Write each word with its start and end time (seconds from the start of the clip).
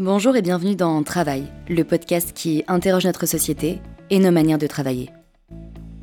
Bonjour 0.00 0.34
et 0.34 0.42
bienvenue 0.42 0.74
dans 0.74 1.00
Travail, 1.04 1.44
le 1.68 1.84
podcast 1.84 2.32
qui 2.34 2.64
interroge 2.66 3.04
notre 3.04 3.26
société 3.26 3.80
et 4.10 4.18
nos 4.18 4.32
manières 4.32 4.58
de 4.58 4.66
travailler. 4.66 5.10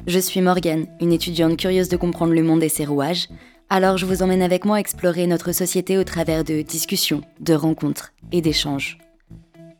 Je 0.08 0.17
suis 0.17 0.40
Morgane, 0.40 0.88
une 1.02 1.12
étudiante 1.12 1.58
curieuse 1.58 1.89
de 1.89 1.97
comprendre 1.97 2.31
le 2.31 2.41
monde 2.41 2.63
et 2.63 2.69
ses 2.69 2.85
rouages, 2.85 3.27
alors 3.69 3.97
je 3.97 4.05
vous 4.05 4.23
emmène 4.23 4.43
avec 4.43 4.63
moi 4.63 4.79
explorer 4.79 5.27
notre 5.27 5.51
société 5.51 5.97
au 5.97 6.05
travers 6.05 6.46
de 6.46 6.62
discussions, 6.62 7.21
de 7.41 7.54
rencontres 7.54 8.13
et 8.31 8.39
d'échanges. 8.39 8.97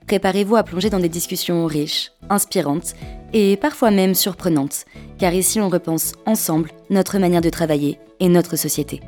Préparez-vous 0.08 0.58
à 0.58 0.64
plonger 0.64 0.90
dans 0.90 1.00
des 1.00 1.08
discussions 1.08 1.66
riches, 1.66 2.12
inspirantes 2.30 2.96
et 3.32 3.56
parfois 3.56 3.92
même 3.92 4.14
surprenantes, 4.14 4.84
car 5.20 5.34
ici 5.34 5.62
on 5.62 5.70
repense 5.70 6.16
ensemble 6.26 6.72
notre 6.90 7.18
manière 7.18 7.40
de 7.40 7.50
travailler 7.50 7.98
et 8.20 8.28
notre 8.28 8.58
société. 8.58 9.00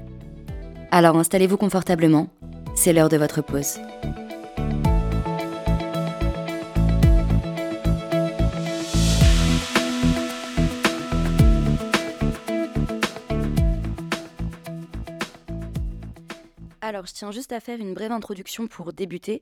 Alors 0.91 1.17
installez-vous 1.17 1.57
confortablement, 1.57 2.29
c'est 2.73 2.93
l'heure 2.93 3.09
de 3.09 3.17
votre 3.17 3.41
pause. 3.41 3.79
Alors, 16.85 17.05
je 17.05 17.13
tiens 17.13 17.31
juste 17.31 17.53
à 17.53 17.61
faire 17.61 17.79
une 17.79 17.93
brève 17.93 18.11
introduction 18.11 18.67
pour 18.67 18.91
débuter. 18.91 19.41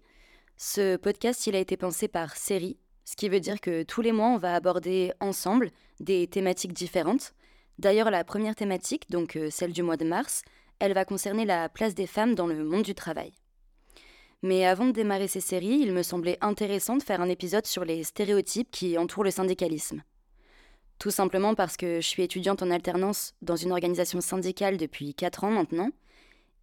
Ce 0.57 0.95
podcast, 0.95 1.47
il 1.47 1.55
a 1.55 1.59
été 1.59 1.75
pensé 1.75 2.07
par 2.07 2.37
série, 2.37 2.77
ce 3.03 3.15
qui 3.15 3.29
veut 3.29 3.39
dire 3.39 3.59
que 3.59 3.81
tous 3.81 4.01
les 4.01 4.11
mois, 4.11 4.27
on 4.27 4.37
va 4.37 4.53
aborder 4.53 5.11
ensemble 5.19 5.71
des 5.99 6.27
thématiques 6.27 6.73
différentes. 6.73 7.33
D'ailleurs, 7.79 8.11
la 8.11 8.23
première 8.23 8.53
thématique, 8.53 9.09
donc 9.09 9.37
euh, 9.37 9.49
celle 9.49 9.73
du 9.73 9.81
mois 9.81 9.97
de 9.97 10.05
mars, 10.05 10.43
elle 10.77 10.93
va 10.93 11.03
concerner 11.03 11.43
la 11.45 11.67
place 11.67 11.95
des 11.95 12.05
femmes 12.05 12.35
dans 12.35 12.45
le 12.45 12.63
monde 12.63 12.83
du 12.83 12.93
travail. 12.93 13.31
Mais 14.43 14.67
avant 14.67 14.85
de 14.85 14.91
démarrer 14.91 15.27
ces 15.27 15.41
séries, 15.41 15.79
il 15.81 15.93
me 15.93 16.03
semblait 16.03 16.37
intéressant 16.41 16.95
de 16.95 17.01
faire 17.01 17.21
un 17.21 17.29
épisode 17.29 17.65
sur 17.65 17.85
les 17.85 18.03
stéréotypes 18.03 18.69
qui 18.69 18.99
entourent 18.99 19.23
le 19.23 19.31
syndicalisme. 19.31 20.03
Tout 20.99 21.09
simplement 21.09 21.55
parce 21.55 21.75
que 21.75 22.01
je 22.01 22.07
suis 22.07 22.21
étudiante 22.21 22.61
en 22.61 22.69
alternance 22.69 23.33
dans 23.41 23.55
une 23.55 23.71
organisation 23.71 24.21
syndicale 24.21 24.77
depuis 24.77 25.15
4 25.15 25.45
ans 25.45 25.49
maintenant, 25.49 25.89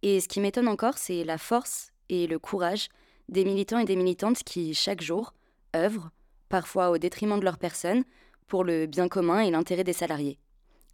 et 0.01 0.19
ce 0.19 0.27
qui 0.27 0.39
m'étonne 0.39 0.67
encore, 0.67 0.97
c'est 0.97 1.23
la 1.23 1.37
force 1.37 1.91
et 2.09 2.27
le 2.27 2.39
courage 2.39 2.89
des 3.27 3.45
militants 3.45 3.79
et 3.79 3.85
des 3.85 3.95
militantes 3.95 4.43
qui, 4.43 4.73
chaque 4.73 5.01
jour, 5.01 5.33
œuvrent, 5.75 6.09
parfois 6.49 6.89
au 6.89 6.97
détriment 6.97 7.39
de 7.39 7.45
leur 7.45 7.57
personne, 7.57 8.03
pour 8.47 8.63
le 8.63 8.87
bien 8.87 9.07
commun 9.07 9.41
et 9.41 9.51
l'intérêt 9.51 9.83
des 9.83 9.93
salariés, 9.93 10.39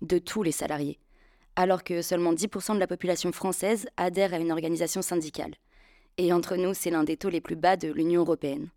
de 0.01 0.17
tous 0.17 0.43
les 0.43 0.51
salariés, 0.51 0.99
alors 1.55 1.83
que 1.83 2.01
seulement 2.01 2.33
10% 2.33 2.73
de 2.75 2.79
la 2.79 2.87
population 2.87 3.31
française 3.31 3.87
adhère 3.95 4.33
à 4.33 4.39
une 4.39 4.51
organisation 4.51 5.01
syndicale. 5.01 5.55
Et 6.17 6.33
entre 6.33 6.57
nous, 6.57 6.73
c'est 6.73 6.89
l'un 6.89 7.03
des 7.03 7.17
taux 7.17 7.29
les 7.29 7.41
plus 7.41 7.55
bas 7.55 7.77
de 7.77 7.91
l'Union 7.91 8.21
européenne. 8.21 8.69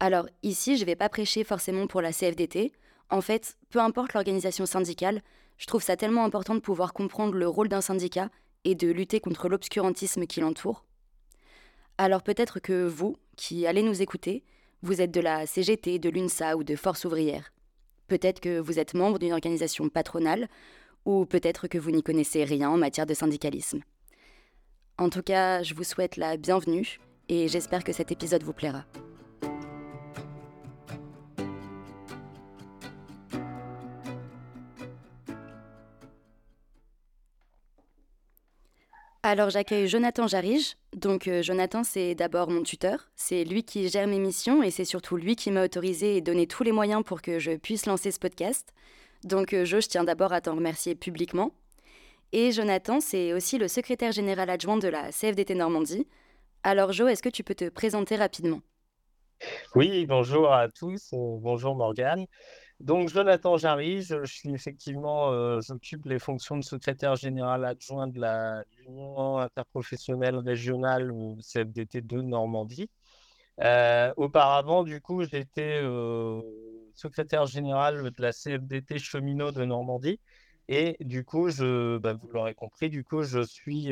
Alors 0.00 0.26
ici, 0.42 0.76
je 0.76 0.82
ne 0.82 0.86
vais 0.86 0.96
pas 0.96 1.08
prêcher 1.08 1.44
forcément 1.44 1.86
pour 1.86 2.00
la 2.00 2.12
CFDT. 2.12 2.72
En 3.10 3.20
fait, 3.20 3.56
peu 3.70 3.80
importe 3.80 4.14
l'organisation 4.14 4.64
syndicale, 4.64 5.22
je 5.56 5.66
trouve 5.66 5.82
ça 5.82 5.96
tellement 5.96 6.24
important 6.24 6.54
de 6.54 6.60
pouvoir 6.60 6.92
comprendre 6.92 7.34
le 7.34 7.48
rôle 7.48 7.68
d'un 7.68 7.80
syndicat 7.80 8.30
et 8.64 8.74
de 8.74 8.88
lutter 8.88 9.20
contre 9.20 9.48
l'obscurantisme 9.48 10.26
qui 10.26 10.40
l'entoure. 10.40 10.84
Alors 11.96 12.22
peut-être 12.22 12.60
que 12.60 12.86
vous, 12.86 13.16
qui 13.36 13.66
allez 13.66 13.82
nous 13.82 14.02
écouter, 14.02 14.44
vous 14.82 15.00
êtes 15.00 15.10
de 15.10 15.20
la 15.20 15.46
CGT, 15.46 15.98
de 15.98 16.08
l'UNSA 16.08 16.56
ou 16.56 16.64
de 16.64 16.76
Force 16.76 17.04
ouvrière. 17.04 17.52
Peut-être 18.06 18.40
que 18.40 18.58
vous 18.58 18.78
êtes 18.78 18.94
membre 18.94 19.18
d'une 19.18 19.32
organisation 19.32 19.88
patronale, 19.88 20.48
ou 21.04 21.24
peut-être 21.26 21.68
que 21.68 21.78
vous 21.78 21.90
n'y 21.90 22.02
connaissez 22.02 22.44
rien 22.44 22.70
en 22.70 22.76
matière 22.76 23.06
de 23.06 23.14
syndicalisme. 23.14 23.80
En 24.98 25.10
tout 25.10 25.22
cas, 25.22 25.62
je 25.62 25.74
vous 25.74 25.84
souhaite 25.84 26.16
la 26.16 26.36
bienvenue 26.36 26.98
et 27.28 27.48
j'espère 27.48 27.84
que 27.84 27.92
cet 27.92 28.10
épisode 28.12 28.42
vous 28.42 28.52
plaira. 28.52 28.84
Alors 39.30 39.50
j'accueille 39.50 39.88
Jonathan 39.88 40.26
Jarige. 40.26 40.78
Donc 40.96 41.28
euh, 41.28 41.42
Jonathan, 41.42 41.84
c'est 41.84 42.14
d'abord 42.14 42.48
mon 42.48 42.62
tuteur. 42.62 43.10
C'est 43.14 43.44
lui 43.44 43.62
qui 43.62 43.86
gère 43.90 44.06
mes 44.06 44.18
missions 44.18 44.62
et 44.62 44.70
c'est 44.70 44.86
surtout 44.86 45.18
lui 45.18 45.36
qui 45.36 45.50
m'a 45.50 45.64
autorisé 45.64 46.16
et 46.16 46.22
donné 46.22 46.46
tous 46.46 46.62
les 46.62 46.72
moyens 46.72 47.02
pour 47.04 47.20
que 47.20 47.38
je 47.38 47.50
puisse 47.50 47.84
lancer 47.84 48.10
ce 48.10 48.18
podcast. 48.18 48.72
Donc 49.24 49.52
euh, 49.52 49.66
Jo, 49.66 49.82
je 49.82 49.88
tiens 49.88 50.02
d'abord 50.02 50.32
à 50.32 50.40
t'en 50.40 50.54
remercier 50.54 50.94
publiquement. 50.94 51.52
Et 52.32 52.52
Jonathan, 52.52 53.00
c'est 53.00 53.34
aussi 53.34 53.58
le 53.58 53.68
secrétaire 53.68 54.12
général 54.12 54.48
adjoint 54.48 54.78
de 54.78 54.88
la 54.88 55.12
CFDT 55.12 55.56
Normandie. 55.56 56.06
Alors 56.62 56.92
Jo, 56.92 57.06
est-ce 57.06 57.22
que 57.22 57.28
tu 57.28 57.44
peux 57.44 57.54
te 57.54 57.68
présenter 57.68 58.16
rapidement? 58.16 58.62
Oui, 59.74 60.06
bonjour 60.06 60.50
à 60.50 60.70
tous. 60.70 61.12
Euh, 61.12 61.36
bonjour 61.38 61.76
Morgane. 61.76 62.24
Donc, 62.80 63.08
Jonathan 63.08 63.56
Jarry, 63.56 64.02
je, 64.02 64.24
suis 64.24 64.54
effectivement, 64.54 65.32
euh, 65.32 65.60
j'occupe 65.60 66.06
les 66.06 66.20
fonctions 66.20 66.56
de 66.56 66.62
secrétaire 66.62 67.16
général 67.16 67.64
adjoint 67.64 68.06
de 68.06 68.20
l'Union 68.78 69.38
interprofessionnelle 69.38 70.36
régionale 70.36 71.10
ou 71.10 71.38
CFDT 71.42 72.02
de 72.02 72.22
Normandie. 72.22 72.88
Euh, 73.60 74.12
auparavant, 74.16 74.84
du 74.84 75.00
coup, 75.00 75.24
j'étais 75.24 75.80
euh, 75.82 76.40
secrétaire 76.94 77.46
général 77.46 78.10
de 78.12 78.22
la 78.22 78.32
CFDT 78.32 78.98
cheminot 78.98 79.50
de 79.50 79.64
Normandie. 79.64 80.20
Et 80.68 80.96
du 81.00 81.24
coup, 81.24 81.48
bah, 82.00 82.12
vous 82.14 82.28
l'aurez 82.32 82.54
compris, 82.54 82.90
du 82.90 83.02
coup, 83.04 83.24
je 83.24 83.40
suis 83.40 83.90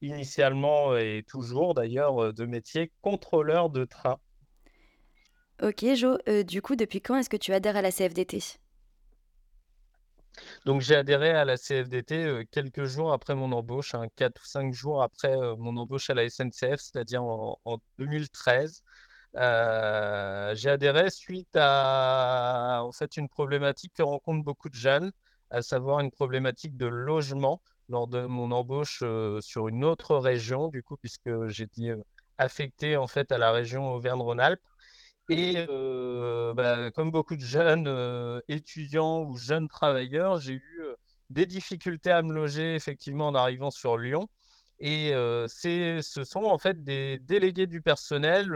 initialement 0.00 0.96
et 0.96 1.24
toujours 1.28 1.74
d'ailleurs 1.74 2.32
de 2.32 2.46
métier 2.46 2.90
contrôleur 3.02 3.68
de 3.68 3.84
train. 3.84 4.18
Ok, 5.60 5.84
Jo, 5.96 6.18
euh, 6.28 6.44
du 6.44 6.62
coup, 6.62 6.76
depuis 6.76 7.00
quand 7.00 7.16
est-ce 7.16 7.28
que 7.28 7.36
tu 7.36 7.52
adhères 7.52 7.76
à 7.76 7.82
la 7.82 7.90
CFDT 7.90 8.38
Donc 10.64 10.82
j'ai 10.82 10.94
adhéré 10.94 11.30
à 11.30 11.44
la 11.44 11.56
CFDT 11.56 12.14
euh, 12.14 12.44
quelques 12.52 12.84
jours 12.84 13.12
après 13.12 13.34
mon 13.34 13.50
embauche, 13.50 13.92
4 14.16 14.40
ou 14.40 14.46
5 14.46 14.72
jours 14.72 15.02
après 15.02 15.36
euh, 15.36 15.56
mon 15.56 15.76
embauche 15.76 16.10
à 16.10 16.14
la 16.14 16.28
SNCF, 16.28 16.76
c'est-à-dire 16.78 17.24
en, 17.24 17.78
2013. 17.98 18.82
j'ai 19.34 20.70
adhéré 20.70 21.10
suite 21.10 21.56
à 21.56 22.82
en 22.84 22.90
une 23.16 23.28
problématique 23.28 23.92
que 23.94 24.02
rencontrent 24.02 24.44
beaucoup 24.44 24.68
de 24.68 24.76
jeunes, 24.76 25.10
à 25.50 25.62
savoir 25.62 25.98
une 25.98 26.12
problématique 26.12 26.76
de 26.76 26.86
logement 26.86 27.60
lors 27.88 28.06
de 28.06 28.26
mon 28.26 28.52
embauche 28.52 29.02
sur 29.40 29.66
une 29.66 29.84
autre 29.84 30.16
région, 30.18 30.68
du 30.68 30.84
coup, 30.84 30.96
puisque 30.96 31.48
j'étais 31.48 31.94
affecté 32.38 32.96
en 32.96 33.08
fait 33.08 33.32
à 33.32 33.38
la 33.38 33.50
région 33.50 33.92
Auvergne-Rhône-Alpes. 33.92 34.62
Et 35.28 35.66
euh, 35.68 36.54
bah, 36.54 36.90
comme 36.92 37.10
beaucoup 37.10 37.36
de 37.36 37.42
jeunes 37.42 37.86
euh, 37.86 38.40
étudiants 38.48 39.24
ou 39.24 39.36
jeunes 39.36 39.68
travailleurs, 39.68 40.40
j'ai 40.40 40.54
eu 40.54 40.80
euh, 40.80 40.94
des 41.28 41.44
difficultés 41.44 42.10
à 42.10 42.22
me 42.22 42.32
loger 42.32 42.74
effectivement 42.74 43.28
en 43.28 43.34
arrivant 43.34 43.70
sur 43.70 43.98
Lyon. 43.98 44.28
Et 44.80 45.10
ce 45.48 46.22
sont 46.24 46.44
en 46.44 46.56
fait 46.56 46.84
des 46.84 47.18
délégués 47.18 47.66
du 47.66 47.82
personnel 47.82 48.46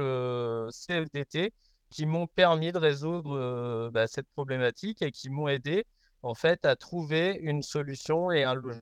CFDT 0.71 1.53
qui 1.91 2.06
m'ont 2.06 2.28
permis 2.28 2.71
de 2.71 2.78
résoudre 2.78 3.91
bah, 3.93 4.06
cette 4.06 4.28
problématique 4.28 5.03
et 5.03 5.10
qui 5.10 5.31
m'ont 5.31 5.49
aidé 5.49 5.84
en 6.22 6.34
fait 6.34 6.65
à 6.65 6.77
trouver 6.77 7.39
une 7.43 7.62
solution 7.62 8.31
et 8.31 8.44
un 8.44 8.54
logement 8.54 8.81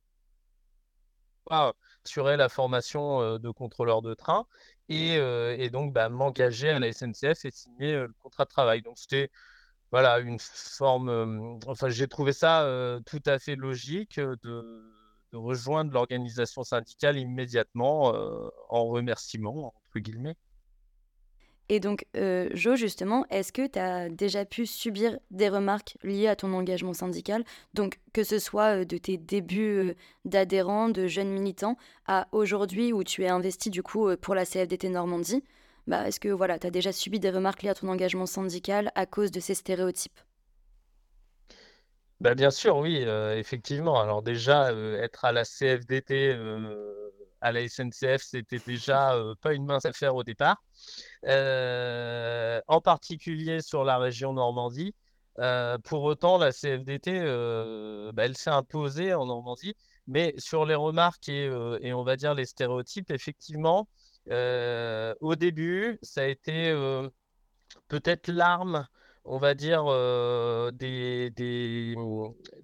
assurer 2.05 2.37
la 2.37 2.51
formation 2.51 3.39
de 3.39 3.51
contrôleur 3.51 4.03
de 4.03 4.13
train 4.13 4.47
et, 4.91 5.71
donc 5.71 5.93
bah, 5.93 6.09
m'engager 6.09 6.71
à 6.71 6.79
la 6.79 6.93
SNCF 6.93 7.45
et 7.45 7.51
signer 7.51 7.95
le 7.95 8.13
contrat 8.23 8.45
de 8.45 8.51
travail. 8.51 8.83
Donc 8.83 8.99
c'était 8.99 9.31
voilà 9.93 10.19
une 10.21 10.39
forme. 10.41 11.59
enfin, 11.67 11.89
j'ai 11.89 12.09
trouvé 12.09 12.33
ça 12.33 12.69
tout 13.07 13.23
à 13.27 13.39
fait 13.39 13.57
logique 13.57 14.21
de, 14.21 14.37
de 15.33 15.37
rejoindre 15.37 15.93
l'organisation 15.93 16.65
syndicale 16.65 17.19
immédiatement 17.19 18.15
en 18.69 18.85
remerciement 18.87 19.69
entre 19.69 19.99
guillemets. 20.01 20.37
Et 21.73 21.79
donc, 21.79 22.05
euh, 22.17 22.49
Jo, 22.53 22.75
justement, 22.75 23.25
est-ce 23.31 23.53
que 23.53 23.65
tu 23.65 23.79
as 23.79 24.09
déjà 24.09 24.45
pu 24.45 24.67
subir 24.67 25.17
des 25.31 25.49
remarques 25.49 25.97
liées 26.03 26.27
à 26.27 26.35
ton 26.35 26.53
engagement 26.53 26.95
syndical? 26.95 27.45
Donc, 27.75 28.01
que 28.13 28.25
ce 28.25 28.41
soit 28.41 28.81
euh, 28.81 28.85
de 28.85 28.99
tes 28.99 29.17
débuts 29.17 29.91
euh, 29.91 29.95
d'adhérent, 30.25 30.89
de 30.89 31.07
jeune 31.07 31.31
militant, 31.31 31.77
à 32.09 32.27
aujourd'hui 32.33 32.93
où 32.93 33.05
tu 33.05 33.23
es 33.23 33.29
investi 33.29 33.71
du 33.71 33.85
coup 33.85 34.09
pour 34.17 34.35
la 34.35 34.45
CFDT 34.45 34.89
Normandie, 34.89 35.45
bah, 35.87 36.09
est-ce 36.09 36.19
que 36.19 36.29
voilà, 36.29 36.59
tu 36.59 36.67
as 36.67 36.71
déjà 36.73 36.91
subi 36.91 37.21
des 37.21 37.31
remarques 37.31 37.63
liées 37.63 37.69
à 37.69 37.75
ton 37.75 37.87
engagement 37.89 38.27
syndical 38.27 38.91
à 38.97 39.07
cause 39.07 39.31
de 39.31 39.39
ces 39.39 39.55
stéréotypes? 39.55 40.19
Bah, 42.21 42.35
Bien 42.35 42.51
sûr, 42.51 42.79
oui, 42.79 42.97
effectivement. 43.37 44.01
Alors 44.01 44.23
déjà, 44.23 44.73
être 44.73 45.25
à 45.25 45.31
la 45.31 45.45
CFDT 45.45 46.37
à 47.41 47.53
la 47.53 47.67
SNCF, 47.69 48.23
c'était 48.23 48.59
déjà 48.59 49.15
euh, 49.15 49.35
pas 49.41 49.55
une 49.55 49.65
mince 49.65 49.85
affaire 49.85 50.15
au 50.15 50.25
départ. 50.25 50.63
Euh, 51.27 52.61
en 52.69 52.81
particulier 52.81 53.61
sur 53.63 53.85
la 53.85 53.99
région 53.99 54.33
Normandie. 54.33 54.95
Euh, 55.39 55.79
pour 55.79 56.03
autant, 56.03 56.39
la 56.39 56.53
CFDT, 56.53 57.21
bah, 58.13 58.25
elle 58.25 58.37
s'est 58.37 58.51
imposée 58.51 59.15
en 59.15 59.27
Normandie. 59.27 59.75
Mais 60.07 60.35
sur 60.39 60.67
les 60.67 60.75
remarques 60.75 61.29
et, 61.29 61.51
on 61.93 62.03
va 62.03 62.17
dire 62.17 62.35
les 62.35 62.47
stéréotypes, 62.47 63.11
effectivement, 63.11 63.89
au 64.29 65.35
début, 65.37 65.99
ça 66.03 66.23
a 66.23 66.27
été 66.27 66.73
peut-être 67.89 68.29
l'arme 68.29 68.87
on 69.27 69.37
va 69.39 69.55
dire, 69.55 69.85
des, 70.73 71.31
des, 71.31 71.95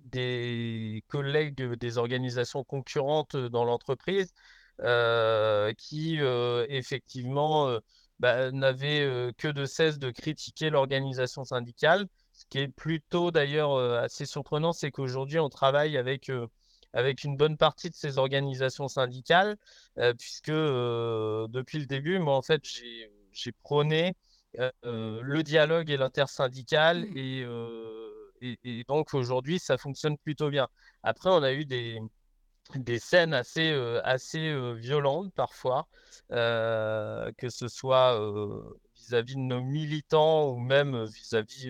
des, 0.05 1.05
collègues 1.09 1.55
des 1.55 1.99
organisations 1.99 2.65
concurrentes 2.65 3.37
dans 3.37 3.65
l'entreprise 3.65 4.33
qui, 5.79 6.19
effectivement, 6.69 7.79
bah, 8.19 8.51
n'avaient 8.53 9.33
que 9.39 9.49
de 9.49 9.65
cesse 9.65 9.99
de 9.99 10.11
critiquer 10.11 10.71
l'organisation 10.71 11.45
syndicale. 11.45 12.07
Ce 12.33 12.45
qui 12.51 12.59
est 12.59 12.69
plutôt 12.69 13.31
d'ailleurs 13.31 13.79
assez 13.79 14.27
surprenant, 14.27 14.73
c'est 14.73 14.91
qu'aujourd'hui, 14.91 15.39
on 15.39 15.49
travaille 15.49 15.97
avec 15.97 16.31
avec 16.93 17.25
une 17.25 17.37
bonne 17.37 17.59
partie 17.59 17.91
de 17.91 17.95
ces 17.95 18.19
organisations 18.19 18.89
syndicales, 18.89 19.57
puisque 20.19 20.51
depuis 20.51 21.79
le 21.79 21.87
début, 21.87 22.19
moi, 22.19 22.37
en 22.37 22.43
fait, 22.43 22.63
j'ai 23.33 23.53
prôné 23.63 24.15
le 24.83 25.43
dialogue 25.43 25.91
et 25.91 25.97
l'intersyndical 25.97 27.07
mmh. 27.07 27.17
et, 27.17 28.59
et, 28.65 28.85
donc 28.89 29.15
aujourd'hui 29.15 29.59
ça 29.59 29.79
fonctionne 29.79 30.19
plutôt 30.19 30.51
bien. 30.51 30.69
Après 31.03 31.31
on 31.31 31.43
a 31.43 31.53
eu 31.53 31.65
des, 31.65 31.99
des 32.75 32.99
scènes 32.99 33.35
assez, 33.35 33.73
assez 34.05 34.75
violentes 34.75 35.33
parfois, 35.35 35.87
que 36.31 37.49
ce 37.49 37.69
soit 37.69 38.19
vis-à-vis 38.97 39.37
de 39.37 39.41
nos 39.41 39.63
militants 39.63 40.51
ou 40.51 40.59
même 40.59 41.05
vis-à-vis 41.05 41.69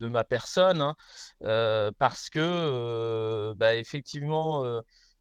de 0.00 0.08
ma 0.08 0.24
personne, 0.24 0.80
hein, 0.80 0.94
parce 1.98 2.30
que 2.30 3.52
bah, 3.54 3.74
effectivement 3.74 4.64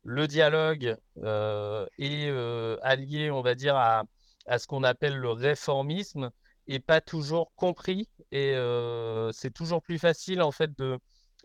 le 0.04 0.28
dialogue 0.28 0.96
est 1.98 2.30
allié, 2.84 3.32
on 3.32 3.42
va 3.42 3.56
dire, 3.56 3.76
à, 3.76 4.04
à 4.46 4.60
ce 4.60 4.68
qu'on 4.68 4.84
appelle 4.84 5.18
le 5.18 5.32
réformisme 5.32 6.30
et 6.68 6.80
pas 6.80 7.02
toujours 7.02 7.52
compris. 7.56 8.10
Et 8.32 8.56
c'est 9.34 9.54
toujours 9.54 9.82
plus 9.82 9.98
facile 10.00 10.42
en 10.42 10.52
fait 10.52 10.78
de, 10.78 11.00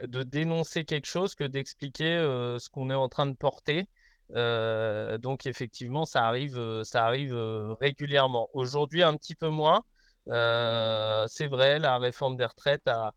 de 0.07 0.23
dénoncer 0.23 0.85
quelque 0.85 1.07
chose 1.07 1.35
que 1.35 1.45
d'expliquer 1.45 2.19
ce 2.59 2.69
qu'on 2.71 2.91
est 2.91 2.95
en 2.95 3.09
train 3.09 3.27
de 3.27 3.37
porter. 3.37 3.87
donc 4.31 5.47
effectivement, 5.47 6.05
ça 6.07 6.25
arrive, 6.27 6.83
ça 6.85 7.07
arrive 7.07 7.35
régulièrement. 7.81 8.49
Aujourd'hui, 8.55 9.03
un 9.03 9.17
petit 9.17 9.35
peu 9.35 9.49
moins. 9.49 9.83
c'est 10.27 11.47
vrai, 11.47 11.79
la 11.79 11.99
réforme 11.99 12.37
des 12.37 12.47
retraites 12.47 12.89
a, 12.89 13.13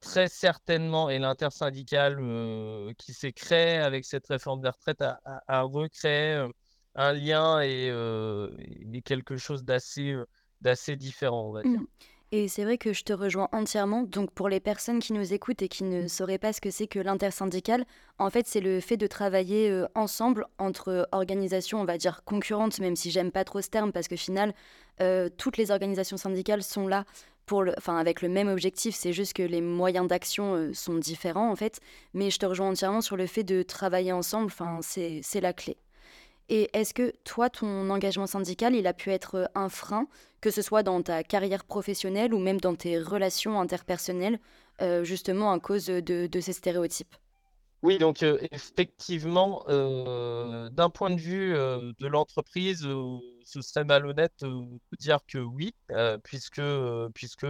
très 0.00 0.28
certainement, 0.28 1.10
et 1.10 1.18
l'intersyndicale 1.18 2.16
qui 2.98 3.12
s'est 3.12 3.32
créé 3.32 3.76
avec 3.78 4.04
cette 4.04 4.26
réforme 4.26 4.60
des 4.60 4.70
retraites 4.70 5.02
a, 5.02 5.62
recréé 5.62 6.46
un 6.94 7.12
lien 7.12 7.60
et, 7.60 7.92
quelque 9.04 9.36
chose 9.36 9.64
d'assez 9.64 10.16
d'assez 10.60 10.96
différent, 10.96 11.48
on 11.48 11.52
va 11.52 11.62
dire. 11.62 11.80
Mmh. 11.80 11.86
Et 12.36 12.48
c'est 12.48 12.64
vrai 12.64 12.78
que 12.78 12.92
je 12.92 13.04
te 13.04 13.12
rejoins 13.12 13.48
entièrement. 13.52 14.02
Donc 14.02 14.32
pour 14.32 14.48
les 14.48 14.58
personnes 14.58 14.98
qui 14.98 15.12
nous 15.12 15.32
écoutent 15.32 15.62
et 15.62 15.68
qui 15.68 15.84
ne 15.84 16.08
sauraient 16.08 16.36
pas 16.36 16.52
ce 16.52 16.60
que 16.60 16.68
c'est 16.68 16.88
que 16.88 16.98
l'intersyndical, 16.98 17.84
en 18.18 18.28
fait 18.28 18.48
c'est 18.48 18.60
le 18.60 18.80
fait 18.80 18.96
de 18.96 19.06
travailler 19.06 19.70
euh, 19.70 19.86
ensemble 19.94 20.44
entre 20.58 21.08
organisations, 21.12 21.80
on 21.80 21.84
va 21.84 21.96
dire 21.96 22.24
concurrentes, 22.24 22.80
même 22.80 22.96
si 22.96 23.12
j'aime 23.12 23.30
pas 23.30 23.44
trop 23.44 23.60
ce 23.60 23.68
terme 23.68 23.92
parce 23.92 24.08
que 24.08 24.16
final, 24.16 24.52
euh, 25.00 25.28
toutes 25.38 25.58
les 25.58 25.70
organisations 25.70 26.16
syndicales 26.16 26.64
sont 26.64 26.88
là 26.88 27.04
pour 27.46 27.62
le, 27.62 27.72
enfin 27.78 27.98
avec 27.98 28.20
le 28.20 28.28
même 28.28 28.48
objectif. 28.48 28.96
C'est 28.96 29.12
juste 29.12 29.34
que 29.34 29.44
les 29.44 29.60
moyens 29.60 30.08
d'action 30.08 30.56
euh, 30.56 30.74
sont 30.74 30.96
différents 30.96 31.52
en 31.52 31.54
fait. 31.54 31.78
Mais 32.14 32.30
je 32.30 32.40
te 32.40 32.46
rejoins 32.46 32.70
entièrement 32.70 33.00
sur 33.00 33.16
le 33.16 33.28
fait 33.28 33.44
de 33.44 33.62
travailler 33.62 34.10
ensemble. 34.10 34.46
Enfin 34.46 34.80
c'est 34.82 35.40
la 35.40 35.52
clé. 35.52 35.76
Et 36.48 36.68
est-ce 36.76 36.92
que 36.92 37.12
toi, 37.24 37.48
ton 37.48 37.88
engagement 37.90 38.26
syndical, 38.26 38.74
il 38.74 38.86
a 38.86 38.92
pu 38.92 39.10
être 39.10 39.36
euh, 39.36 39.46
un 39.54 39.68
frein, 39.68 40.06
que 40.40 40.50
ce 40.50 40.60
soit 40.60 40.82
dans 40.82 41.02
ta 41.02 41.24
carrière 41.24 41.64
professionnelle 41.64 42.34
ou 42.34 42.38
même 42.38 42.60
dans 42.60 42.74
tes 42.74 42.98
relations 42.98 43.60
interpersonnelles, 43.60 44.38
euh, 44.82 45.04
justement 45.04 45.52
à 45.52 45.58
cause 45.58 45.86
de, 45.86 46.40
ces 46.40 46.52
stéréotypes? 46.52 47.14
Oui, 47.82 47.98
donc 47.98 48.22
euh, 48.22 48.38
effectivement, 48.50 49.64
d'un 49.68 50.90
point 50.90 51.10
de 51.10 51.20
vue 51.20 51.52
de 51.52 52.06
l'entreprise, 52.06 52.86
ce 53.44 53.60
serait 53.60 53.84
malhonnête 53.84 54.32
de 54.40 54.78
dire 54.98 55.18
que 55.28 55.38
oui, 55.38 55.74
puisque, 56.22 56.62
puisque 57.14 57.44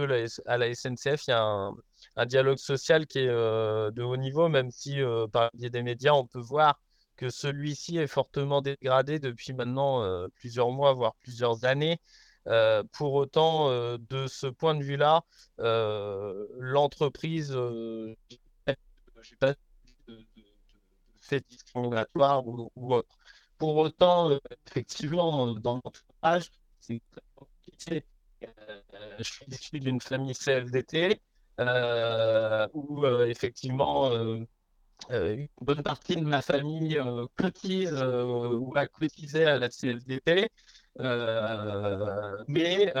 à 0.45 0.57
la 0.57 0.73
SNCF, 0.73 1.27
il 1.27 1.31
y 1.31 1.33
a 1.33 1.41
un, 1.41 1.73
un 2.17 2.25
dialogue 2.25 2.57
social 2.57 3.07
qui 3.07 3.19
est 3.19 3.27
de 3.27 4.03
haut 4.03 4.17
niveau, 4.17 4.49
même 4.49 4.71
si 4.71 4.99
par 5.31 5.49
le 5.53 5.57
biais 5.57 5.69
des 5.69 5.83
médias, 5.83 6.13
on 6.13 6.25
peut 6.25 6.41
voir 6.41 6.79
que 7.15 7.29
celui-ci 7.29 7.97
est 7.97 8.07
fortement 8.07 8.61
dégradé 8.61 9.19
depuis 9.19 9.53
maintenant 9.53 10.03
euh, 10.03 10.27
plusieurs 10.35 10.71
mois, 10.71 10.93
voire 10.93 11.15
plusieurs 11.21 11.65
années. 11.65 11.99
Euh, 12.47 12.83
pour 12.91 13.13
autant, 13.13 13.69
euh, 13.69 13.97
de 14.09 14.27
ce 14.27 14.47
point 14.47 14.75
de 14.75 14.83
vue-là, 14.83 15.23
l'entreprise, 15.57 17.51
je 17.51 18.15
n'ai 18.67 18.77
pas 19.39 19.53
de, 20.07 20.25
fait 21.21 21.43
discriminatoire 21.49 22.45
ou, 22.47 22.69
autre. 22.75 23.17
Pour 23.57 23.77
autant, 23.77 24.37
effectivement, 24.67 25.53
dans 25.55 25.81
l'entourage, 25.83 26.51
c'est 26.79 27.01
très 27.11 27.21
compliqué. 27.35 28.05
je 29.17 29.23
suis 29.23 29.45
issu 29.47 29.79
d'une 29.79 30.01
famille 30.01 30.35
CFDT 30.35 31.21
où, 32.73 33.05
effectivement, 33.05 34.11
une 35.09 35.47
bonne 35.61 35.83
partie 35.83 36.15
de 36.15 36.21
ma 36.21 36.41
famille 36.41 36.97
euh, 36.97 37.27
cotise 37.37 37.93
euh, 37.93 38.53
ou 38.57 38.73
a 38.75 38.87
cotisé 38.87 39.45
à 39.45 39.59
la 39.59 39.69
CFDT. 39.69 40.49
mais 42.47 42.93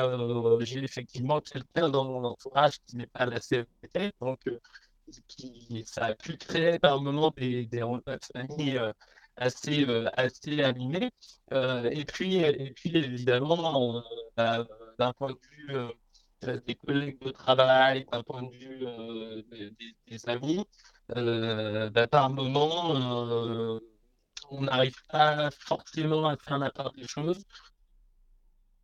j'ai 0.61 0.83
effectivement 0.83 1.41
quelqu'un 1.41 1.89
dans 1.89 2.05
mon 2.05 2.23
entourage 2.25 2.79
qui 2.87 2.97
n'est 2.97 3.07
pas 3.07 3.21
à 3.21 3.25
la 3.27 3.39
CFDT, 3.39 4.11
donc 4.21 4.39
qui, 5.27 5.83
ça 5.85 6.05
a 6.05 6.15
pu 6.15 6.37
créer 6.37 6.79
par 6.79 7.01
moment 7.01 7.31
des, 7.35 7.65
des 7.65 7.79
de 7.79 8.19
famille 8.33 8.79
assez, 9.37 9.85
assez 10.13 10.63
animés. 10.63 11.11
et, 11.51 12.05
puis, 12.05 12.37
et 12.37 12.73
puis, 12.75 12.97
évidemment, 12.97 14.03
bah, 14.35 14.65
d'un 14.99 15.13
point 15.13 15.31
de 15.31 15.39
vue 15.51 15.77
des 16.41 16.75
collègues 16.75 17.19
de 17.21 17.31
travail, 17.31 18.05
d'un 18.11 18.23
point 18.23 18.43
de 18.43 18.51
vue 18.51 19.73
des, 20.07 20.29
amis, 20.29 20.65
euh, 21.15 21.89
bah, 21.89 22.07
par 22.07 22.29
moment, 22.29 22.95
euh, 22.95 23.79
on 24.49 24.61
n'arrive 24.61 25.01
pas 25.09 25.49
forcément 25.51 26.27
à 26.27 26.37
faire 26.37 26.57
la 26.57 26.71
part 26.71 26.91
des 26.93 27.07
choses. 27.07 27.43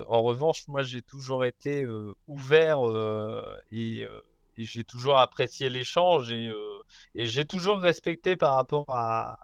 En 0.08 0.24
revanche, 0.24 0.68
moi, 0.68 0.84
j'ai 0.84 1.02
toujours 1.02 1.46
été 1.46 1.84
euh, 1.84 2.16
ouvert 2.28 2.82
et, 3.72 4.08
j'ai 4.58 4.84
toujours 4.84 5.18
apprécié 5.18 5.70
l'échange 5.70 6.32
et, 6.32 6.52
j'ai 7.16 7.46
toujours 7.46 7.80
respecté 7.80 8.36
par 8.36 8.56
rapport 8.56 8.86
à, 8.90 9.40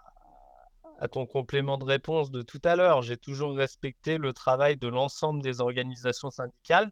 à 1.00 1.08
ton 1.08 1.26
complément 1.26 1.78
de 1.78 1.84
réponse 1.84 2.30
de 2.30 2.42
tout 2.42 2.60
à 2.64 2.76
l'heure, 2.76 3.02
j'ai 3.02 3.16
toujours 3.16 3.56
respecté 3.56 4.18
le 4.18 4.32
travail 4.32 4.76
de 4.76 4.88
l'ensemble 4.88 5.42
des 5.42 5.60
organisations 5.60 6.30
syndicales. 6.30 6.90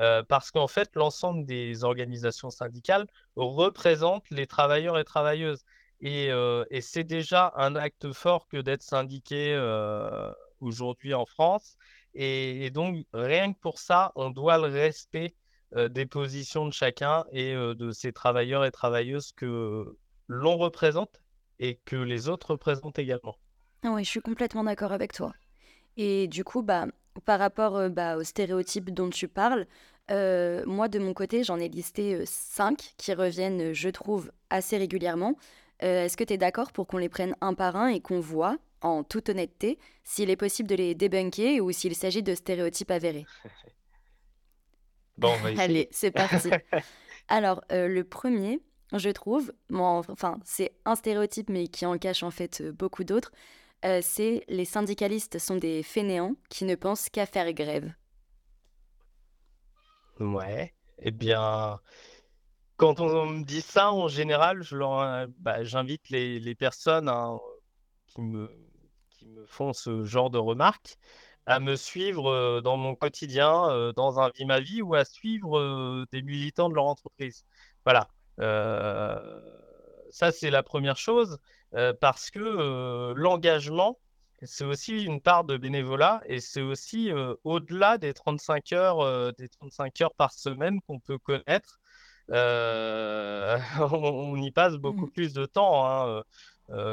Euh, 0.00 0.22
parce 0.22 0.50
qu'en 0.50 0.66
fait, 0.66 0.90
l'ensemble 0.94 1.44
des 1.44 1.84
organisations 1.84 2.48
syndicales 2.50 3.06
représentent 3.36 4.28
les 4.30 4.46
travailleurs 4.46 4.98
et 4.98 5.04
travailleuses. 5.04 5.64
Et, 6.00 6.30
euh, 6.30 6.64
c'est 6.80 7.04
déjà 7.04 7.52
un 7.56 7.76
acte 7.76 8.12
fort 8.12 8.48
que 8.48 8.56
d'être 8.56 8.82
syndiqué 8.82 9.52
euh, 9.54 10.32
aujourd'hui 10.60 11.12
en 11.12 11.26
France. 11.26 11.76
Et, 12.14 12.70
donc, 12.70 13.04
rien 13.12 13.52
que 13.52 13.58
pour 13.58 13.78
ça, 13.78 14.12
on 14.14 14.30
doit 14.30 14.58
le 14.58 14.72
respect 14.72 15.34
des 15.76 16.04
positions 16.04 16.66
de 16.66 16.72
chacun 16.72 17.24
et 17.30 17.54
de 17.54 17.92
ces 17.92 18.12
travailleurs 18.12 18.64
et 18.64 18.72
travailleuses 18.72 19.30
que 19.30 19.96
l'on 20.26 20.56
représente 20.56 21.22
et 21.60 21.76
que 21.84 21.94
les 21.94 22.28
autres 22.28 22.50
représentent 22.50 22.98
également. 22.98 23.36
Ah 23.84 23.92
oui, 23.92 24.02
je 24.02 24.10
suis 24.10 24.20
complètement 24.20 24.64
d'accord 24.64 24.90
avec 24.90 25.12
toi. 25.12 25.32
Et 25.96 26.26
du 26.26 26.42
coup, 26.42 26.62
bah, 26.62 26.86
par 27.24 27.38
rapport 27.38 27.76
euh, 27.76 27.88
bah, 27.88 28.16
aux 28.16 28.24
stéréotypes 28.24 28.90
dont 28.90 29.10
tu 29.10 29.28
parles, 29.28 29.66
euh, 30.10 30.64
moi 30.66 30.88
de 30.88 30.98
mon 30.98 31.14
côté, 31.14 31.44
j'en 31.44 31.58
ai 31.58 31.68
listé 31.68 32.14
euh, 32.14 32.24
cinq 32.26 32.94
qui 32.96 33.12
reviennent, 33.14 33.72
je 33.72 33.88
trouve, 33.88 34.30
assez 34.50 34.76
régulièrement. 34.76 35.36
Est-ce 35.80 36.18
que 36.18 36.24
tu 36.24 36.34
es 36.34 36.36
d'accord 36.36 36.72
pour 36.72 36.86
qu'on 36.86 36.98
les 36.98 37.08
prenne 37.08 37.34
un 37.40 37.54
par 37.54 37.74
un 37.74 37.88
et 37.88 38.00
qu'on 38.00 38.20
voit, 38.20 38.58
en 38.82 39.02
toute 39.02 39.30
honnêteté, 39.30 39.78
s'il 40.04 40.28
est 40.28 40.36
possible 40.36 40.68
de 40.68 40.74
les 40.74 40.94
débunker 40.94 41.62
ou 41.62 41.72
s'il 41.72 41.94
s'agit 41.94 42.22
de 42.22 42.34
stéréotypes 42.34 42.90
avérés? 42.90 43.26
Bon, 45.18 45.34
on 45.42 45.58
Allez, 45.58 45.86
c'est 45.90 46.12
parti. 46.12 46.48
Alors, 47.28 47.62
le 47.68 48.02
premier, 48.04 48.58
je 48.94 49.10
trouve, 49.10 49.52
enfin, 49.70 50.38
c'est 50.44 50.72
un 50.86 50.94
stéréotype 50.94 51.50
mais 51.50 51.68
qui 51.68 51.84
en 51.84 51.98
cache 51.98 52.22
en 52.22 52.30
fait 52.30 52.62
beaucoup 52.62 53.04
d'autres, 53.04 53.30
euh, 53.84 54.00
c'est 54.02 54.44
les 54.48 54.64
syndicalistes 54.64 55.38
sont 55.38 55.56
des 55.56 55.82
fainéants 55.82 56.36
qui 56.48 56.64
ne 56.64 56.74
pensent 56.74 57.08
qu'à 57.08 57.26
faire 57.26 57.52
grève. 57.52 57.92
Ouais, 60.18 60.74
eh 60.98 61.10
bien, 61.10 61.80
quand 62.76 63.00
on 63.00 63.26
me 63.26 63.44
dit 63.44 63.62
ça, 63.62 63.90
en 63.92 64.08
général, 64.08 64.62
je 64.62 64.76
leur, 64.76 65.28
bah, 65.38 65.64
j'invite 65.64 66.10
les, 66.10 66.38
les 66.38 66.54
personnes 66.54 67.08
hein, 67.08 67.38
qui, 68.06 68.20
me, 68.20 68.50
qui 69.10 69.26
me 69.28 69.46
font 69.46 69.72
ce 69.72 70.04
genre 70.04 70.28
de 70.28 70.38
remarques 70.38 70.96
à 71.46 71.58
me 71.58 71.74
suivre 71.74 72.60
dans 72.60 72.76
mon 72.76 72.94
quotidien, 72.94 73.92
dans 73.96 74.20
un 74.20 74.30
vie 74.30 74.44
ma 74.44 74.60
vie 74.60 74.82
ou 74.82 74.94
à 74.94 75.06
suivre 75.06 76.04
des 76.12 76.22
militants 76.22 76.68
de 76.68 76.74
leur 76.74 76.84
entreprise. 76.84 77.44
Voilà. 77.86 78.08
ça, 80.10 80.32
c'est 80.32 80.50
la 80.50 80.62
première 80.62 80.98
chose 80.98 81.38
parce 82.00 82.30
que 82.30 83.12
l'engagement, 83.14 83.98
c'est 84.42 84.64
aussi 84.64 85.04
une 85.04 85.20
part 85.20 85.44
de 85.44 85.56
bénévolat 85.56 86.22
et 86.26 86.40
c'est 86.40 86.62
aussi 86.62 87.10
au-delà 87.44 87.98
des 87.98 88.14
35 88.14 88.72
heures, 88.72 89.32
des 89.34 89.48
35 89.48 90.00
heures 90.00 90.14
par 90.14 90.32
semaine 90.32 90.80
qu'on 90.86 90.98
peut 90.98 91.18
connaître. 91.18 91.78
on, 92.32 94.36
y 94.36 94.52
passe 94.52 94.76
beaucoup 94.76 95.06
mmh. 95.06 95.12
plus 95.12 95.32
de 95.32 95.46
temps. 95.46 95.86
Hein, 95.86 96.22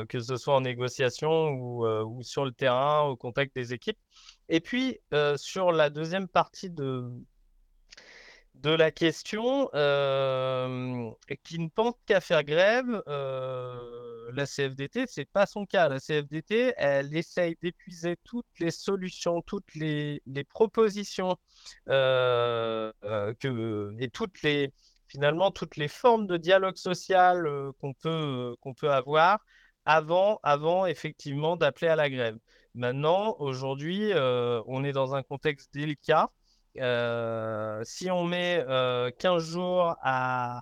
que 0.09 0.19
ce 0.19 0.37
soit 0.37 0.55
en 0.55 0.61
négociation 0.61 1.51
ou, 1.51 2.23
sur 2.23 2.45
le 2.45 2.51
terrain, 2.51 3.03
au 3.03 3.15
contact 3.15 3.55
des 3.55 3.73
équipes. 3.73 3.99
Et 4.49 4.59
puis, 4.59 4.99
sur 5.35 5.71
la 5.71 5.89
deuxième 5.89 6.27
partie 6.27 6.69
de, 6.69 7.09
de 8.55 8.71
la 8.71 8.91
question, 8.91 9.67
qui 11.43 11.59
ne 11.59 11.69
pense 11.69 11.93
qu'à 12.05 12.21
faire 12.21 12.43
grève, 12.43 13.03
la 14.33 14.45
CFDT, 14.45 15.05
c'est 15.07 15.25
pas 15.25 15.45
son 15.45 15.65
cas. 15.65 15.89
La 15.89 15.99
CFDT, 15.99 16.73
elle 16.77 17.15
essaye 17.15 17.55
d'épuiser 17.61 18.17
toutes 18.23 18.45
les 18.59 18.71
solutions, 18.71 19.41
toutes 19.41 19.75
les, 19.75 20.21
propositions 20.49 21.37
que, 21.87 22.91
et 23.99 24.09
toutes 24.09 24.41
les, 24.41 24.73
finalement, 25.07 25.51
toutes 25.51 25.77
les 25.77 25.87
formes 25.87 26.27
de 26.27 26.37
dialogue 26.37 26.77
social 26.77 27.47
qu'on 27.79 27.93
peut, 27.93 28.55
qu'on 28.61 28.73
peut 28.73 28.91
avoir 28.91 29.39
avant, 29.85 30.39
avant 30.43 30.85
effectivement 30.85 31.55
d'appeler 31.55 31.87
à 31.87 31.95
la 31.95 32.09
grève. 32.09 32.37
Maintenant, 32.75 33.35
aujourd'hui, 33.39 34.11
euh, 34.13 34.61
on 34.67 34.83
est 34.83 34.91
dans 34.91 35.15
un 35.15 35.23
contexte 35.23 35.73
délicat. 35.73 36.29
Euh, 36.77 37.81
si 37.83 38.11
on 38.11 38.23
met 38.23 38.63
15 38.67 38.67
euh, 38.67 39.39
jours 39.39 39.95
à, 40.03 40.61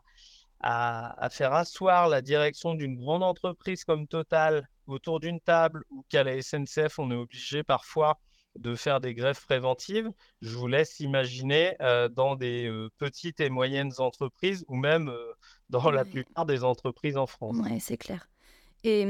à, 0.67 1.29
faire 1.29 1.53
asseoir 1.53 2.09
la 2.09 2.23
direction 2.23 2.73
d'une 2.73 2.97
grande 2.97 3.21
entreprise 3.21 3.83
comme 3.83 4.07
Total 4.07 4.67
autour 4.87 5.19
d'une 5.19 5.39
table 5.39 5.83
ou 5.91 6.03
qu'à 6.09 6.23
la 6.23 6.41
SNCF, 6.41 6.97
on 6.97 7.11
est 7.11 7.15
obligé 7.15 7.63
parfois 7.63 8.19
de 8.57 8.73
faire 8.73 8.99
des 8.99 9.13
grèves 9.13 9.43
préventives, 9.45 10.09
je 10.41 10.55
vous 10.55 10.67
laisse 10.67 10.99
imaginer 11.01 11.75
dans 12.11 12.35
des 12.35 12.71
petites 12.97 13.41
et 13.41 13.49
moyennes 13.49 13.91
entreprises 13.99 14.63
ou 14.67 14.75
même 14.75 15.11
dans 15.69 15.91
la 15.91 16.05
plupart 16.05 16.45
des 16.45 16.63
entreprises 16.63 17.17
en 17.17 17.27
France. 17.27 17.57
Oui, 17.59 17.79
c'est 17.79 17.97
clair. 17.97 18.29
Et 18.83 19.05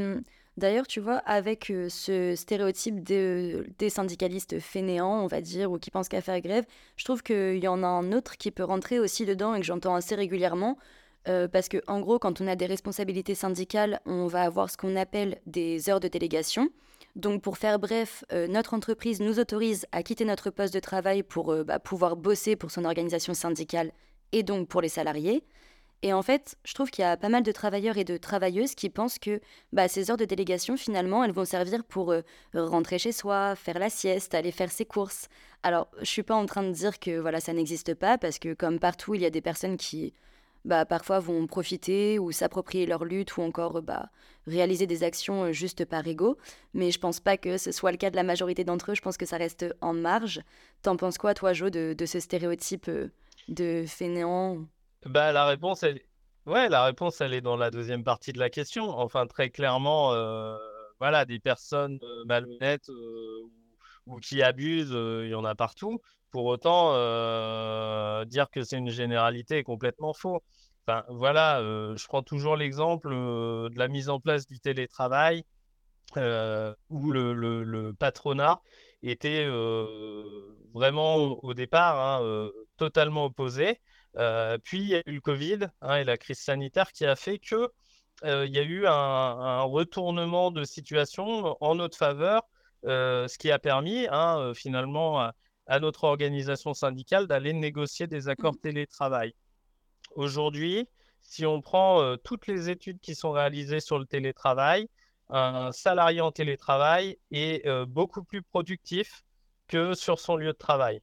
d'ailleurs, 0.57 0.87
tu 0.87 0.99
vois, 0.99 1.17
avec 1.17 1.71
ce 1.89 2.33
stéréotype 2.35 3.03
des 3.03 3.89
syndicalistes 3.89 4.59
fainéants, 4.59 5.23
on 5.23 5.27
va 5.27 5.41
dire, 5.41 5.71
ou 5.71 5.77
qui 5.77 5.91
pensent 5.91 6.09
qu'à 6.09 6.21
faire 6.21 6.41
grève, 6.41 6.65
je 6.97 7.05
trouve 7.05 7.21
qu'il 7.21 7.63
y 7.63 7.67
en 7.67 7.83
a 7.83 7.87
un 7.87 8.11
autre 8.13 8.37
qui 8.37 8.51
peut 8.51 8.63
rentrer 8.63 8.99
aussi 8.99 9.25
dedans 9.25 9.53
et 9.53 9.59
que 9.59 9.65
j'entends 9.65 9.95
assez 9.95 10.15
régulièrement. 10.15 10.77
Parce 11.51 11.69
que, 11.69 11.81
en 11.87 11.99
gros, 11.99 12.19
quand 12.19 12.41
on 12.41 12.47
a 12.47 12.55
des 12.55 12.65
responsabilités 12.65 13.35
syndicales, 13.35 13.99
on 14.05 14.27
va 14.27 14.43
avoir 14.43 14.69
ce 14.69 14.77
qu'on 14.77 14.95
appelle 14.95 15.39
des 15.45 15.89
heures 15.89 15.99
de 15.99 16.07
délégation. 16.07 16.69
Donc, 17.15 17.41
pour 17.41 17.57
faire 17.57 17.79
bref, 17.79 18.23
notre 18.49 18.73
entreprise 18.73 19.21
nous 19.21 19.39
autorise 19.39 19.85
à 19.91 20.03
quitter 20.03 20.25
notre 20.25 20.49
poste 20.49 20.73
de 20.73 20.79
travail 20.79 21.23
pour 21.23 21.55
bah, 21.63 21.79
pouvoir 21.79 22.15
bosser 22.15 22.55
pour 22.55 22.71
son 22.71 22.85
organisation 22.85 23.33
syndicale 23.33 23.91
et 24.31 24.43
donc 24.43 24.67
pour 24.67 24.81
les 24.81 24.89
salariés. 24.89 25.43
Et 26.01 26.13
en 26.13 26.21
fait, 26.21 26.55
je 26.63 26.73
trouve 26.73 26.91
qu'il 26.91 27.01
y 27.01 27.07
a 27.07 27.17
pas 27.17 27.29
mal 27.29 27.41
de 27.41 27.51
travailleurs 27.51 27.97
et 27.97 28.03
de 28.03 28.17
travailleuses 28.17 28.75
qui 28.75 28.91
pensent 28.91 29.17
que 29.17 29.39
bah, 29.71 29.87
ces 29.87 30.11
heures 30.11 30.17
de 30.17 30.25
délégation, 30.25 30.77
finalement, 30.77 31.23
elles 31.23 31.31
vont 31.31 31.45
servir 31.45 31.83
pour 31.83 32.11
euh, 32.11 32.21
rentrer 32.53 32.99
chez 32.99 33.11
soi, 33.11 33.55
faire 33.55 33.79
la 33.79 33.89
sieste, 33.89 34.35
aller 34.35 34.51
faire 34.51 34.71
ses 34.71 34.85
courses. 34.85 35.29
Alors, 35.63 35.87
je 35.99 36.05
suis 36.05 36.21
pas 36.21 36.35
en 36.35 36.45
train 36.45 36.63
de 36.63 36.71
dire 36.71 36.99
que 36.99 37.17
voilà, 37.19 37.39
ça 37.39 37.53
n'existe 37.53 37.95
pas, 37.95 38.19
parce 38.19 38.37
que 38.37 38.53
comme 38.53 38.77
partout, 38.77 39.15
il 39.15 39.21
y 39.21 39.25
a 39.25 39.31
des 39.31 39.41
personnes 39.41 39.77
qui, 39.77 40.13
bah, 40.65 40.85
parfois, 40.85 41.19
vont 41.19 41.47
profiter 41.47 42.19
ou 42.19 42.31
s'approprier 42.31 42.85
leur 42.85 43.05
lutte 43.05 43.37
ou 43.37 43.41
encore 43.41 43.81
bah, 43.81 44.09
réaliser 44.47 44.87
des 44.87 45.03
actions 45.03 45.45
euh, 45.45 45.51
juste 45.51 45.85
par 45.85 46.05
ego. 46.07 46.37
Mais 46.73 46.91
je 46.91 46.99
pense 46.99 47.19
pas 47.19 47.37
que 47.37 47.57
ce 47.57 47.71
soit 47.71 47.91
le 47.91 47.97
cas 47.97 48.09
de 48.09 48.15
la 48.15 48.23
majorité 48.23 48.63
d'entre 48.63 48.91
eux. 48.91 48.95
Je 48.95 49.01
pense 49.01 49.15
que 49.15 49.25
ça 49.25 49.37
reste 49.37 49.65
en 49.81 49.93
marge. 49.93 50.41
T'en 50.81 50.97
penses 50.97 51.17
quoi, 51.17 51.33
toi, 51.33 51.53
Jo, 51.53 51.69
de, 51.69 51.93
de 51.97 52.05
ce 52.05 52.19
stéréotype 52.19 52.89
euh, 52.89 53.09
de 53.47 53.85
fainéant? 53.87 54.65
Bah, 55.05 55.31
la 55.31 55.45
réponse, 55.45 55.83
elle... 55.83 56.01
Ouais, 56.47 56.69
la 56.69 56.83
réponse, 56.83 57.21
elle 57.21 57.33
est 57.33 57.41
dans 57.41 57.57
la 57.57 57.71
deuxième 57.71 58.03
partie 58.03 58.33
de 58.33 58.39
la 58.39 58.49
question. 58.49 58.89
Enfin, 58.89 59.25
très 59.25 59.49
clairement, 59.49 60.13
euh, 60.13 60.55
voilà, 60.99 61.25
des 61.25 61.39
personnes 61.39 61.99
malhonnêtes 62.27 62.87
ou, 64.05 64.19
qui 64.19 64.43
abusent, 64.43 64.95
il 65.23 65.29
y 65.29 65.33
en 65.33 65.43
a 65.43 65.55
partout. 65.55 65.99
Pour 66.35 66.47
autant, 66.47 66.91
dire 68.25 68.49
que 68.49 68.61
c'est 68.61 68.77
une 68.77 68.89
généralité 68.89 69.59
est 69.59 69.63
complètement 69.63 70.13
faux. 70.13 70.43
Enfin, 70.85 71.05
voilà, 71.07 71.61
je 71.61 72.07
prends 72.07 72.23
toujours 72.23 72.57
l'exemple 72.57 73.09
de 73.09 73.79
la 73.79 73.87
mise 73.87 74.09
en 74.09 74.19
place 74.19 74.45
du 74.45 74.59
télétravail 74.59 75.45
où 76.89 77.11
le, 77.13 77.93
patronat 77.97 78.59
était 79.01 79.47
vraiment 80.73 81.15
au 81.15 81.53
départ 81.53 82.21
hein, 82.21 82.49
totalement 82.75 83.23
opposé. 83.23 83.79
Euh, 84.17 84.57
puis 84.61 84.79
il 84.79 84.87
y 84.89 84.95
a 84.95 85.03
eu 85.05 85.13
le 85.13 85.21
Covid 85.21 85.59
hein, 85.81 85.95
et 85.95 86.03
la 86.03 86.17
crise 86.17 86.39
sanitaire 86.39 86.91
qui 86.91 87.05
a 87.05 87.15
fait 87.15 87.39
que 87.39 87.69
euh, 88.25 88.45
il 88.45 88.53
y 88.53 88.59
a 88.59 88.63
eu 88.63 88.85
un, 88.87 89.61
retournement 89.61 90.51
de 90.51 90.65
situation 90.65 91.55
en 91.61 91.75
notre 91.75 91.97
faveur, 91.97 92.43
euh, 92.85 93.25
ce 93.29 93.37
qui 93.37 93.51
a 93.51 93.59
permis 93.59 94.07
hein, 94.11 94.51
finalement 94.53 95.21
à, 95.21 95.33
notre 95.79 96.03
organisation 96.05 96.73
syndicale 96.73 97.27
d'aller 97.27 97.53
négocier 97.53 98.07
des 98.07 98.27
accords 98.29 98.53
mmh. 98.53 98.61
télétravail. 98.61 99.33
Aujourd'hui, 100.15 100.87
si 101.21 101.45
on 101.45 101.61
prend 101.61 102.15
toutes 102.23 102.47
les 102.47 102.69
études 102.69 102.99
qui 102.99 103.15
sont 103.15 103.31
réalisées 103.31 103.79
sur 103.79 103.97
le 103.97 104.05
télétravail, 104.05 104.87
un 105.29 105.71
salarié 105.71 106.21
en 106.21 106.31
télétravail 106.31 107.17
est 107.31 107.67
beaucoup 107.85 108.23
plus 108.23 108.43
productif 108.43 109.23
que 109.67 109.95
sur 109.95 110.19
son 110.19 110.35
lieu 110.35 110.53
de 110.53 110.57
travail. 110.57 111.01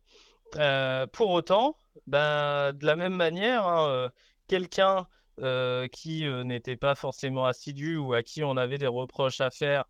pour 1.12 1.30
autant, 1.30 1.76
ben, 2.06 2.72
de 2.72 2.86
la 2.86 2.96
même 2.96 3.14
manière, 3.14 3.66
hein, 3.66 3.88
euh, 3.88 4.08
quelqu'un 4.48 5.06
euh, 5.40 5.88
qui 5.88 6.26
euh, 6.26 6.44
n'était 6.44 6.76
pas 6.76 6.94
forcément 6.94 7.46
assidu 7.46 7.96
ou 7.96 8.14
à 8.14 8.22
qui 8.22 8.42
on 8.44 8.56
avait 8.56 8.78
des 8.78 8.86
reproches 8.86 9.40
à 9.40 9.50
faire 9.50 9.84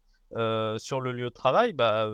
sur 0.78 1.02
le 1.02 1.12
lieu 1.12 1.26
de 1.26 1.34
travail, 1.34 1.74
bah, 1.74 2.10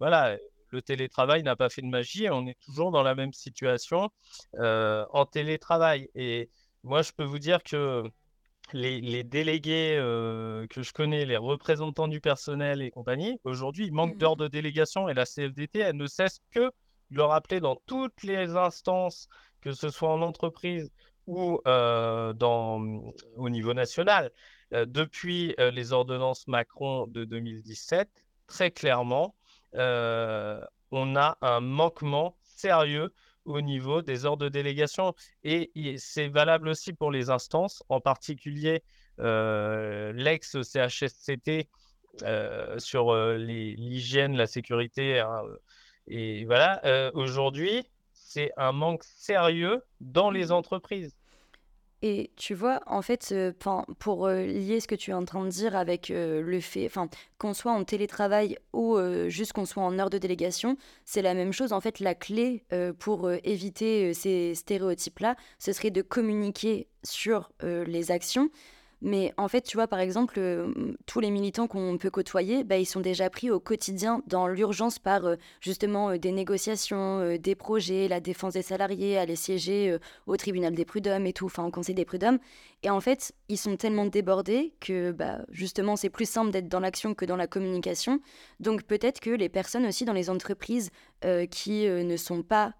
voilà, 0.00 0.36
le 0.70 0.82
télétravail 0.82 1.42
n'a 1.42 1.56
pas 1.56 1.68
fait 1.68 1.82
de 1.82 1.86
magie 1.88 2.24
et 2.24 2.30
on 2.30 2.46
est 2.46 2.58
toujours 2.64 2.90
dans 2.90 3.02
la 3.02 3.14
même 3.14 3.32
situation 3.32 4.10
en 4.58 5.26
télétravail. 5.30 6.08
Et 6.14 6.50
moi, 6.82 7.02
je 7.02 7.12
peux 7.12 7.24
vous 7.24 7.38
dire 7.38 7.62
que 7.62 8.04
les, 8.72 9.24
délégués 9.24 9.96
que 10.70 10.82
je 10.82 10.92
connais, 10.92 11.24
les 11.24 11.36
représentants 11.36 12.08
du 12.08 12.20
personnel 12.20 12.82
et 12.82 12.90
compagnie, 12.90 13.38
aujourd'hui, 13.44 13.86
il 13.86 13.92
manque 13.92 14.14
mmh. 14.14 14.18
d'heures 14.18 14.36
de 14.36 14.48
délégation 14.48 15.08
et 15.08 15.14
la 15.14 15.26
CFDT, 15.26 15.80
elle 15.80 15.96
ne 15.96 16.06
cesse 16.06 16.40
que 16.50 16.70
le 17.10 17.22
rappeler 17.24 17.60
dans 17.60 17.76
toutes 17.86 18.22
les 18.22 18.56
instances, 18.56 19.28
que 19.60 19.72
ce 19.72 19.90
soit 19.90 20.10
en 20.10 20.22
entreprise 20.22 20.90
ou 21.26 21.60
euh, 21.66 22.32
dans, 22.32 22.80
au 23.36 23.50
niveau 23.50 23.74
national, 23.74 24.30
euh, 24.72 24.86
depuis 24.86 25.54
euh, 25.58 25.70
les 25.70 25.92
ordonnances 25.92 26.46
Macron 26.48 27.06
de 27.06 27.24
2017, 27.24 28.08
très 28.46 28.70
clairement, 28.70 29.34
on 29.74 31.16
a 31.16 31.38
un 31.40 31.60
manquement 31.60 32.36
sérieux 32.42 33.12
au 33.44 33.60
niveau 33.60 34.02
des 34.02 34.24
ordres 34.26 34.44
de 34.44 34.48
délégation. 34.48 35.14
Et, 35.44 35.70
c'est 35.98 36.28
valable 36.28 36.68
aussi 36.68 36.92
pour 36.92 37.10
les 37.10 37.30
instances, 37.30 37.82
en 37.88 38.00
particulier 38.00 38.82
l'ex-CHSCT 39.18 41.68
sur 42.78 43.14
l'hygiène, 43.36 44.36
la 44.36 44.46
sécurité. 44.46 45.18
Hein, 45.20 45.42
et 46.10 46.44
voilà, 46.44 46.84
euh, 46.84 47.10
aujourd'hui, 47.14 47.84
c'est 48.12 48.50
un 48.56 48.72
manque 48.72 49.04
sérieux 49.04 49.80
dans 50.00 50.30
les 50.30 50.46
mmh 50.46 50.52
entreprises. 50.52 51.16
Et 52.02 52.30
tu 52.36 52.54
vois, 52.54 52.80
en 52.86 53.02
fait, 53.02 53.34
pour 53.98 54.26
euh, 54.26 54.44
lier 54.44 54.80
ce 54.80 54.88
que 54.88 54.94
tu 54.94 55.10
es 55.10 55.14
en 55.14 55.24
train 55.24 55.44
de 55.44 55.50
dire 55.50 55.76
avec 55.76 56.10
euh, 56.10 56.40
le 56.40 56.60
fait, 56.60 56.86
enfin, 56.86 57.08
qu'on 57.38 57.52
soit 57.52 57.72
en 57.72 57.84
télétravail 57.84 58.56
ou 58.72 58.98
juste 59.28 59.52
qu'on 59.52 59.66
soit 59.66 59.82
en 59.82 59.98
heure 59.98 60.10
de 60.10 60.18
délégation, 60.18 60.76
c'est 61.04 61.22
la 61.22 61.34
même 61.34 61.52
chose. 61.52 61.72
En 61.72 61.80
fait, 61.80 62.00
la 62.00 62.14
clé 62.14 62.64
pour 62.98 63.30
éviter 63.30 64.14
ces 64.14 64.54
stéréotypes-là, 64.54 65.36
ce 65.58 65.72
serait 65.72 65.90
de 65.90 66.02
communiquer 66.02 66.88
sur 67.02 67.50
les 67.62 68.10
actions 68.10 68.50
Mais 69.02 69.32
en 69.38 69.48
fait, 69.48 69.62
tu 69.62 69.78
vois, 69.78 69.88
par 69.88 69.98
exemple, 69.98 70.34
euh, 70.38 70.72
tous 71.06 71.20
les 71.20 71.30
militants 71.30 71.66
qu'on 71.66 71.96
peut 71.96 72.10
côtoyer, 72.10 72.64
bah, 72.64 72.76
ils 72.76 72.86
sont 72.86 73.00
déjà 73.00 73.30
pris 73.30 73.50
au 73.50 73.58
quotidien 73.58 74.22
dans 74.26 74.46
l'urgence 74.46 74.98
par 74.98 75.24
euh, 75.24 75.36
justement 75.60 76.10
euh, 76.10 76.18
des 76.18 76.32
négociations, 76.32 77.36
des 77.38 77.54
projets, 77.54 78.08
la 78.08 78.20
défense 78.20 78.54
des 78.54 78.62
salariés, 78.62 79.16
aller 79.16 79.36
siéger 79.36 79.96
au 80.26 80.36
tribunal 80.36 80.74
des 80.74 80.84
prud'hommes 80.84 81.26
et 81.26 81.32
tout, 81.32 81.46
enfin 81.46 81.64
au 81.64 81.70
conseil 81.70 81.94
des 81.94 82.04
prud'hommes. 82.04 82.38
Et 82.82 82.90
en 82.90 83.00
fait, 83.00 83.32
ils 83.48 83.56
sont 83.56 83.76
tellement 83.76 84.04
débordés 84.04 84.74
que 84.80 85.12
bah, 85.12 85.38
justement, 85.50 85.96
c'est 85.96 86.10
plus 86.10 86.28
simple 86.28 86.50
d'être 86.50 86.68
dans 86.68 86.80
l'action 86.80 87.14
que 87.14 87.24
dans 87.24 87.36
la 87.36 87.46
communication. 87.46 88.20
Donc 88.60 88.82
peut-être 88.82 89.20
que 89.20 89.30
les 89.30 89.48
personnes 89.48 89.86
aussi 89.86 90.04
dans 90.04 90.12
les 90.12 90.28
entreprises 90.30 90.90
qui 91.50 91.86
ne 91.86 92.16
sont 92.16 92.42
pas 92.42 92.74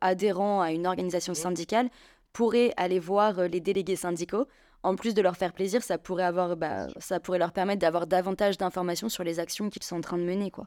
adhérents 0.00 0.60
à 0.60 0.72
une 0.72 0.86
organisation 0.86 1.34
syndicale 1.34 1.90
pourraient 2.32 2.72
aller 2.76 2.98
voir 2.98 3.48
les 3.48 3.60
délégués 3.60 3.96
syndicaux 3.96 4.46
en 4.82 4.96
plus 4.96 5.14
de 5.14 5.22
leur 5.22 5.36
faire 5.36 5.52
plaisir, 5.52 5.82
ça 5.82 5.98
pourrait, 5.98 6.24
avoir, 6.24 6.56
bah, 6.56 6.86
ça 6.98 7.20
pourrait 7.20 7.38
leur 7.38 7.52
permettre 7.52 7.80
d'avoir 7.80 8.06
davantage 8.06 8.58
d'informations 8.58 9.08
sur 9.08 9.24
les 9.24 9.40
actions 9.40 9.70
qu'ils 9.70 9.82
sont 9.82 9.96
en 9.96 10.00
train 10.00 10.18
de 10.18 10.24
mener. 10.24 10.50
Quoi. 10.50 10.66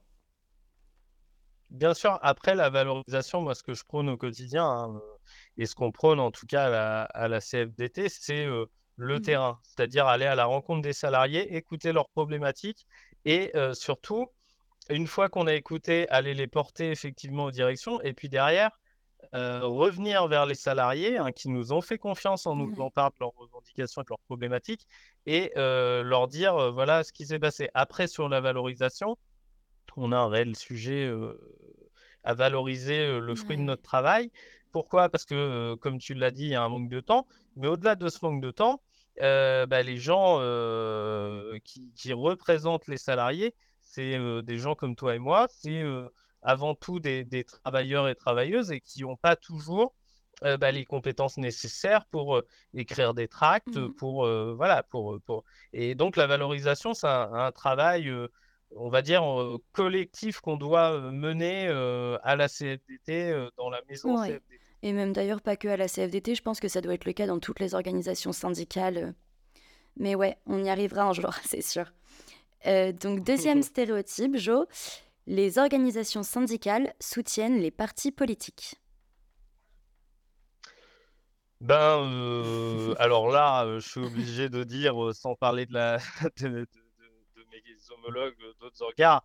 Bien 1.70 1.94
sûr, 1.94 2.18
après 2.22 2.56
la 2.56 2.70
valorisation, 2.70 3.42
moi 3.42 3.54
ce 3.54 3.62
que 3.62 3.74
je 3.74 3.84
prône 3.84 4.10
au 4.10 4.18
quotidien, 4.18 4.66
hein, 4.66 5.02
et 5.58 5.68
ce 5.68 5.76
qu'on 5.76 5.92
prône 5.92 6.20
en 6.20 6.32
tout 6.32 6.48
cas 6.48 7.06
à 7.06 7.28
la, 7.28 7.40
CFDT, 7.40 8.10
c'est 8.10 8.46
euh, 8.46 8.66
le 8.96 9.20
mmh. 9.20 9.22
terrain, 9.22 9.60
c'est-à-dire 9.64 10.08
aller 10.08 10.26
à 10.26 10.36
la 10.36 10.46
rencontre 10.46 10.82
des 10.82 10.94
salariés, 10.94 11.56
écouter 11.56 11.94
leurs 11.94 12.10
problématiques 12.10 12.88
et 13.24 13.52
euh, 13.56 13.74
surtout, 13.74 14.28
une 14.90 15.06
fois 15.06 15.30
qu'on 15.30 15.46
a 15.46 15.54
écouté, 15.54 16.10
aller 16.10 16.34
les 16.34 16.48
porter 16.48 16.90
effectivement 16.90 17.46
aux 17.46 17.52
directions 17.52 18.02
et 18.02 18.14
puis 18.14 18.30
derrière, 18.30 18.72
euh, 19.36 19.60
revenir 19.64 20.28
vers 20.28 20.48
les 20.48 20.56
salariés 20.56 21.18
hein, 21.18 21.32
qui 21.32 21.50
nous 21.50 21.72
ont 21.72 21.82
fait 21.82 22.00
confiance 22.00 22.48
en 22.48 22.56
nous 22.56 22.74
en 22.82 22.90
parlant 22.90 23.10
de 23.10 23.16
leurs 23.20 23.36
revendications 23.36 24.02
et 24.02 24.06
de 24.06 24.10
leurs 24.10 24.20
problématiques 24.22 24.88
et 25.28 25.52
euh, 25.56 26.02
leur 26.02 26.28
dire 26.28 26.56
euh, 26.56 26.72
voilà 26.72 27.04
ce 27.04 27.14
qui 27.14 27.28
s'est 27.28 27.38
passé. 27.38 27.70
Après, 27.76 28.08
sur 28.08 28.28
la 28.28 28.42
valorisation, 28.42 29.20
on 29.98 30.12
a 30.12 30.18
un 30.18 30.30
réel 30.30 30.56
sujet 30.56 31.12
à 32.24 32.34
valoriser 32.34 33.20
le 33.20 33.36
fruit 33.36 33.58
de 33.58 33.64
notre 33.64 33.82
travail. 33.82 34.32
Pourquoi? 34.72 35.10
Parce 35.10 35.26
que, 35.26 35.76
comme 35.76 35.98
tu 35.98 36.14
l'as 36.14 36.32
dit, 36.32 36.44
il 36.44 36.50
y 36.52 36.56
a 36.56 36.64
un 36.64 36.70
manque 36.70 36.90
de 36.90 37.02
temps. 37.02 37.28
Mais 37.58 37.68
au-delà 37.68 37.96
de 37.96 38.08
ce 38.08 38.20
manque 38.22 38.42
de 38.42 38.52
temps, 38.52 38.82
bah, 39.20 39.84
les 39.84 39.98
gens 39.98 40.38
qui, 41.66 41.92
qui, 41.96 42.14
représentent 42.14 42.88
les 42.88 42.98
salariés, 42.98 43.54
c'est 43.82 44.18
des 44.44 44.58
gens 44.58 44.74
comme 44.74 44.96
toi 44.96 45.16
et 45.16 45.20
moi, 45.20 45.48
c'est 45.50 45.84
avant 46.42 46.76
tout 46.76 47.00
des, 47.00 47.26
travailleurs 47.44 48.08
et 48.08 48.16
travailleuses 48.16 48.72
et 48.72 48.82
qui 48.82 49.02
n'ont 49.02 49.18
pas 49.18 49.36
toujours 49.36 49.94
euh, 50.44 50.58
bah, 50.58 50.72
les 50.72 50.86
compétences 50.86 51.38
nécessaires 51.38 52.06
pour 52.06 52.38
euh, 52.38 52.48
écrire 52.74 53.14
des 53.14 53.28
tracts, 53.28 53.76
mmh 53.76 53.94
pour 53.96 54.26
euh, 54.26 54.54
voilà, 54.56 54.84
pour, 54.84 55.20
pour 55.26 55.44
et 55.74 55.96
donc 55.96 56.16
la 56.16 56.28
valorisation, 56.28 56.94
c'est 56.94 57.08
un, 57.08 57.52
travail, 57.52 58.10
on 58.76 58.90
va 58.90 59.02
dire 59.02 59.24
collectif 59.74 60.40
qu'on 60.40 60.56
doit 60.56 61.12
mener 61.12 61.68
à 62.24 62.36
la 62.36 62.48
CFDT 62.48 63.50
dans 63.58 63.70
la 63.70 63.82
maison 63.90 64.24
CFDT. 64.24 64.60
Et 64.82 64.94
même 64.94 65.12
d'ailleurs 65.12 65.42
pas 65.42 65.58
que 65.58 65.68
à 65.68 65.76
la 65.76 65.90
CFDT, 65.90 66.36
je 66.36 66.42
pense 66.42 66.62
que 66.62 66.70
ça 66.70 66.80
doit 66.80 66.94
être 66.94 67.04
le 67.04 67.12
cas 67.12 67.28
dans 67.28 67.40
toutes 67.40 67.60
les 67.60 67.76
organisations 67.76 68.32
syndicales. 68.32 69.14
Mais 69.98 70.16
ouais, 70.16 70.38
on 70.46 70.64
y 70.64 70.70
arrivera 70.70 71.04
un 71.04 71.14
jour, 71.14 71.34
c'est 71.44 71.62
sûr. 71.62 71.92
donc 72.66 73.26
deuxième 73.26 73.62
stéréotype, 73.64 74.38
Jo, 74.38 74.66
les 75.30 75.60
organisations 75.60 76.24
syndicales 76.24 76.92
soutiennent 77.00 77.60
les 77.60 77.70
partis 77.70 78.12
politiques. 78.12 78.76
Ben, 81.62 81.76
euh, 81.76 82.96
alors 82.98 83.30
là, 83.30 83.64
euh, 83.64 83.80
je 83.80 83.88
suis 83.88 84.00
obligé 84.00 84.50
de 84.50 84.64
dire, 84.64 85.02
euh, 85.02 85.14
sans 85.14 85.36
parler 85.36 85.68
de, 85.68 85.74
mes 87.52 87.76
homologues 87.92 88.36
d'autres 88.60 88.82
organes, 88.82 89.20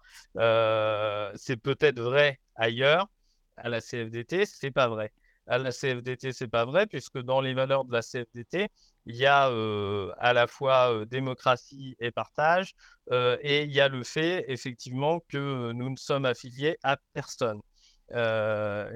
c'est 1.37 1.57
peut-être 1.57 2.01
vrai 2.01 2.39
ailleurs, 2.55 3.09
à 3.57 3.71
la 3.71 3.81
CFDT, 3.81 4.45
c'est 4.45 4.71
pas 4.71 4.89
vrai. 4.89 5.11
À 5.47 5.57
la 5.57 5.73
CFDT, 5.73 6.33
c'est 6.33 6.49
pas 6.49 6.67
vrai, 6.67 6.87
puisque 6.87 7.19
dans 7.19 7.41
les 7.41 7.55
valeurs 7.55 7.87
de 7.87 7.93
la 7.93 8.03
CFDT, 8.03 8.69
il 9.07 9.17
y 9.17 9.27
a 9.27 9.47
à 10.19 10.33
la 10.33 10.47
fois 10.47 11.05
démocratie 11.07 11.97
et 12.01 12.11
partage, 12.11 12.75
et 13.11 13.63
il 13.65 13.73
y 13.73 13.81
a 13.81 13.89
le 13.89 14.03
fait 14.05 14.45
effectivement 14.49 15.21
que 15.29 15.73
nous 15.73 15.91
ne 15.91 15.97
sommes 15.97 16.25
affiliés 16.25 16.77
à 16.83 16.97
personne, 17.13 17.61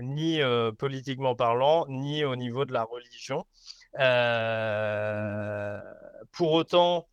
ni 0.02 0.40
politiquement 0.78 1.34
parlant, 1.34 1.86
ni 1.88 2.24
au 2.24 2.36
niveau 2.36 2.64
de 2.64 2.72
la 2.72 2.84
religion. 2.84 3.44
pour 6.32 6.52
autant, 6.52 7.08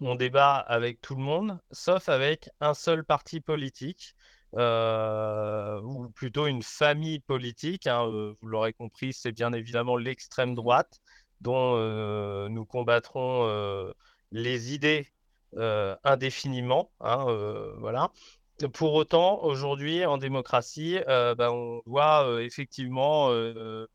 on 0.00 0.14
débat 0.14 0.56
avec 0.56 1.00
tout 1.00 1.14
le 1.14 1.22
monde, 1.22 1.58
sauf 1.70 2.08
avec 2.08 2.50
un 2.60 2.74
seul 2.74 3.04
parti 3.04 3.40
politique. 3.40 4.14
ou 4.54 6.10
plutôt 6.14 6.46
une 6.46 6.62
famille 6.62 7.20
politique. 7.20 7.86
Hein, 7.86 8.06
vous 8.40 8.48
l'aurez 8.48 8.72
compris, 8.72 9.12
c'est 9.12 9.32
bien 9.32 9.52
évidemment 9.52 9.96
l'extrême 9.96 10.54
droite, 10.54 11.00
dont 11.42 11.74
euh, 11.76 12.48
nous 12.48 12.64
combattrons 12.64 13.46
euh, 13.46 13.92
les 14.30 14.72
idées 14.74 15.08
euh, 15.56 15.96
indéfiniment. 16.04 16.90
Hein, 17.00 17.26
voilà. 17.78 18.10
Pour 18.74 18.94
autant, 18.94 19.42
aujourd'hui, 19.42 20.06
en 20.06 20.18
démocratie, 20.18 20.98
ben, 21.06 21.50
on 21.50 21.82
doit 21.84 22.42
effectivement 22.42 23.30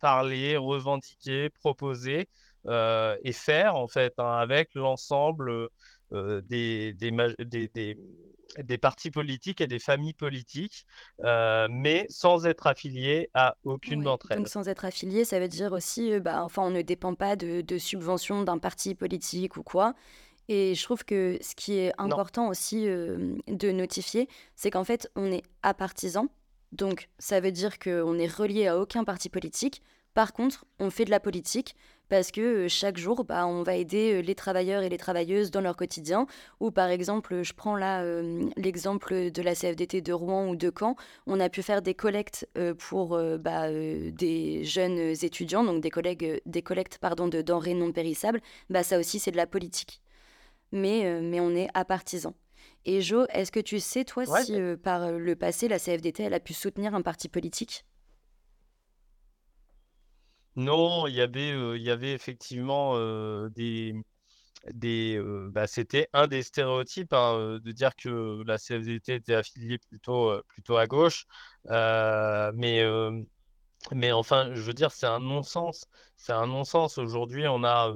parler, 0.02 0.58
revendiquer, 0.58 1.50
proposer 1.50 2.28
et 2.68 3.34
faire, 3.34 3.76
en 3.76 3.88
fait, 3.88 4.14
hein, 4.18 4.34
avec 4.34 4.76
l'ensemble 4.76 5.70
des, 6.12 6.94
des 6.94 7.98
partis 8.78 9.12
politiques 9.12 9.62
et 9.62 9.68
des 9.68 9.80
familles 9.80 10.14
politiques, 10.14 10.86
euh, 11.24 11.68
mais 11.70 12.06
sans 12.10 12.46
être 12.46 12.68
affilié 12.68 13.30
à 13.34 13.56
aucune 13.64 14.04
d'entre 14.04 14.32
elles. 14.32 14.38
Donc 14.38 14.50
sans 14.50 14.68
être 14.68 14.86
affilié, 14.86 15.26
ça 15.26 15.40
veut 15.40 15.48
dire 15.48 15.74
aussi, 15.74 16.14
euh, 16.14 16.20
bah, 16.20 16.44
enfin, 16.44 16.64
on 16.64 16.72
ne 16.72 16.82
dépend 16.82 17.14
pas 17.16 17.36
de, 17.36 17.62
de 17.62 17.78
subventions 17.78 18.44
d'un 18.44 18.58
parti 18.58 18.96
politique 18.96 19.58
ou 19.58 19.64
quoi. 19.64 19.94
Et 20.50 20.76
je 20.76 20.84
trouve 20.84 21.04
que 21.04 21.38
ce 21.42 21.56
qui 21.56 21.74
est 21.74 21.92
important 21.98 22.48
aussi 22.48 22.88
euh, 22.88 23.36
de 23.48 23.72
notifier, 23.72 24.30
c'est 24.56 24.72
qu'en 24.72 24.84
fait, 24.86 25.12
on 25.16 25.32
est 25.32 25.44
apartisan. 25.62 26.28
Donc 26.72 27.10
ça 27.20 27.40
veut 27.40 27.52
dire 27.52 27.80
qu'on 27.80 28.18
est 28.18 28.32
relié 28.32 28.68
à 28.68 28.78
aucun 28.78 29.04
parti 29.04 29.30
politique. 29.30 29.82
Par 30.14 30.34
contre, 30.34 30.66
on 30.80 30.90
fait 30.90 31.06
de 31.06 31.12
la 31.12 31.20
politique 31.20 31.76
parce 32.10 32.32
que 32.32 32.42
euh, 32.42 32.68
chaque 32.68 32.98
jour, 32.98 33.24
bah, 33.24 33.48
on 33.48 33.64
va 33.64 33.76
aider 33.76 34.14
euh, 34.14 34.22
les 34.22 34.36
travailleurs 34.36 34.84
et 34.84 34.90
les 34.90 34.98
travailleuses 34.98 35.52
dans 35.52 35.62
leur 35.62 35.76
quotidien. 35.76 36.28
Ou 36.60 36.72
par 36.72 36.90
exemple, 36.90 37.44
je 37.44 37.54
prends 37.54 37.76
là 37.76 38.04
euh, 38.04 38.50
l'exemple 38.56 39.32
de 39.32 39.42
la 39.42 39.56
CFDT 39.56 40.02
de 40.02 40.14
Rouen 40.14 40.48
ou 40.48 40.56
de 40.56 40.72
Caen, 40.78 40.96
on 41.26 41.40
a 41.40 41.50
pu 41.50 41.62
faire 41.62 41.82
des 41.82 41.94
collectes 41.94 42.48
pour 42.78 43.20
bah, 43.40 43.70
des 43.72 44.64
jeunes 44.64 45.14
étudiants, 45.22 45.64
donc 45.64 45.82
des, 45.82 45.90
collègues, 45.90 46.42
des 46.46 46.62
collectes 46.62 46.98
pardon, 47.00 47.28
de 47.28 47.42
denrées 47.42 47.74
non 47.74 47.92
périssables. 47.92 48.42
Bah, 48.70 48.84
ça 48.84 49.00
aussi, 49.00 49.20
c'est 49.20 49.32
de 49.32 49.38
la 49.38 49.48
politique. 49.48 50.02
Mais, 50.72 51.22
mais 51.22 51.40
on 51.40 51.56
est 51.56 51.70
à 51.74 51.86
partisan. 51.86 52.34
Et 52.86 53.02
Jo, 53.02 53.26
est-ce 53.30 53.52
que 53.52 53.60
tu 53.60 53.80
sais, 53.80 54.06
toi, 54.06 54.26
si 54.42 54.58
par 54.84 55.12
le 55.12 55.36
passé, 55.36 55.68
la 55.68 55.80
CFDT, 55.80 56.24
elle 56.24 56.34
a 56.34 56.40
pu 56.40 56.54
soutenir 56.54 56.96
un 56.96 57.02
parti 57.02 57.30
politique? 57.30 57.86
Non, 60.58 61.08
il 61.08 61.14
y 61.16 61.22
avait, 61.22 61.52
il 61.78 61.82
y 61.84 61.92
avait 61.92 62.14
effectivement 62.14 62.98
des, 63.50 63.94
des 64.74 65.22
bah, 65.52 65.68
c'était 65.68 66.10
un 66.14 66.28
des 66.28 66.44
stéréotypes 66.44 67.14
hein, 67.14 67.60
de 67.64 67.72
dire 67.72 67.96
que 67.96 68.44
la 68.46 68.58
CFDT 68.58 69.16
était 69.16 69.36
affiliée 69.36 69.78
plutôt, 69.78 70.42
plutôt 70.48 70.78
à 70.78 70.88
gauche. 70.88 71.26
mais, 71.66 72.84
mais 73.92 74.12
enfin, 74.12 74.54
je 74.54 74.62
veux 74.62 74.74
dire, 74.74 74.92
c'est 74.92 75.06
un 75.06 75.20
non-sens. 75.20 75.86
C'est 76.18 76.34
un 76.34 76.48
non-sens. 76.48 76.98
Aujourd'hui, 76.98 77.48
on 77.48 77.64
a, 77.64 77.94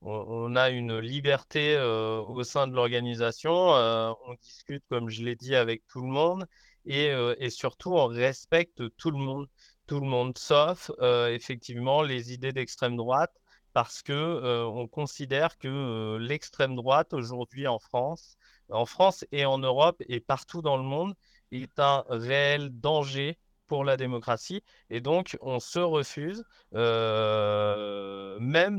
on, 0.00 0.56
a 0.56 0.70
une 0.70 0.98
liberté 0.98 1.78
au 1.78 2.42
sein 2.42 2.66
de 2.68 2.74
l'organisation. 2.74 3.50
on 3.52 4.34
discute, 4.42 4.84
comme 4.88 5.10
je 5.10 5.22
l'ai 5.24 5.36
dit, 5.36 5.54
avec 5.54 5.86
tout 5.88 6.00
le 6.00 6.08
monde. 6.08 6.46
Et 6.86 7.50
surtout, 7.50 7.92
on 7.94 8.06
respecte 8.06 8.82
tout 8.96 9.10
le 9.10 9.18
monde 9.18 9.46
tout 9.88 10.00
le 10.00 10.06
monde, 10.06 10.38
sauf 10.38 10.92
euh, 11.00 11.34
effectivement 11.34 12.02
les 12.02 12.32
idées 12.32 12.52
d'extrême 12.52 12.96
droite, 12.96 13.32
parce 13.72 14.02
que 14.02 14.12
euh, 14.12 14.66
on 14.66 14.86
considère 14.86 15.58
que 15.58 15.68
euh, 15.68 16.18
l'extrême 16.18 16.76
droite 16.76 17.12
aujourd'hui 17.14 17.66
en 17.66 17.78
France, 17.78 18.36
en 18.70 18.86
France 18.86 19.24
et 19.32 19.44
en 19.46 19.58
Europe 19.58 20.02
et 20.08 20.20
partout 20.20 20.62
dans 20.62 20.76
le 20.76 20.82
monde, 20.84 21.14
est 21.52 21.78
un 21.80 22.04
réel 22.08 22.70
danger 22.70 23.38
pour 23.66 23.84
la 23.84 23.96
démocratie. 23.96 24.62
Et 24.90 25.00
donc, 25.00 25.36
on 25.40 25.60
se 25.60 25.78
refuse 25.78 26.44
même 26.72 26.82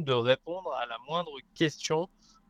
de 0.03 0.13
répondre 0.13 0.73
à 0.73 0.85
la 0.85 0.97
moindre 1.07 1.35
question 1.55 2.07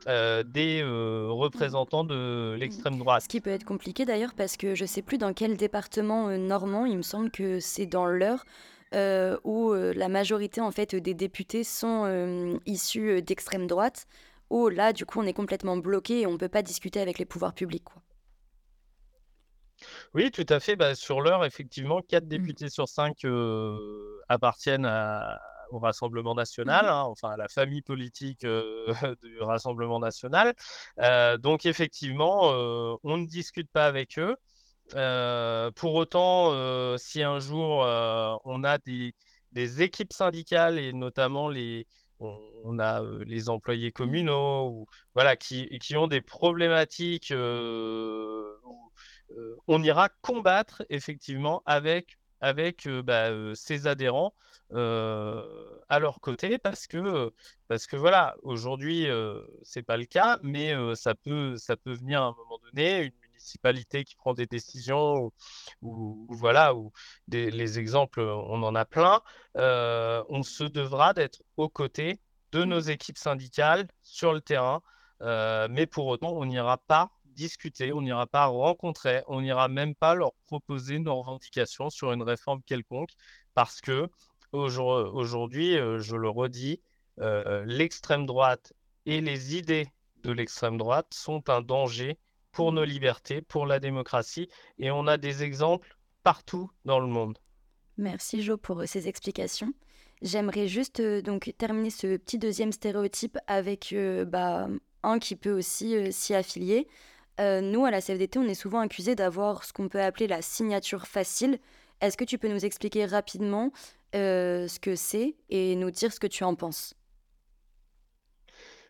euh, 0.08 0.44
des 0.44 0.82
euh, 0.82 1.28
représentants 1.30 2.06
de 2.06 2.56
l'extrême 2.58 2.98
droite. 2.98 3.24
Ce 3.24 3.28
qui 3.28 3.42
peut 3.42 3.50
être 3.50 3.66
compliqué 3.66 4.06
d'ailleurs 4.06 4.34
parce 4.34 4.56
que 4.56 4.74
je 4.74 4.84
ne 4.84 4.88
sais 4.88 5.02
plus 5.02 5.18
dans 5.18 5.34
quel 5.34 5.58
département 5.58 6.30
euh, 6.30 6.38
normand, 6.38 6.86
il 6.86 6.98
me 6.98 7.02
semble 7.02 7.30
que 7.32 7.60
c'est 7.60 7.86
dans 7.86 8.06
l'Eure, 8.06 8.46
où 9.44 9.74
la 9.74 10.10
majorité 10.10 10.62
en 10.62 10.72
fait 10.72 10.96
des 10.96 11.14
députés 11.14 11.64
sont 11.64 12.60
issus 12.66 13.22
d'extrême 13.22 13.68
droite, 13.68 14.08
oh 14.50 14.70
là, 14.70 14.94
du 14.94 15.06
coup, 15.06 15.20
on 15.20 15.28
est 15.28 15.34
complètement 15.34 15.78
bloqué 15.78 16.22
et 16.22 16.28
on 16.28 16.32
ne 16.32 16.38
peut 16.38 16.50
pas 16.50 16.64
discuter 16.64 17.00
avec 17.00 17.20
les 17.20 17.26
pouvoirs 17.26 17.54
publics. 17.54 17.84
Quoi. 17.84 18.02
Oui, 20.16 20.32
tout 20.32 20.46
à 20.50 20.60
fait. 20.60 20.76
Bah, 20.76 20.96
sur 20.96 21.22
l'heure, 21.22 21.46
effectivement, 21.46 22.02
4 22.02 22.24
mmh. 22.24 22.28
députés 22.28 22.70
sur 22.70 22.88
5 22.88 23.26
appartiennent 24.28 24.88
au 25.72 25.80
Rassemblement 25.80 26.36
national, 26.36 26.86
mmh. 26.86 26.90
hein, 26.90 27.04
enfin 27.04 27.32
à 27.32 27.38
la 27.38 27.48
famille 27.48 27.82
politique 27.82 28.42
du 29.24 29.40
Rassemblement 29.42 30.00
national. 30.00 30.54
donc 31.40 31.66
effectivement, 31.66 32.52
on 33.04 33.18
ne 33.18 33.26
discute 33.26 33.70
pas 33.72 33.86
avec 33.86 34.20
eux. 34.20 34.36
pour 35.76 35.96
autant, 35.96 36.98
si 36.98 37.24
un 37.24 37.40
jour 37.40 37.80
on 38.46 38.64
a 38.64 38.78
des, 38.80 39.14
des, 39.52 39.82
équipes 39.82 40.14
syndicales 40.14 40.80
et 40.80 40.94
notamment 40.94 41.50
les, 41.50 41.88
on, 42.20 42.80
a 42.80 43.02
les 43.26 43.50
employés 43.50 43.92
communaux 43.92 44.70
ou, 44.70 44.88
voilà, 45.14 45.36
qui, 45.36 45.68
qui 45.80 45.96
ont 45.96 46.08
des 46.08 46.22
problématiques 46.22 47.34
on 49.68 49.84
ira 49.84 50.10
combattre 50.22 50.84
effectivement 50.90 51.62
avec, 51.66 52.18
avec 52.42 52.88
bah, 52.88 53.30
ses 53.56 53.88
adhérents 53.88 54.34
à 54.72 56.00
leur 56.00 56.20
côté 56.22 56.58
parce 56.58 56.88
que, 56.88 57.34
parce 57.68 57.88
que 57.88 57.96
voilà, 57.96 58.36
aujourd'hui, 58.44 59.08
c'est 59.64 59.84
pas 59.84 59.98
le 59.98 60.06
cas, 60.06 60.40
mais 60.44 60.74
ça, 60.96 61.16
peut, 61.16 61.58
ça 61.58 61.76
peut 61.76 61.94
venir 61.94 62.22
à 62.22 62.26
un 62.26 62.36
moment 62.38 62.60
donné, 62.64 63.04
une 63.06 63.14
municipalité 63.32 64.04
qui 64.04 64.16
prend 64.16 64.34
des 64.34 64.46
décisions 64.46 65.32
ou, 65.82 66.28
voilà, 66.30 66.76
ou 66.76 66.92
les 67.30 67.80
exemples, 67.80 68.22
on 68.22 68.62
en 68.64 68.76
a 68.76 68.86
plein, 68.86 69.22
on 69.56 70.44
se 70.44 70.64
devra 70.64 71.14
d'être 71.14 71.42
aux 71.58 71.70
côtés 71.70 72.20
de 72.52 72.64
nos 72.64 72.80
équipes 72.80 73.18
syndicales 73.18 73.88
sur 74.04 74.34
le 74.34 74.42
terrain, 74.42 74.82
mais 75.22 75.88
pour 75.88 76.08
autant, 76.08 76.34
on 76.34 76.46
n'ira 76.46 76.78
pas 76.78 77.12
discuter, 77.40 77.94
on 77.94 78.02
n'ira 78.02 78.28
pas 78.28 78.48
rencontrer, 78.48 79.24
on 79.28 79.42
n'ira 79.42 79.68
même 79.70 79.96
pas 79.96 80.14
leur 80.14 80.34
proposer 80.46 81.00
nos 81.00 81.16
revendications 81.22 81.90
sur 81.90 82.12
une 82.12 82.22
réforme 82.22 82.62
quelconque, 82.64 83.12
parce 83.54 83.80
que 83.82 84.10
aujourd'hui, 84.52 85.78
euh, 85.78 86.00
je 86.00 86.16
le 86.16 86.30
redis, 86.30 86.82
euh, 87.20 87.64
l'extrême 87.66 88.26
droite 88.26 88.74
et 89.06 89.22
les 89.22 89.56
idées 89.56 89.88
de 90.24 90.32
l'extrême 90.32 90.78
droite 90.78 91.08
sont 91.14 91.50
un 91.50 91.62
danger 91.62 92.18
pour 92.52 92.72
nos 92.74 92.84
libertés, 92.84 93.42
pour 93.42 93.66
la 93.66 93.80
démocratie, 93.80 94.50
et 94.78 94.92
on 94.92 95.08
a 95.08 95.18
des 95.18 95.44
exemples 95.44 95.96
partout 96.24 96.70
dans 96.84 97.00
le 97.00 97.08
monde. 97.08 97.38
Merci 97.98 98.44
Jo 98.44 98.58
pour 98.58 98.82
euh, 98.82 98.86
ces 98.86 99.08
explications. 99.08 99.74
J'aimerais 100.22 100.68
juste 100.68 101.02
donc 101.02 101.54
terminer 101.58 101.90
ce 101.90 102.18
petit 102.18 102.38
deuxième 102.38 102.74
stéréotype 102.74 103.38
avec 103.48 103.96
bah, 104.28 104.68
un 105.02 105.18
qui 105.18 105.38
peut 105.38 105.54
aussi 105.54 106.12
s'y 106.12 106.34
affilier. 106.34 106.90
Euh, 107.40 107.62
nous, 107.62 107.86
à 107.86 107.92
la 107.92 108.02
CFDT, 108.02 108.40
on 108.40 108.44
est 108.44 108.54
souvent 108.54 108.80
accusé 108.80 109.16
d'avoir 109.16 109.64
ce 109.64 109.72
qu'on 109.72 109.88
peut 109.88 110.02
appeler 110.02 110.28
la 110.28 110.42
signature 110.42 111.08
facile. 111.08 111.60
Est-ce 112.02 112.18
que 112.18 112.26
tu 112.26 112.38
peux 112.38 112.50
nous 112.50 112.66
expliquer 112.66 113.06
rapidement 113.06 113.72
euh, 114.16 114.68
ce 114.68 114.80
que 114.80 114.96
c'est 114.96 115.36
et 115.50 115.76
nous 115.76 115.92
dire 115.92 116.12
ce 116.12 116.20
que 116.20 116.28
tu 116.28 116.44
en 116.44 116.56
penses? 116.56 116.96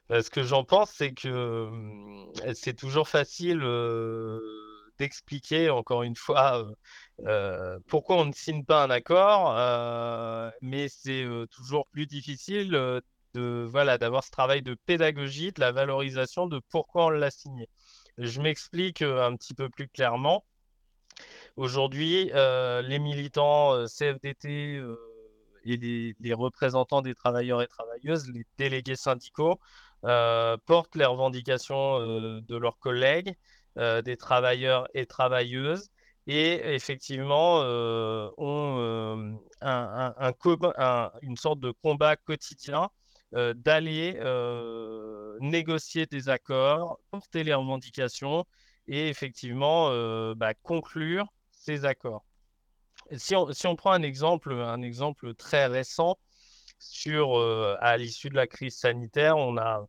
Bah, 0.09 0.23
Ce 0.23 0.31
que 0.31 0.43
j'en 0.43 0.63
pense, 0.63 0.91
c'est 0.91 1.13
que 1.13 1.29
hum, 1.67 2.31
c'est 2.55 2.75
toujours 2.75 3.07
facile 3.07 3.61
d'expliquer, 4.97 5.69
encore 5.69 6.03
une 6.03 6.15
fois, 6.15 6.67
pourquoi 7.87 8.17
on 8.17 8.25
ne 8.25 8.33
signe 8.33 8.65
pas 8.65 8.83
un 8.83 8.89
accord, 8.89 9.53
mais 10.61 10.87
c'est 10.89 11.25
toujours 11.51 11.87
plus 11.87 12.07
difficile 12.07 13.01
voilà 13.35 13.97
d'avoir 13.97 14.23
ce 14.23 14.31
travail 14.31 14.61
de 14.61 14.75
pédagogie, 14.85 15.51
de 15.51 15.59
la 15.59 15.71
valorisation 15.71 16.47
de 16.47 16.59
pourquoi 16.69 17.05
on 17.05 17.09
l'a 17.09 17.31
signé. 17.31 17.69
Je 18.19 18.41
m'explique 18.41 19.01
euh, 19.01 19.25
un 19.25 19.35
petit 19.37 19.53
peu 19.53 19.69
plus 19.69 19.87
clairement. 19.87 20.43
Aujourd'hui, 21.55 22.31
euh, 22.33 22.81
les 22.81 22.99
militants 22.99 23.73
euh, 23.73 23.85
CFDT 23.87 24.81
et 25.63 25.77
les, 25.77 26.33
représentants 26.33 27.01
des 27.01 27.15
travailleurs 27.15 27.61
et 27.61 27.67
travailleuses, 27.67 28.29
les 28.29 28.45
délégués 28.57 28.97
syndicaux, 28.97 29.59
portent 30.01 30.95
les 30.95 31.05
revendications 31.05 31.99
de 31.99 32.57
leurs 32.57 32.79
collègues, 32.79 33.35
des 33.75 34.17
travailleurs 34.17 34.87
et 34.93 35.05
travailleuses, 35.05 35.89
et 36.27 36.73
effectivement 36.73 37.59
ont 38.37 39.37
une 41.21 41.37
sorte 41.37 41.59
de 41.59 41.71
combat 41.83 42.15
quotidien 42.15 42.89
d'aller 43.31 44.13
négocier 45.39 46.05
des 46.05 46.29
accords, 46.29 46.99
porter 47.11 47.43
les 47.43 47.53
revendications 47.53 48.45
et 48.87 49.09
effectivement 49.09 49.89
bah, 50.35 50.53
conclure 50.53 51.27
ces 51.51 51.85
accords. 51.85 52.25
si, 53.15 53.35
on, 53.35 53.51
si 53.53 53.67
on, 53.67 53.75
prend 53.75 53.91
un 53.91 54.01
exemple, 54.01 54.53
un 54.53 54.81
exemple 54.81 55.33
très 55.35 55.67
récent, 55.67 56.17
sur, 56.79 57.37
à 57.81 57.97
l'issue 57.97 58.29
de 58.29 58.35
la 58.35 58.47
crise 58.47 58.77
sanitaire, 58.77 59.37
on 59.37 59.57
a, 59.57 59.85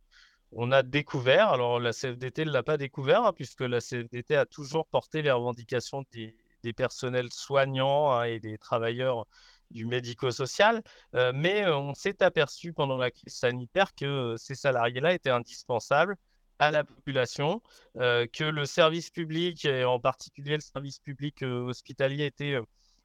on 0.51 0.71
a 0.71 0.83
découvert, 0.83 1.49
alors 1.49 1.79
la 1.79 1.93
CFDT 1.93 2.45
ne 2.45 2.51
l'a 2.51 2.63
pas 2.63 2.77
découvert, 2.77 3.23
hein, 3.25 3.33
puisque 3.33 3.61
la 3.61 3.79
CFDT 3.79 4.35
a 4.35 4.45
toujours 4.45 4.85
porté 4.85 5.21
les 5.21 5.31
revendications 5.31 6.03
des, 6.11 6.35
des 6.63 6.73
personnels 6.73 7.31
soignants 7.31 8.11
hein, 8.11 8.23
et 8.23 8.39
des 8.39 8.57
travailleurs 8.57 9.25
du 9.71 9.85
médico-social, 9.85 10.83
euh, 11.15 11.31
mais 11.33 11.63
euh, 11.63 11.75
on 11.77 11.93
s'est 11.93 12.21
aperçu 12.23 12.73
pendant 12.73 12.97
la 12.97 13.11
crise 13.11 13.35
sanitaire 13.35 13.95
que 13.95 14.05
euh, 14.05 14.37
ces 14.37 14.55
salariés-là 14.55 15.13
étaient 15.13 15.29
indispensables 15.29 16.15
à 16.59 16.69
la 16.69 16.83
population, 16.83 17.59
que 17.95 18.43
le 18.43 18.65
service 18.67 19.09
public, 19.09 19.65
et 19.65 19.83
en 19.83 19.99
particulier 19.99 20.53
le 20.53 20.61
service 20.61 20.99
public 20.99 21.41
hospitalier, 21.41 22.25
était, 22.27 22.59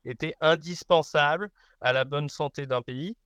était 0.04 0.34
indispensable 0.42 1.48
à 1.80 1.94
la 1.94 2.04
bonne 2.04 2.28
santé 2.28 2.66
d'un 2.66 2.82
pays. 2.82 3.16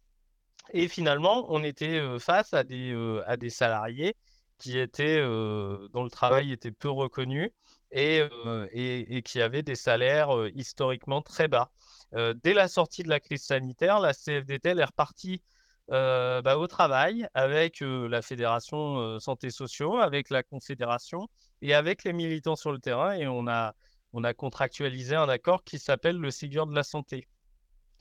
Et 0.73 0.87
finalement, 0.87 1.47
on 1.49 1.65
était 1.65 2.01
face 2.21 2.55
à 2.55 2.63
des, 2.63 2.95
à 3.27 3.37
des 3.37 3.51
salariés 3.51 4.15
qui 4.59 4.79
étaient, 4.79 5.21
dont 5.21 6.05
le 6.05 6.11
travail 6.11 6.53
était 6.53 6.71
peu 6.71 6.91
reconnu 6.91 7.51
et, 7.91 8.23
et, 8.71 9.17
et 9.17 9.23
qui 9.23 9.43
avaient 9.43 9.65
des 9.65 9.75
salaires 9.75 10.31
historiquement 10.55 11.23
très 11.23 11.49
bas. 11.49 11.73
Euh, 12.15 12.35
dès 12.43 12.55
la 12.55 12.69
sortie 12.69 13.03
de 13.03 13.09
la 13.09 13.21
crise 13.21 13.45
sanitaire, 13.45 14.01
la 14.01 14.13
CFDT 14.13 14.71
est 14.71 14.85
repartie 14.85 15.43
euh, 15.91 16.43
bah, 16.43 16.59
au 16.59 16.67
travail 16.67 17.29
avec 17.35 17.83
euh, 17.83 18.09
la 18.09 18.23
Fédération 18.23 19.19
Santé 19.21 19.51
Sociaux, 19.51 19.99
avec 19.99 20.31
la 20.31 20.43
Confédération 20.43 21.29
et 21.63 21.75
avec 21.75 22.05
les 22.05 22.13
militants 22.13 22.57
sur 22.57 22.73
le 22.73 22.79
terrain. 22.79 23.13
Et 23.13 23.27
on 23.29 23.47
a, 23.47 23.75
on 24.13 24.25
a 24.25 24.35
contractualisé 24.35 25.15
un 25.15 25.29
accord 25.29 25.65
qui 25.65 25.79
s'appelle 25.79 26.17
le 26.17 26.31
Ségur 26.31 26.67
de 26.67 26.75
la 26.75 26.83
Santé. 26.83 27.29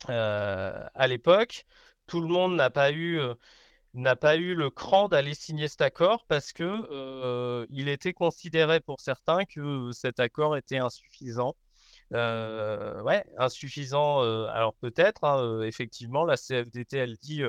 à 0.07 1.07
l'époque, 1.07 1.65
tout 2.07 2.21
le 2.21 2.27
monde 2.27 2.55
n'a 2.55 2.69
pas 2.69 2.91
eu 2.91 3.19
le 3.93 4.69
cran 4.69 5.07
d'aller 5.07 5.35
signer 5.35 5.67
cet 5.67 5.81
accord 5.81 6.25
parce 6.27 6.53
que 6.53 7.65
il 7.69 7.89
était 7.89 8.13
considéré 8.13 8.79
pour 8.79 9.01
certains 9.01 9.45
que 9.45 9.91
cet 9.91 10.19
accord 10.19 10.57
était 10.57 10.77
insuffisant 10.77 11.55
ouais, 12.11 13.23
insuffisant. 13.37 14.23
Euh, 14.23 14.47
alors 14.47 14.73
peut-être, 14.75 15.23
hein, 15.23 15.41
euh, 15.43 15.61
effectivement, 15.63 16.25
la 16.25 16.37
CFDT, 16.37 16.97
elle 16.97 17.17
dit 17.17 17.43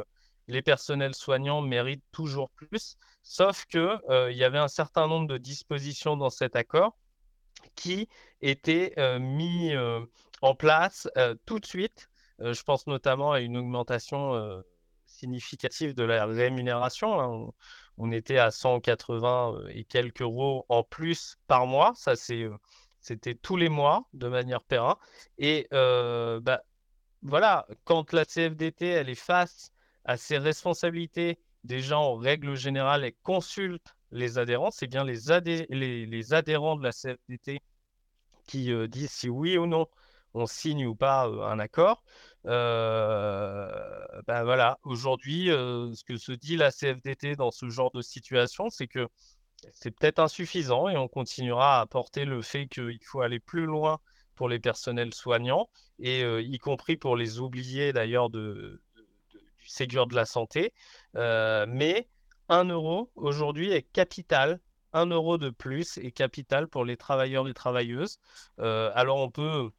les 0.48 0.62
personnels 0.62 1.14
soignants 1.14 1.62
méritent 1.62 2.04
toujours 2.12 2.50
plus, 2.50 2.96
sauf 3.22 3.66
que 3.66 3.98
il 4.30 4.36
y 4.36 4.44
avait 4.44 4.58
un 4.58 4.68
certain 4.68 5.06
nombre 5.06 5.28
de 5.28 5.38
dispositions 5.38 6.16
dans 6.16 6.30
cet 6.30 6.56
accord 6.56 6.96
qui 7.76 8.08
étaient 8.40 8.94
mis 9.20 9.72
en 10.42 10.54
place 10.54 11.08
tout 11.46 11.60
de 11.60 11.66
suite. 11.66 12.08
je 12.40 12.62
pense 12.62 12.86
notamment 12.86 13.32
à 13.32 13.40
une 13.40 13.56
augmentation 13.56 14.62
significative 15.06 15.94
de 15.94 16.02
la 16.02 16.26
rémunération. 16.26 17.20
Hein. 17.20 17.28
On, 17.28 17.54
on, 17.98 18.12
était 18.12 18.38
à 18.38 18.50
180 18.50 19.66
et 19.68 19.84
quelques 19.84 20.22
euros 20.22 20.64
en 20.68 20.82
plus 20.82 21.36
par 21.46 21.66
mois. 21.66 21.92
Ça, 21.94 22.16
c'est 22.16 22.48
c'était 23.00 23.34
tous 23.34 23.56
les 23.56 23.68
mois 23.68 24.04
de 24.12 24.28
manière 24.28 24.62
périn. 24.62 24.96
Et 25.38 25.66
euh, 25.72 26.40
bah, 26.40 26.62
voilà, 27.22 27.66
quand 27.84 28.12
la 28.12 28.24
CFDT 28.24 28.86
elle 28.86 29.08
est 29.08 29.14
face 29.14 29.72
à 30.04 30.16
ses 30.16 30.38
responsabilités, 30.38 31.38
déjà 31.64 31.98
en 31.98 32.16
règle 32.16 32.54
générale, 32.56 33.04
elle 33.04 33.14
consulte 33.22 33.96
les 34.12 34.38
adhérents. 34.38 34.70
C'est 34.70 34.86
bien 34.86 35.04
les, 35.04 35.66
les, 36.06 36.34
adhérents 36.34 36.76
de 36.76 36.82
la 36.82 36.92
CFDT 36.92 37.60
qui 38.46 38.72
euh, 38.72 38.88
disent 38.88 39.10
si 39.10 39.28
oui 39.28 39.58
ou 39.58 39.66
non 39.66 39.86
on 40.32 40.46
signe 40.46 40.86
ou 40.86 40.94
pas 40.94 41.28
euh, 41.28 41.42
un 41.42 41.58
accord. 41.58 42.04
Ben 42.44 42.52
voilà, 44.44 44.78
aujourd'hui, 44.84 45.46
ce 45.48 46.04
que 46.04 46.16
se 46.16 46.32
dit 46.32 46.56
la 46.56 46.70
CFDT 46.70 47.36
dans 47.36 47.50
ce 47.50 47.68
genre 47.68 47.90
de 47.92 48.00
situation, 48.00 48.70
c'est 48.70 48.86
que 48.86 49.08
c'est 49.72 49.90
peut-être 49.90 50.18
insuffisant 50.18 50.88
et 50.88 50.96
on 50.96 51.08
continuera 51.08 51.80
à 51.80 51.86
porter 51.86 52.24
le 52.24 52.42
fait 52.42 52.66
qu'il 52.66 52.98
faut 53.04 53.20
aller 53.20 53.40
plus 53.40 53.66
loin 53.66 54.00
pour 54.34 54.48
les 54.48 54.58
personnels 54.58 55.12
soignants 55.14 55.68
et 55.98 56.22
y 56.40 56.58
compris 56.58 56.96
pour 56.96 57.16
les 57.16 57.40
oubliés 57.40 57.92
d'ailleurs 57.92 58.30
de, 58.30 58.80
du 59.58 59.68
Ségur 59.68 60.06
de 60.06 60.14
la 60.14 60.24
santé. 60.24 60.72
Mais 61.14 62.08
1 62.48 62.64
euro 62.64 63.10
aujourd'hui 63.16 63.70
est 63.70 63.82
capital. 63.82 64.60
1 64.92 65.06
euro 65.06 65.38
de 65.38 65.50
plus 65.50 65.98
est 65.98 66.10
capital 66.10 66.66
pour 66.66 66.84
les 66.84 66.96
travailleurs 66.96 67.48
et 67.48 67.54
travailleuses. 67.54 68.18
Alors 68.58 69.18
on 69.18 69.30
peut, 69.30 69.70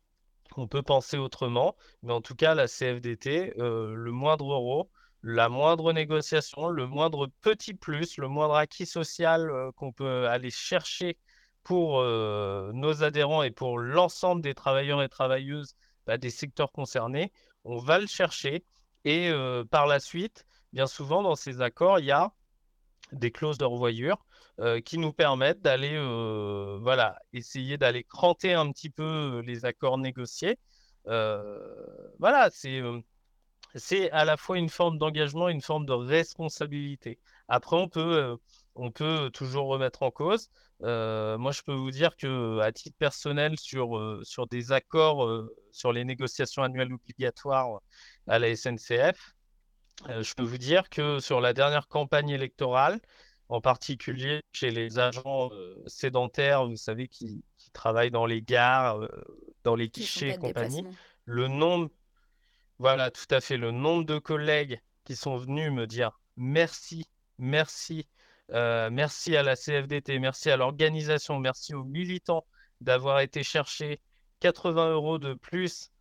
on 0.58 0.68
peut 0.68 0.84
penser 0.84 1.18
autrement, 1.18 1.76
mais 2.04 2.14
en 2.14 2.22
tout 2.22 2.36
cas, 2.36 2.56
la 2.56 2.68
CFDT, 2.68 3.54
le 3.58 4.12
moindre 4.12 4.54
euro, 4.54 4.90
la 5.24 5.50
moindre 5.50 5.94
négociation, 5.94 6.70
le 6.70 6.88
moindre 6.88 7.28
petit 7.42 7.74
plus, 7.74 8.18
le 8.18 8.28
moindre 8.28 8.56
acquis 8.56 8.86
social 8.86 9.50
euh, 9.50 9.72
qu'on 9.74 9.92
peut 9.92 10.28
aller 10.28 10.50
chercher 10.50 11.18
pour 11.64 12.02
nos 12.02 13.04
adhérents 13.04 13.44
et 13.44 13.52
pour 13.52 13.78
l'ensemble 13.78 14.42
des 14.42 14.56
travailleurs 14.56 15.04
et 15.04 15.10
travailleuses 15.10 15.76
bah, 16.08 16.18
des 16.18 16.32
secteurs 16.32 16.72
concernés, 16.72 17.32
on 17.66 17.78
va 17.78 18.00
le 18.00 18.08
chercher. 18.08 18.66
Et 19.06 19.32
par 19.70 19.86
la 19.86 20.00
suite, 20.00 20.48
bien 20.74 20.88
souvent, 20.88 21.22
dans 21.22 21.36
ces 21.36 21.62
accords, 21.62 22.00
il 22.00 22.06
y 22.06 22.12
a 22.12 22.32
des 23.12 23.30
clauses 23.30 23.60
de 23.60 23.66
revoyure 23.66 24.26
qui 24.84 24.98
nous 24.98 25.14
permettent 25.14 25.62
d'aller 25.62 26.00
voilà, 26.82 27.20
essayer 27.32 27.78
d'aller 27.78 28.04
cranter 28.04 28.56
un 28.56 28.72
petit 28.72 28.90
peu 28.90 29.44
les 29.46 29.64
accords 29.64 30.00
négociés. 30.00 30.58
voilà, 31.06 32.50
c'est 32.52 32.82
c'est 33.76 34.12
à 34.12 34.26
la 34.26 34.38
fois 34.38 34.58
une 34.58 34.70
forme 34.70 34.98
d'engagement 34.98 35.50
et 35.50 35.54
une 35.54 35.62
forme 35.62 35.86
de 35.86 35.94
responsabilité. 35.94 37.20
Après, 37.48 37.76
on 37.76 37.88
peut, 37.88 38.38
on 38.76 38.92
peut 38.92 39.30
toujours 39.34 39.68
remettre 39.68 40.04
en 40.04 40.12
cause. 40.12 40.50
moi, 40.82 41.52
je 41.52 41.62
peux 41.62 41.74
vous 41.74 41.92
dire 41.92 42.16
que 42.16 42.60
à 42.60 42.72
titre 42.72 42.98
personnel, 42.98 43.58
sur, 43.58 44.20
sur 44.24 44.48
des 44.48 44.72
accords, 44.72 45.48
sur 45.72 45.94
les 45.94 46.06
négociations 46.06 46.64
annuelles 46.64 46.94
obligatoires 46.94 47.82
à 48.28 48.40
la 48.40 48.56
SNCF, 48.56 49.34
je 50.08 50.34
peux 50.34 50.44
vous 50.44 50.58
dire 50.58 50.90
que 50.90 51.20
sur 51.20 51.42
la 51.42 51.54
dernière 51.54 51.88
campagne 51.88 52.30
électorale, 52.30 53.00
en 53.50 53.60
particulier 53.60 54.42
chez 54.54 54.72
les 54.72 54.98
agents 54.98 55.50
sédentaires, 55.88 56.66
vous 56.66 56.78
savez, 56.78 57.08
qui, 57.08 57.44
travaillent 57.74 58.12
dans 58.12 58.26
les 58.26 58.42
gares, 58.42 59.00
dans 59.64 59.76
les 59.76 59.88
guichets 59.88 60.32
et 60.32 60.38
compagnie, 60.38 60.86
le 61.24 61.48
nombre, 61.48 61.90
voilà, 62.82 63.12
tout 63.12 63.28
à 63.30 63.42
fait, 63.42 63.58
le 63.58 63.72
nombre 63.72 64.04
de 64.06 64.18
collègues 64.18 64.82
qui 65.04 65.16
sont 65.16 65.38
venus 65.38 65.72
me 65.72 65.88
dire 65.88 66.20
merci, 66.36 67.06
merci, 67.38 68.08
merci 68.50 69.36
à 69.38 69.44
la 69.44 69.56
CFDT, 69.56 70.20
merci 70.20 70.50
à 70.50 70.58
l'organisation, 70.58 71.40
merci 71.40 71.74
aux 71.74 71.84
militants 71.84 72.46
d'avoir 72.82 73.20
été 73.20 73.44
chercher 73.44 74.02
80 74.40 74.92
euros 74.92 75.20
de 75.20 75.36
plus 75.36 75.92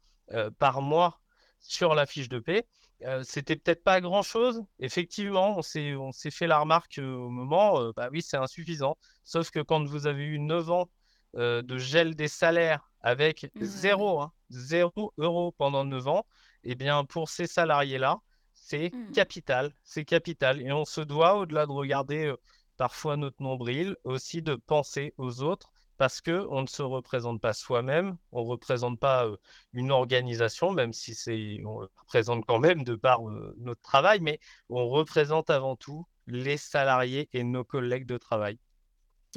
par 0.58 0.80
mois 0.80 1.20
sur 1.60 1.94
la 1.94 2.06
fiche 2.06 2.28
de 2.28 2.38
paix. 2.38 2.66
Euh, 3.04 3.22
c'était 3.24 3.56
peut-être 3.56 3.82
pas 3.82 4.00
grand-chose. 4.00 4.62
Effectivement, 4.78 5.56
on 5.58 5.62
s'est, 5.62 5.94
on 5.94 6.12
s'est 6.12 6.30
fait 6.30 6.46
la 6.46 6.58
remarque 6.58 6.98
euh, 6.98 7.14
au 7.14 7.30
moment, 7.30 7.80
euh, 7.80 7.92
bah 7.96 8.08
oui, 8.12 8.22
c'est 8.22 8.36
insuffisant. 8.36 8.96
Sauf 9.24 9.50
que 9.50 9.60
quand 9.60 9.84
vous 9.84 10.06
avez 10.06 10.24
eu 10.24 10.38
9 10.38 10.70
ans 10.70 10.90
de 11.34 11.78
gel 11.78 12.16
des 12.16 12.26
salaires 12.26 12.90
avec 13.02 13.52
zéro, 13.60 14.20
hein, 14.20 14.32
zéro 14.48 15.12
euro 15.16 15.52
pendant 15.52 15.84
9 15.84 16.08
ans, 16.08 16.26
eh 16.64 16.74
bien, 16.74 17.04
pour 17.04 17.28
ces 17.28 17.46
salariés-là, 17.46 18.20
c'est 18.52 18.92
mmh. 18.92 19.12
capital. 19.12 19.74
C'est 19.82 20.04
capital. 20.04 20.60
Et 20.62 20.72
on 20.72 20.84
se 20.84 21.00
doit, 21.00 21.36
au-delà 21.36 21.66
de 21.66 21.72
regarder 21.72 22.34
parfois 22.76 23.16
notre 23.16 23.42
nombril, 23.42 23.96
aussi 24.04 24.42
de 24.42 24.54
penser 24.54 25.14
aux 25.18 25.42
autres 25.42 25.72
parce 26.00 26.22
qu'on 26.22 26.62
ne 26.62 26.66
se 26.66 26.80
représente 26.80 27.42
pas 27.42 27.52
soi-même, 27.52 28.16
on 28.32 28.42
ne 28.42 28.48
représente 28.48 28.98
pas 28.98 29.28
une 29.74 29.90
organisation, 29.90 30.72
même 30.72 30.94
si 30.94 31.14
c'est, 31.14 31.60
on 31.66 31.86
représente 31.94 32.46
quand 32.46 32.58
même 32.58 32.84
de 32.84 32.94
par 32.94 33.20
notre 33.58 33.82
travail, 33.82 34.20
mais 34.20 34.40
on 34.70 34.88
représente 34.88 35.50
avant 35.50 35.76
tout 35.76 36.06
les 36.26 36.56
salariés 36.56 37.28
et 37.34 37.44
nos 37.44 37.64
collègues 37.64 38.06
de 38.06 38.16
travail. 38.16 38.58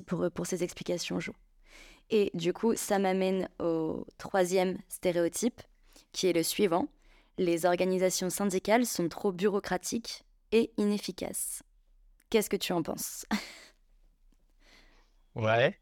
Pour, 0.08 0.32
pour 0.32 0.46
ces 0.46 0.64
explications, 0.64 1.20
Jo. 1.20 1.34
Et 2.10 2.32
du 2.34 2.54
coup, 2.54 2.78
ça 2.78 2.98
m'amène 2.98 3.50
au 3.60 4.08
troisième 4.18 4.78
stéréotype, 4.88 5.62
qui 6.14 6.28
est 6.28 6.34
le 6.34 6.44
suivant. 6.44 6.88
Les 7.38 7.66
organisations 7.66 8.30
syndicales 8.30 8.86
sont 8.86 9.10
trop 9.10 9.32
bureaucratiques 9.32 10.24
et 10.52 10.72
inefficaces. 10.78 11.64
Qu'est-ce 12.30 12.50
que 12.50 12.58
tu 12.58 12.74
en 12.74 12.84
penses? 12.84 13.26
Ouais. 15.36 15.80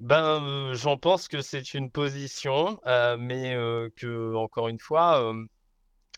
Ben, 0.00 0.72
j'en 0.74 0.96
pense 0.96 1.28
que 1.28 1.40
c'est 1.40 1.74
une 1.74 1.90
position, 1.90 2.80
mais 3.18 3.54
que, 3.96 4.34
encore 4.34 4.66
une 4.68 4.80
fois, 4.80 5.32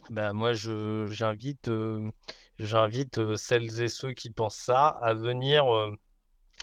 ben, 0.08 0.32
moi, 0.32 0.54
j'invite 0.54 1.70
celles 3.36 3.82
et 3.82 3.88
ceux 3.88 4.12
qui 4.12 4.30
pensent 4.30 4.56
ça 4.56 4.88
à 4.88 5.12
venir, 5.12 5.66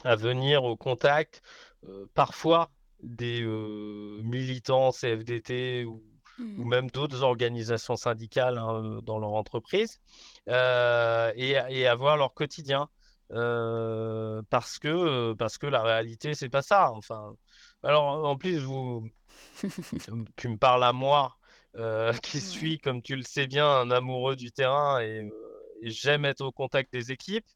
à 0.04 0.16
venir 0.16 0.64
au 0.64 0.76
contact, 0.76 1.44
parfois 2.16 2.72
des 3.04 3.44
militants 4.24 4.92
CFDT 4.92 5.86
ou, 5.86 6.04
ou 6.58 6.64
mmh. 6.64 6.70
même 6.70 6.90
d'autres 6.90 7.24
organisations 7.24 7.96
syndicales 7.96 8.58
hein, 8.58 9.00
dans 9.04 9.20
leur 9.20 9.34
entreprise, 9.34 10.00
et, 10.48 11.56
et 11.70 11.88
à 11.88 11.96
voir 11.96 12.18
leur 12.18 12.34
quotidien. 12.34 12.90
Euh, 13.34 14.42
parce 14.50 14.78
que 14.78 15.34
parce 15.34 15.58
que 15.58 15.68
la 15.68 15.82
réalité 15.84 16.34
c'est 16.34 16.50
pas 16.50 16.62
ça. 16.62 16.92
Enfin, 16.92 17.36
alors 17.84 18.26
en 18.26 18.38
plus 18.38 18.60
vous 18.60 19.08
tu 20.38 20.50
me 20.50 20.58
parles 20.58 20.84
à 20.84 20.92
moi 20.94 21.38
euh, 21.78 22.14
qui 22.14 22.42
suis 22.42 22.80
comme 22.80 23.02
tu 23.02 23.16
le 23.16 23.24
sais 23.24 23.48
bien 23.48 23.66
un 23.66 23.92
amoureux 23.92 24.36
du 24.36 24.52
terrain 24.52 25.02
et, 25.02 25.30
j'aime 25.84 26.26
être 26.26 26.42
au 26.42 26.52
contact 26.52 26.94
des 26.94 27.12
équipes. 27.12 27.48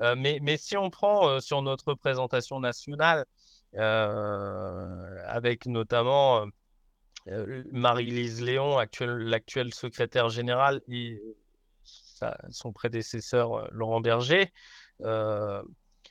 Euh, 0.00 0.14
mais, 0.16 0.38
mais 0.42 0.56
si 0.56 0.74
on 0.76 0.88
prend 0.88 1.38
sur 1.40 1.60
notre 1.62 1.88
représentation 1.88 2.58
nationale 2.60 3.26
avec 3.76 5.66
notamment 5.66 6.46
Marie-Lise 7.26 8.42
Léon, 8.42 8.78
l'actuelle 9.00 9.72
secrétaire 9.72 10.28
générale 10.28 10.82
et 10.88 11.22
son 12.50 12.72
prédécesseur 12.72 13.68
Laurent 13.72 14.00
Berger, 14.00 14.52
euh, 15.02 15.62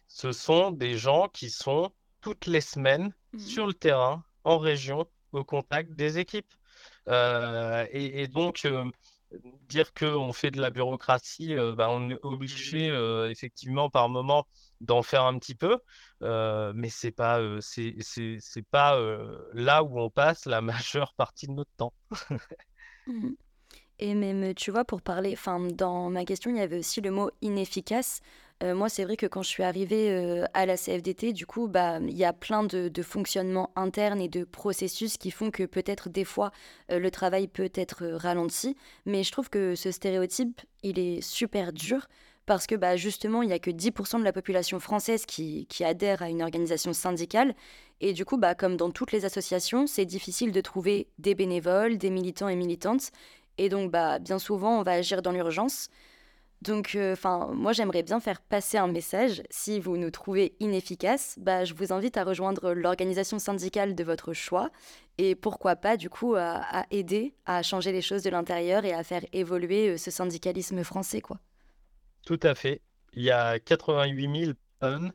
ce 0.08 0.32
sont 0.32 0.72
des 0.72 0.98
gens 0.98 1.28
qui 1.30 1.50
sont 1.50 1.92
toutes 2.22 2.46
les 2.46 2.62
semaines 2.62 3.14
mmh. 3.34 3.40
sur 3.40 3.68
le 3.68 3.74
terrain, 3.74 4.24
en 4.44 4.58
région, 4.58 5.08
au 5.32 5.44
contact 5.44 5.92
des 5.94 6.20
équipes. 6.20 6.54
Euh, 7.08 7.86
et, 7.92 8.28
donc, 8.28 8.66
euh, 8.66 8.86
dire 9.70 9.94
qu'on 9.94 10.34
fait 10.34 10.52
de 10.52 10.62
la 10.62 10.70
bureaucratie, 10.70 11.56
bah, 11.76 11.90
on 11.90 12.10
est 12.10 12.20
obligé 12.24 12.88
effectivement 13.30 13.90
par 13.90 14.10
moment 14.10 14.46
d'en 14.82 15.02
faire 15.02 15.24
un 15.24 15.38
petit 15.40 15.56
peu, 15.56 15.80
mais 16.22 16.90
c'est 16.90 17.12
pas 17.12 17.40
c'est 17.62 18.68
pas 18.72 19.00
là 19.54 19.84
où 19.84 20.00
on 20.00 20.10
passe 20.10 20.46
la 20.46 20.62
majeure 20.62 21.14
partie 21.16 21.48
de 21.48 21.54
notre 21.54 21.72
temps. 21.78 21.94
Mmh. 23.08 23.32
Et 24.00 24.16
même, 24.16 24.54
tu 24.56 24.72
vois, 24.72 24.86
pour 24.86 25.02
parler, 25.02 25.34
enfin, 25.34 25.60
dans 25.60 26.10
ma 26.10 26.26
question, 26.26 26.52
il 26.52 26.58
y 26.58 26.62
avait 26.62 26.80
aussi 26.80 27.02
le 27.02 27.12
mot 27.12 27.30
inefficace. 27.42 28.22
Euh, 28.64 28.74
moi, 28.76 28.88
c'est 28.88 29.04
vrai 29.04 29.18
que 29.18 29.26
quand 29.26 29.42
je 29.42 29.50
suis 29.50 29.64
arrivée 29.64 30.10
euh, 30.10 30.46
à 30.54 30.66
la 30.66 30.78
CFDT, 30.78 31.34
du 31.34 31.46
coup, 31.46 31.68
bah, 31.68 32.00
il 32.00 32.16
y 32.16 32.24
a 32.24 32.32
plein 32.32 32.64
de, 32.64 32.90
fonctionnements 33.02 33.72
internes 33.76 34.22
et 34.22 34.30
de 34.30 34.46
processus 34.46 35.18
qui 35.18 35.32
font 35.32 35.52
que 35.52 35.64
peut-être 35.64 36.10
des 36.10 36.24
fois 36.24 36.52
euh, 36.90 37.00
le 37.00 37.12
travail 37.12 37.48
peut 37.48 37.72
être 37.74 38.06
ralenti. 38.06 38.78
Mais 39.06 39.24
je 39.24 39.32
trouve 39.32 39.50
que 39.50 39.76
ce 39.76 39.92
stéréotype, 39.92 40.62
il 40.82 40.98
est 40.98 41.22
super 41.22 41.74
dur 41.74 42.08
parce 42.46 42.66
que 42.66 42.76
bah, 42.76 42.96
justement, 42.96 43.42
il 43.42 43.48
n'y 43.48 43.54
a 43.54 43.60
que 43.60 43.72
10% 43.72 44.20
de 44.20 44.24
la 44.24 44.34
population 44.34 44.80
française 44.80 45.26
qui, 45.26 45.68
adhère 45.82 46.22
à 46.22 46.30
une 46.30 46.42
organisation 46.42 46.94
syndicale. 46.94 47.56
Et 48.00 48.14
du 48.14 48.24
coup, 48.24 48.38
bah, 48.38 48.56
comme 48.56 48.78
dans 48.78 48.92
toutes 48.92 49.12
les 49.12 49.26
associations, 49.26 49.88
c'est 49.88 50.06
difficile 50.06 50.52
de 50.54 50.62
trouver 50.62 51.08
des 51.20 51.36
bénévoles, 51.36 51.98
des 51.98 52.10
militants 52.10 52.48
et 52.48 52.56
militantes. 52.56 53.12
Et 53.58 53.70
donc, 53.70 53.92
bien 53.92 54.40
souvent, 54.40 54.80
on 54.80 54.84
va 54.84 54.94
agir 54.94 55.22
dans 55.22 55.32
l'urgence. 55.32 55.90
Donc, 56.64 56.96
euh, 56.96 57.12
enfin, 57.12 57.50
moi, 57.54 57.74
j'aimerais 57.74 58.04
bien 58.04 58.22
faire 58.22 58.40
passer 58.40 58.78
un 58.78 58.88
message. 58.88 59.44
Si 59.50 59.82
vous 59.82 59.98
nous 59.98 60.12
trouvez 60.12 60.56
inefficaces, 60.62 61.38
bah, 61.38 61.66
je 61.66 61.74
vous 61.74 61.92
invite 61.92 62.16
à 62.16 62.24
rejoindre 62.24 62.72
l'organisation 62.72 63.38
syndicale 63.38 63.96
de 63.96 64.04
votre 64.06 64.32
choix 64.32 64.70
et 65.18 65.36
pourquoi 65.36 65.76
pas, 65.76 65.98
du 65.98 66.10
coup, 66.10 66.36
à, 66.38 66.86
aider 66.90 67.36
à 67.46 67.64
changer 67.64 67.92
les 67.92 68.02
choses 68.02 68.24
de 68.24 68.30
l'intérieur 68.30 68.86
et 68.86 68.94
à 68.94 69.04
faire 69.04 69.24
évoluer 69.34 69.90
euh, 69.90 69.98
ce 69.98 70.10
syndicalisme 70.10 70.86
français, 70.86 71.20
quoi. 71.20 71.38
Tout 72.26 72.40
à 72.44 72.56
fait. 72.56 72.82
Il 73.12 73.24
y 73.24 73.32
a 73.32 73.60
88 73.60 74.46
000 74.46 74.54
tonnes 74.80 75.12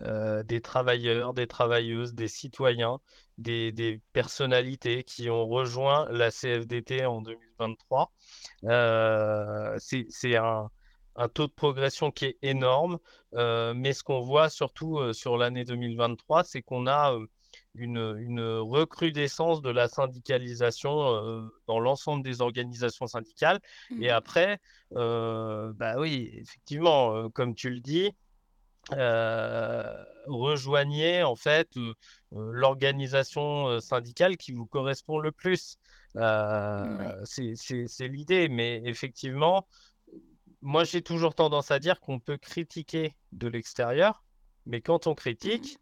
euh, 0.00 0.42
des 0.44 0.62
travailleurs, 0.62 1.34
des 1.34 1.46
travailleuses, 1.46 2.14
des 2.14 2.28
citoyens, 2.28 3.00
des, 3.36 4.00
personnalités 4.14 5.04
qui 5.04 5.28
ont 5.28 5.46
rejoint 5.46 6.08
la 6.10 6.30
CFDT 6.30 7.04
en 7.04 7.20
2023. 7.20 8.10
c'est 9.78 10.36
un, 10.36 10.70
un 11.16 11.28
taux 11.28 11.46
de 11.46 11.52
progression 11.52 12.10
qui 12.10 12.26
est 12.26 12.38
énorme. 12.42 12.98
Euh, 13.34 13.74
mais 13.74 13.92
ce 13.92 14.02
qu'on 14.02 14.20
voit 14.20 14.48
surtout 14.48 14.98
euh, 14.98 15.12
sur 15.12 15.36
l'année 15.36 15.64
2023, 15.64 16.44
c'est 16.44 16.62
qu'on 16.62 16.86
a 16.86 17.12
euh, 17.14 17.26
une, 17.74 18.40
recrudescence 18.60 19.60
de 19.62 19.70
la 19.70 19.88
syndicalisation 19.88 21.48
dans 21.66 21.78
l'ensemble 21.78 22.22
des 22.22 22.40
organisations 22.40 23.06
syndicales. 23.06 23.60
Et 24.00 24.08
mmh. 24.08 24.14
après, 24.14 24.60
bah 24.92 25.96
oui, 25.98 26.30
effectivement, 26.34 27.28
comme 27.30 27.54
tu 27.54 27.70
le 27.70 27.80
dis, 27.80 28.10
rejoignez 30.26 31.22
en 31.22 31.36
fait 31.36 31.68
l'organisation 32.32 33.78
syndicale 33.80 34.38
qui 34.38 34.52
vous 34.52 34.66
correspond 34.66 35.18
le 35.18 35.32
plus. 35.32 35.76
C'est 37.24 38.08
l'idée, 38.08 38.48
mais 38.48 38.80
effectivement, 38.86 39.66
moi 40.66 40.82
j'ai 40.82 41.00
toujours 41.00 41.36
tendance 41.36 41.70
à 41.70 41.78
dire 41.78 42.00
qu'on 42.00 42.18
peut 42.18 42.36
critiquer 42.36 43.14
de 43.30 43.46
l'extérieur, 43.46 44.24
mais 44.66 44.80
quand 44.80 45.06
on 45.06 45.14
critique, 45.14 45.74
mmh 45.74 45.80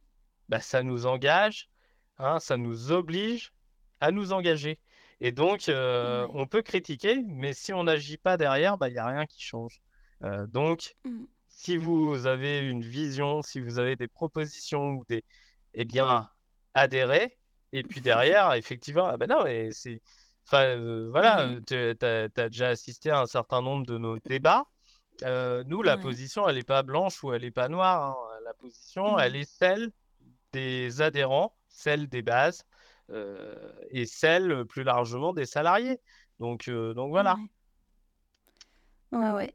bah, 0.51 0.61
ça 0.61 0.83
nous 0.83 1.07
engage, 1.07 1.70
hein, 2.18 2.38
ça 2.38 2.59
nous 2.59 2.92
oblige 2.92 3.55
à 4.01 4.11
nous 4.11 4.35
engager. 4.35 4.79
Et 5.23 5.33
donc, 5.33 5.70
on 5.70 6.47
peut 6.47 6.61
critiquer, 6.61 7.23
mais 7.27 7.55
si 7.55 7.73
on 7.73 7.85
n'agit 7.85 8.18
pas 8.18 8.37
derrière, 8.37 8.77
bah, 8.77 8.90
il 8.90 8.92
n'y 8.92 8.99
a 8.99 9.07
rien 9.07 9.25
qui 9.25 9.42
change. 9.42 9.81
donc, 10.49 10.94
mmh. 11.05 11.25
si 11.49 11.79
vous 11.79 12.27
avez 12.27 12.59
une 12.59 12.83
vision, 12.83 13.40
si 13.40 13.59
vous 13.59 13.79
avez 13.79 13.97
des 13.97 14.07
propositions, 14.07 14.90
ou 14.90 15.05
des... 15.09 15.25
eh 15.73 15.87
bien, 15.87 16.29
adhérez. 16.75 17.38
Et 17.73 17.85
puis 17.85 18.01
derrière, 18.03 18.53
effectivement, 18.53 19.07
ah 19.07 19.16
ben 19.16 19.29
non, 19.29 19.44
c'est. 19.73 20.03
Enfin, 20.47 20.77
voilà, 21.11 21.47
mmh. 21.47 21.64
tu 21.64 21.75
as, 22.05 22.29
déjà 22.51 22.68
assisté 22.68 23.09
à 23.09 23.20
un 23.20 23.27
certain 23.27 23.62
nombre 23.62 23.87
de 23.87 23.97
nos 23.97 24.18
débats. 24.18 24.66
Nous, 25.22 25.83
la 25.83 25.96
position, 25.96 26.48
elle 26.48 26.57
n'est 26.57 26.62
pas 26.62 26.83
blanche 26.83 27.22
ou 27.22 27.33
elle 27.33 27.42
n'est 27.42 27.50
pas 27.50 27.68
noire. 27.68 28.16
Hein. 28.18 28.40
La 28.44 28.55
position, 28.55 29.18
elle 29.18 29.37
est 29.37 29.50
celle 29.50 29.90
des 30.53 31.03
adhérents, 31.03 31.57
celle 31.68 32.09
des 32.09 32.22
bases 32.22 32.64
euh, 33.11 33.72
et 33.90 34.07
celle 34.07 34.64
plus 34.64 34.83
largement 34.83 35.33
des 35.33 35.46
salariés. 35.46 36.00
Donc, 36.40 36.68
euh, 36.68 36.94
donc 36.94 37.11
voilà. 37.11 37.37
Ouais. 39.12 39.31
ouais, 39.31 39.55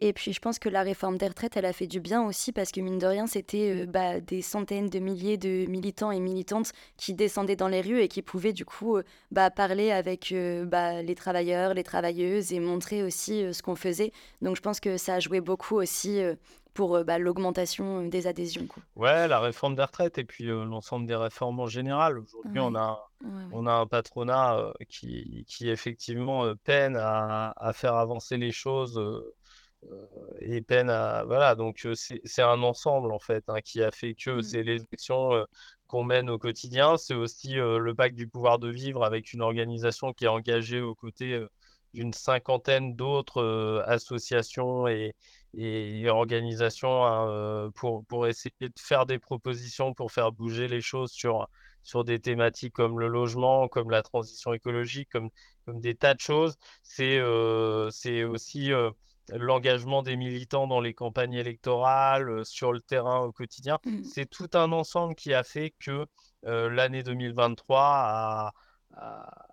Et 0.00 0.12
puis 0.12 0.32
je 0.32 0.40
pense 0.40 0.58
que 0.58 0.68
la 0.68 0.82
réforme 0.82 1.16
des 1.16 1.28
retraites, 1.28 1.56
elle 1.56 1.64
a 1.64 1.72
fait 1.72 1.86
du 1.86 2.00
bien 2.00 2.24
aussi 2.24 2.52
parce 2.52 2.72
que 2.72 2.80
mine 2.80 2.98
de 2.98 3.06
rien, 3.06 3.26
c'était 3.26 3.82
euh, 3.82 3.86
bah, 3.86 4.20
des 4.20 4.42
centaines 4.42 4.88
de 4.88 4.98
milliers 4.98 5.36
de 5.36 5.66
militants 5.68 6.10
et 6.10 6.20
militantes 6.20 6.72
qui 6.96 7.14
descendaient 7.14 7.56
dans 7.56 7.68
les 7.68 7.80
rues 7.80 8.00
et 8.00 8.08
qui 8.08 8.22
pouvaient 8.22 8.52
du 8.52 8.64
coup 8.64 8.98
bah, 9.30 9.50
parler 9.50 9.92
avec 9.92 10.34
bah, 10.64 11.02
les 11.02 11.14
travailleurs, 11.14 11.74
les 11.74 11.84
travailleuses 11.84 12.52
et 12.52 12.60
montrer 12.60 13.02
aussi 13.02 13.52
ce 13.52 13.62
qu'on 13.62 13.76
faisait. 13.76 14.12
Donc 14.40 14.56
je 14.56 14.60
pense 14.60 14.80
que 14.80 14.96
ça 14.96 15.14
a 15.14 15.20
joué 15.20 15.40
beaucoup 15.40 15.76
aussi 15.76 16.20
pour 16.74 16.96
euh, 16.96 17.04
bah, 17.04 17.18
l'augmentation 17.18 18.04
euh, 18.04 18.08
des 18.08 18.26
adhésions. 18.26 18.66
Quoi. 18.66 18.82
Ouais, 18.96 19.28
la 19.28 19.40
réforme 19.40 19.74
des 19.74 19.82
retraites 19.82 20.18
et 20.18 20.24
puis 20.24 20.48
euh, 20.48 20.64
l'ensemble 20.64 21.06
des 21.06 21.16
réformes 21.16 21.60
en 21.60 21.66
général. 21.66 22.18
Aujourd'hui, 22.18 22.60
on, 22.60 22.74
a, 22.74 23.08
on 23.52 23.66
a 23.66 23.72
un 23.72 23.86
patronat 23.86 24.72
qui, 24.88 25.44
qui 25.48 25.68
effectivement 25.68 26.52
peine 26.64 26.96
à, 26.96 27.52
à, 27.56 27.72
faire 27.72 27.94
avancer 27.94 28.36
les 28.36 28.52
choses 28.52 29.00
et 30.40 30.62
peine 30.62 30.90
à. 30.90 31.24
Voilà, 31.24 31.54
donc 31.54 31.86
c'est 31.94 32.42
un 32.42 32.62
ensemble 32.62 33.12
en 33.12 33.18
fait 33.18 33.44
hein, 33.48 33.60
qui 33.60 33.82
a 33.82 33.90
fait 33.90 34.14
que 34.14 34.30
mmh. 34.30 34.42
c'est 34.42 34.62
les 34.62 34.82
actions 34.92 35.46
qu'on 35.86 36.04
mène 36.04 36.30
au 36.30 36.38
quotidien. 36.38 36.96
C'est 36.96 37.14
aussi 37.14 37.54
le 37.54 37.94
pacte 37.94 38.16
du 38.16 38.28
pouvoir 38.28 38.58
de 38.58 38.68
vivre 38.68 39.04
avec 39.04 39.32
une 39.32 39.42
organisation 39.42 40.12
qui 40.12 40.24
est 40.24 40.28
engagée 40.28 40.80
aux 40.80 40.94
côtés 40.94 41.44
d'une 41.94 42.12
cinquantaine 42.12 42.96
d'autres 42.96 43.84
associations 43.86 44.88
et, 44.88 45.14
et 45.54 46.08
organisation 46.08 47.04
hein, 47.04 47.28
euh, 47.28 47.70
pour, 47.70 48.04
pour 48.06 48.26
essayer 48.26 48.54
de 48.60 48.72
faire 48.78 49.06
des 49.06 49.18
propositions 49.18 49.92
pour 49.94 50.12
faire 50.12 50.32
bouger 50.32 50.68
les 50.68 50.80
choses 50.80 51.12
sur, 51.12 51.48
sur 51.82 52.04
des 52.04 52.20
thématiques 52.20 52.74
comme 52.74 52.98
le 52.98 53.08
logement, 53.08 53.68
comme 53.68 53.90
la 53.90 54.02
transition 54.02 54.54
écologique, 54.54 55.10
comme, 55.10 55.28
comme 55.66 55.80
des 55.80 55.94
tas 55.94 56.14
de 56.14 56.20
choses. 56.20 56.56
C'est 56.82 57.18
euh, 57.18 57.90
aussi 58.30 58.72
euh, 58.72 58.90
l'engagement 59.30 60.02
des 60.02 60.16
militants 60.16 60.66
dans 60.66 60.80
les 60.80 60.94
campagnes 60.94 61.34
électorales, 61.34 62.44
sur 62.44 62.72
le 62.72 62.80
terrain 62.80 63.20
au 63.20 63.32
quotidien. 63.32 63.78
Mmh. 63.84 64.02
C'est 64.04 64.28
tout 64.28 64.50
un 64.54 64.72
ensemble 64.72 65.14
qui 65.14 65.32
a 65.34 65.42
fait 65.44 65.74
que 65.80 66.06
l'année 66.44 67.02
2023 67.02 67.80
a 67.80 68.52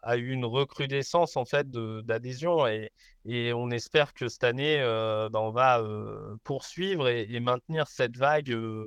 a, 0.01 0.17
eu 0.17 0.31
une 0.31 0.45
recrudescence 0.45 1.37
en 1.37 1.45
fait 1.45 1.69
d'adhésion 1.69 2.67
et, 2.67 2.91
et, 3.25 3.53
on 3.53 3.69
espère 3.69 4.13
que 4.13 4.27
cette 4.27 4.43
année 4.43 4.79
euh, 4.79 5.29
ben, 5.29 5.39
on 5.39 5.51
va 5.51 5.79
euh, 5.79 6.35
poursuivre 6.43 7.07
et, 7.07 7.39
maintenir 7.39 7.87
cette 7.87 8.17
vague 8.17 8.51
euh, 8.51 8.85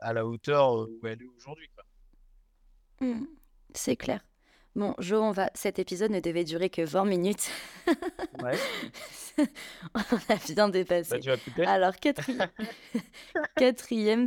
à 0.00 0.12
la 0.12 0.26
hauteur 0.26 0.74
où 0.74 1.06
elle 1.06 1.22
est 1.22 1.28
aujourd'hui. 1.36 1.68
Mmh, 3.00 3.24
c'est 3.74 3.96
clair. 3.96 4.24
Bon, 4.76 4.94
Jo, 4.98 5.22
on 5.22 5.30
va... 5.30 5.50
cet 5.54 5.78
épisode 5.78 6.10
ne 6.10 6.20
devait 6.20 6.44
durer 6.44 6.68
que 6.68 6.82
20 6.82 7.04
minutes. 7.04 7.50
Ouais. 8.42 8.58
on 9.94 10.00
a 10.00 10.52
bien 10.52 10.68
dépassé. 10.68 11.20
Bah, 11.56 11.70
Alors, 11.70 11.94
quatrième, 13.56 14.26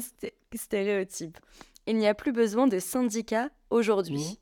stéréotype. 0.53 1.37
Il 1.85 1.97
n'y 1.97 2.07
a 2.07 2.13
plus 2.13 2.31
besoin 2.31 2.67
de 2.67 2.79
syndicats 2.79 3.49
aujourd'hui. 3.69 4.19
Mmh. 4.19 4.35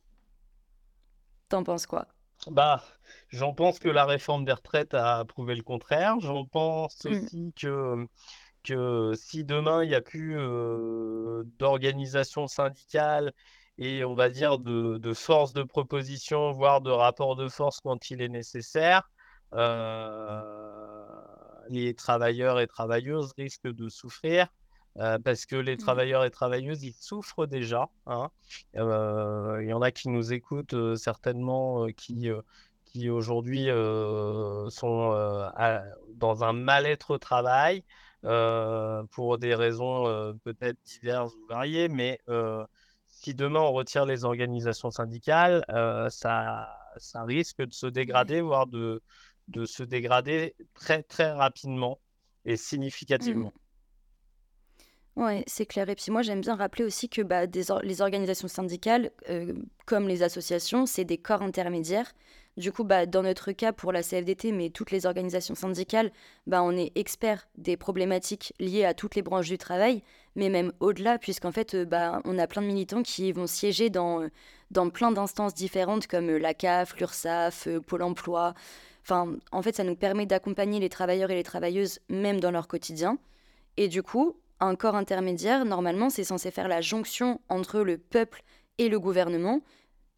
T'en 1.50 1.63
penses 1.63 1.86
quoi? 1.88 2.08
Bah, 2.48 2.84
j'en 3.30 3.54
pense 3.54 3.80
que 3.80 3.89
la 3.89 4.06
réforme 4.06 4.46
des 4.46 4.54
retraites 4.54 4.94
a 4.94 5.26
prouvé 5.26 5.56
le 5.56 5.63
contraire. 5.63 6.20
J'en 6.20 6.46
pense 6.46 7.04
mmh. 7.06 7.10
aussi 7.10 7.54
que, 7.60 8.08
que 8.63 9.13
si 9.15 9.44
demain 9.44 9.84
il 9.84 9.89
n'y 9.89 9.96
a 9.96 10.02
plus 10.02 10.38
euh, 10.38 11.44
d'organisation 11.58 12.48
syndicale 12.48 13.34
et 13.78 14.06
on 14.06 14.14
va 14.14 14.30
dire 14.30 14.58
de, 14.60 14.98
de, 14.98 15.14
force 15.14 15.54
de 15.54 15.64
proposition, 15.64 16.52
voire 16.52 16.82
de 16.82 16.92
rapport 16.92 17.36
de 17.36 17.50
force 17.50 17.80
quand 17.82 18.10
il 18.10 18.22
est 18.22 18.30
nécessaire, 18.30 19.10
euh, 19.54 20.42
les 21.70 21.94
travailleurs 21.94 22.60
et 22.60 22.68
travailleuses 22.68 23.34
risquent 23.38 23.72
de 23.72 23.90
souffrir. 23.90 24.48
Euh, 24.98 25.20
parce 25.20 25.46
que 25.46 25.58
les 25.58 25.74
mmh. 25.74 25.80
travailleurs 25.80 26.24
et 26.24 26.32
travailleuses, 26.32 26.84
ils 26.84 26.94
souffrent 26.94 27.48
déjà. 27.48 27.90
Hein. 28.06 28.30
Euh, 28.78 29.60
il 29.62 29.68
y 29.68 29.74
en 29.74 29.82
a 29.82 29.92
qui 29.92 30.08
nous 30.08 30.32
écoutent 30.32 30.96
certainement, 30.96 31.88
qui, 31.98 32.30
qui 32.86 33.10
aujourd'hui 33.10 33.66
sont 33.66 35.52
dans 36.14 36.44
un 36.46 36.54
mal-être 36.54 37.12
au 37.12 37.18
travail 37.18 37.84
pour 38.22 39.38
des 39.38 39.54
raisons 39.54 40.34
peut-être 40.46 40.78
diverses 40.86 41.34
ou 41.36 41.46
variées, 41.50 41.90
mais 41.90 42.22
si 43.26 43.34
demain 43.34 43.62
on 43.62 43.72
retire 43.72 44.06
les 44.06 44.24
organisations 44.24 44.92
syndicales, 44.92 45.66
ça, 46.10 46.78
ça 46.98 47.24
risque 47.24 47.62
de 47.64 47.74
se 47.74 47.88
dégrader, 47.88 48.42
voire 48.42 48.68
de, 48.68 49.02
de 49.48 49.66
se 49.66 49.82
dégrader 49.82 50.56
très 50.76 51.02
très 51.02 51.32
rapidement 51.32 52.00
et 52.46 52.54
mmh. 52.54 52.58
significativement. 52.58 53.52
Oui, 55.16 55.44
c'est 55.48 55.66
clair. 55.66 55.90
Et 55.90 55.96
puis 55.96 56.12
moi, 56.12 56.22
j'aime 56.22 56.42
bien 56.42 56.56
rappeler 56.56 56.84
aussi 56.84 57.10
que 57.10 57.22
bah, 57.22 57.46
les 57.46 58.02
organisations 58.02 58.48
syndicales, 58.48 59.12
euh, 59.30 59.54
comme 59.86 60.08
les 60.08 60.24
associations, 60.24 60.86
c'est 60.86 61.06
des 61.06 61.18
corps 61.18 61.42
intermédiaires. 61.42 62.14
Du 62.58 62.72
coup, 62.72 62.86
bah, 62.86 63.06
dans 63.06 63.24
notre 63.24 63.52
cas, 63.52 63.74
pour 63.74 63.91
la 63.91 64.02
CFDT, 64.02 64.54
mais 64.54 64.70
toutes 64.70 64.91
les 64.91 65.06
organisations 65.06 65.56
syndicales, 65.56 66.12
bah, 66.48 66.63
on 66.63 66.72
est 66.72 66.94
experts 66.96 67.48
des 67.58 67.76
problématiques 67.76 68.54
liées 68.60 68.86
à 68.86 68.94
toutes 68.94 69.15
les 69.15 69.22
branches 69.22 69.50
du 69.50 69.58
travail, 69.58 70.04
mais 70.36 70.50
même 70.50 70.72
au-delà, 70.80 71.18
puisqu'en 71.18 71.52
fait, 71.52 71.76
euh, 71.76 71.86
bah, 71.86 72.22
on 72.24 72.39
a 72.39 72.48
plein 72.48 72.62
de 72.62 72.68
militants 72.68 73.04
qui 73.04 73.32
vont 73.34 73.46
siéger 73.48 73.89
dans, 73.89 74.22
euh, 74.22 74.30
dans 74.72 74.89
plein 74.89 75.12
d'instances 75.12 75.54
différentes, 75.54 76.08
comme 76.08 76.30
la 76.38 76.54
CAF, 76.54 76.98
l'URSSAF, 76.98 77.68
Pôle 77.86 78.04
emploi. 78.04 78.54
Enfin, 79.04 79.36
en 79.52 79.62
fait, 79.62 79.76
ça 79.76 79.84
nous 79.84 79.96
permet 79.96 80.26
d'accompagner 80.26 80.80
les 80.80 80.89
travailleurs 80.89 81.32
et 81.32 81.36
les 81.36 81.44
travailleuses, 81.44 82.00
même 82.10 82.39
dans 82.39 82.52
leur 82.52 82.70
quotidien. 82.70 83.18
Et 83.76 83.89
du 83.89 84.02
coup, 84.02 84.38
un 84.62 84.76
corps 84.76 84.96
intermédiaire, 84.96 85.65
normalement, 85.65 86.10
c'est 86.10 86.24
censé 86.24 86.52
faire 86.52 86.70
la 86.70 86.80
jonction 86.80 87.41
entre 87.50 87.82
le 87.82 87.98
peuple 87.98 88.44
et 88.78 88.88
le 88.88 89.00
gouvernement. 89.00 89.62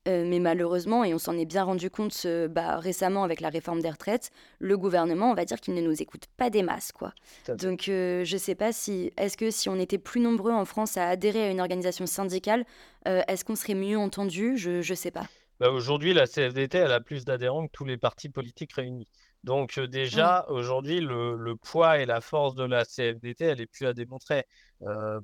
Euh, 0.07 0.23
mais 0.25 0.39
malheureusement, 0.39 1.03
et 1.03 1.13
on 1.13 1.17
s'en 1.17 1.37
est 1.37 1.45
bien 1.45 1.63
rendu 1.63 1.89
compte 1.89 2.25
bah, 2.49 2.79
récemment 2.79 3.23
avec 3.23 3.41
la 3.41 3.49
réforme 3.49 3.81
des 3.81 3.89
retraites, 3.89 4.31
le 4.59 4.77
gouvernement, 4.77 5.31
on 5.31 5.33
va 5.33 5.45
dire 5.45 5.59
qu'il 5.59 5.73
ne 5.73 5.81
nous 5.81 6.01
écoute 6.01 6.25
pas 6.37 6.49
des 6.49 6.63
masses. 6.63 6.91
quoi. 6.91 7.13
Donc 7.57 7.89
euh, 7.89 8.23
je 8.23 8.35
ne 8.35 8.39
sais 8.39 8.55
pas 8.55 8.71
si, 8.71 9.11
est-ce 9.17 9.35
que 9.35 9.51
si 9.51 9.67
on 9.69 9.75
était 9.75 9.97
plus 9.97 10.21
nombreux 10.21 10.53
en 10.53 10.65
France 10.65 10.97
à 10.97 11.09
adhérer 11.09 11.47
à 11.47 11.51
une 11.51 11.59
organisation 11.59 12.05
syndicale, 12.05 12.65
euh, 13.07 13.21
est-ce 13.27 13.43
qu'on 13.43 13.55
serait 13.55 13.75
mieux 13.75 13.97
entendu? 13.97 14.57
Je 14.57 14.77
ne 14.77 14.95
sais 14.95 15.11
pas. 15.11 15.27
Bah, 15.59 15.71
aujourd'hui, 15.71 16.13
la 16.13 16.27
CFDT, 16.27 16.77
elle 16.77 16.91
a 16.91 17.01
plus 17.01 17.25
d'adhérents 17.25 17.65
que 17.67 17.71
tous 17.73 17.85
les 17.85 17.97
partis 17.97 18.29
politiques 18.29 18.73
réunis. 18.73 19.07
Donc 19.43 19.79
déjà, 19.79 20.45
aujourd'hui, 20.49 20.99
le, 20.99 21.55
poids 21.55 21.99
et 21.99 22.05
la 22.05 22.21
force 22.21 22.53
de 22.55 22.63
la 22.63 22.85
CFDT, 22.85 23.45
elle 23.45 23.61
est 23.61 23.67
plus 23.67 23.85
à 23.85 23.93
démontrer. 23.93 24.45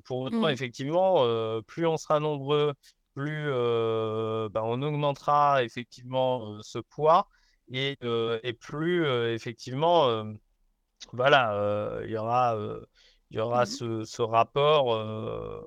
pour 0.04 0.18
autant, 0.18 0.48
effectivement, 0.48 1.24
plus 1.62 1.86
on 1.86 1.96
sera 1.96 2.20
nombreux, 2.20 2.72
plus 3.14 3.50
bah, 4.50 4.62
on 4.64 4.82
augmentera 4.82 5.64
effectivement 5.64 6.60
ce 6.62 6.78
poids 6.78 7.28
et, 7.72 7.96
plus 8.60 9.06
effectivement, 9.32 10.24
voilà, 11.12 12.00
il 12.04 12.10
y 12.10 12.16
aura, 12.16 12.56
il 13.30 13.36
y 13.36 13.40
aura 13.40 13.62
mmh 13.62 13.66
ce, 13.66 14.04
ce, 14.04 14.22
rapport 14.22 15.66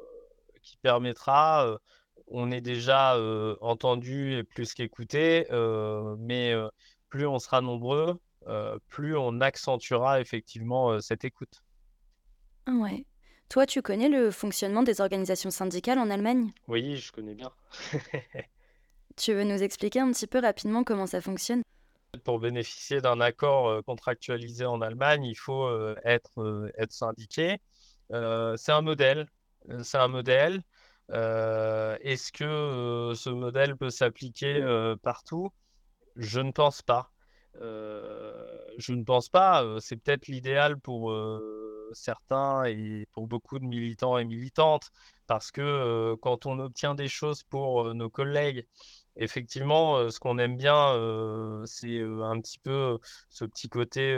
qui 0.62 0.78
permettra 0.78 1.80
on 2.28 2.52
est 2.52 2.62
déjà 2.62 3.18
entendu 3.62 4.34
et 4.38 4.44
plus 4.44 4.74
qu'écouté, 4.74 5.48
mais 6.20 6.54
plus 7.10 7.26
on 7.26 7.40
sera 7.40 7.62
nombreux, 7.62 8.20
plus 8.90 9.18
on 9.18 9.42
accentuera 9.42 10.22
effectivement 10.22 11.00
cette 11.02 11.26
écoute. 11.26 11.64
Ouais. 12.68 13.06
Toi, 13.50 13.66
tu 13.66 13.82
connais 13.82 14.10
le 14.10 14.30
fonctionnement 14.30 14.84
des 14.84 15.00
organisations 15.00 15.52
syndicales 15.52 16.00
en 16.00 16.10
Allemagne? 16.10 16.52
Oui, 16.68 16.98
je 16.98 17.14
connais 17.14 17.34
bien. 17.34 17.52
tu 19.16 19.34
veux 19.34 19.46
nous 19.46 19.64
expliquer 19.64 20.02
un 20.02 20.12
petit 20.12 20.28
peu 20.28 20.40
rapidement 20.40 20.84
comment 20.84 21.08
ça 21.08 21.22
fonctionne? 21.22 21.62
Pour 22.26 22.40
bénéficier 22.40 23.00
d'un 23.00 23.22
accord 23.22 23.84
contractualisé 23.86 24.66
en 24.66 24.82
Allemagne, 24.82 25.24
il 25.24 25.36
faut 25.36 25.70
être, 26.04 26.72
être 26.78 26.92
syndiqué. 26.92 27.58
c'est 28.10 28.72
un 28.72 28.82
modèle. 28.82 29.28
C'est 29.82 29.98
un 29.98 30.08
modèle. 30.08 30.62
Est-ce 31.10 32.32
que 32.34 33.14
ce 33.16 33.30
modèle 33.30 33.78
peut 33.78 33.90
s'appliquer 33.90 34.62
partout? 35.04 35.52
Je 36.18 36.42
ne 36.42 36.52
pense 36.52 36.82
pas. 36.82 37.12
je 37.62 38.92
ne 38.92 39.04
pense 39.04 39.30
pas. 39.30 39.64
C'est 39.80 39.98
peut-être 39.98 40.28
l'idéal 40.28 40.80
pour 40.80 41.12
certains 41.94 42.66
et 42.66 43.08
pour 43.14 43.28
beaucoup 43.28 43.60
de 43.60 43.66
militants 43.66 44.18
et 44.18 44.26
militantes, 44.26 44.92
parce 45.28 45.52
que 45.52 46.16
quand 46.22 46.46
on 46.46 46.60
obtient 46.60 46.96
des 46.96 47.08
choses 47.08 47.44
pour 47.44 47.94
nos 47.94 48.10
collègues, 48.10 48.66
effectivement, 49.16 50.10
ce 50.10 50.20
qu'on 50.20 50.38
aime 50.38 50.58
bien, 50.58 50.94
c'est 51.66 52.02
un 52.02 52.40
petit 52.42 52.60
peu 52.60 53.00
ce 53.30 53.46
petit 53.46 53.70
côté 53.70 54.18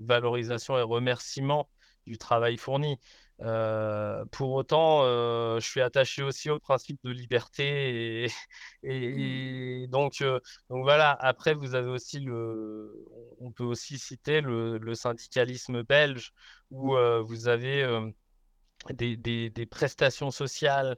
valorisation 0.00 0.78
et 0.78 0.82
remerciement 0.82 1.68
du 2.06 2.18
travail 2.18 2.56
fourni. 2.56 2.98
Pour 3.40 4.52
autant, 4.52 5.02
je 5.04 5.66
suis 5.66 5.80
attaché 5.80 6.22
aussi 6.22 6.50
au 6.50 6.58
principe 6.58 6.98
de 7.04 7.10
liberté 7.10 8.24
et, 8.82 9.84
mmh. 9.86 9.86
donc, 9.88 10.22
donc 10.68 10.82
voilà. 10.82 11.12
Après, 11.20 11.54
vous 11.54 11.74
avez 11.74 11.88
aussi 11.88 12.20
le, 12.20 12.92
on 13.40 13.50
peut 13.52 13.64
aussi 13.64 13.98
citer 13.98 14.40
le, 14.40 14.94
syndicalisme 14.94 15.82
belge 15.82 16.32
où 16.70 16.96
vous 17.24 17.48
avez 17.48 17.86
des, 18.90 19.16
des, 19.16 19.66
prestations 19.66 20.30
sociales 20.30 20.96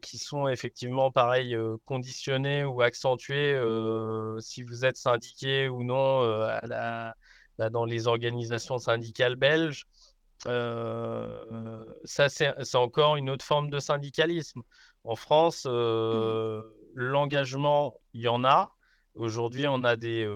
qui 0.00 0.18
sont 0.18 0.48
effectivement 0.48 1.10
pareil 1.10 1.56
conditionnées 1.84 2.64
ou 2.64 2.80
accentuées 2.80 3.60
si 4.40 4.62
vous 4.62 4.84
êtes 4.84 4.96
syndiqué 4.96 5.68
ou 5.68 5.84
non 5.84 6.22
à 6.22 6.66
la, 6.66 7.14
bah, 7.58 7.70
dans 7.70 7.84
les 7.84 8.06
organisations 8.08 8.78
syndicales 8.78 9.36
belges. 9.36 9.86
Ça, 10.44 12.28
c'est 12.28 12.76
encore 12.76 13.16
une 13.16 13.30
autre 13.30 13.44
forme 13.44 13.70
de 13.70 13.78
syndicalisme. 13.78 14.62
En 15.04 15.16
France, 15.16 15.64
mmh. 15.66 16.62
l'engagement, 16.94 17.94
il 18.12 18.22
y 18.22 18.28
en 18.28 18.44
a. 18.44 18.72
Aujourd'hui, 19.14 19.66
on 19.68 19.84
a 19.84 19.96
des, 19.96 20.28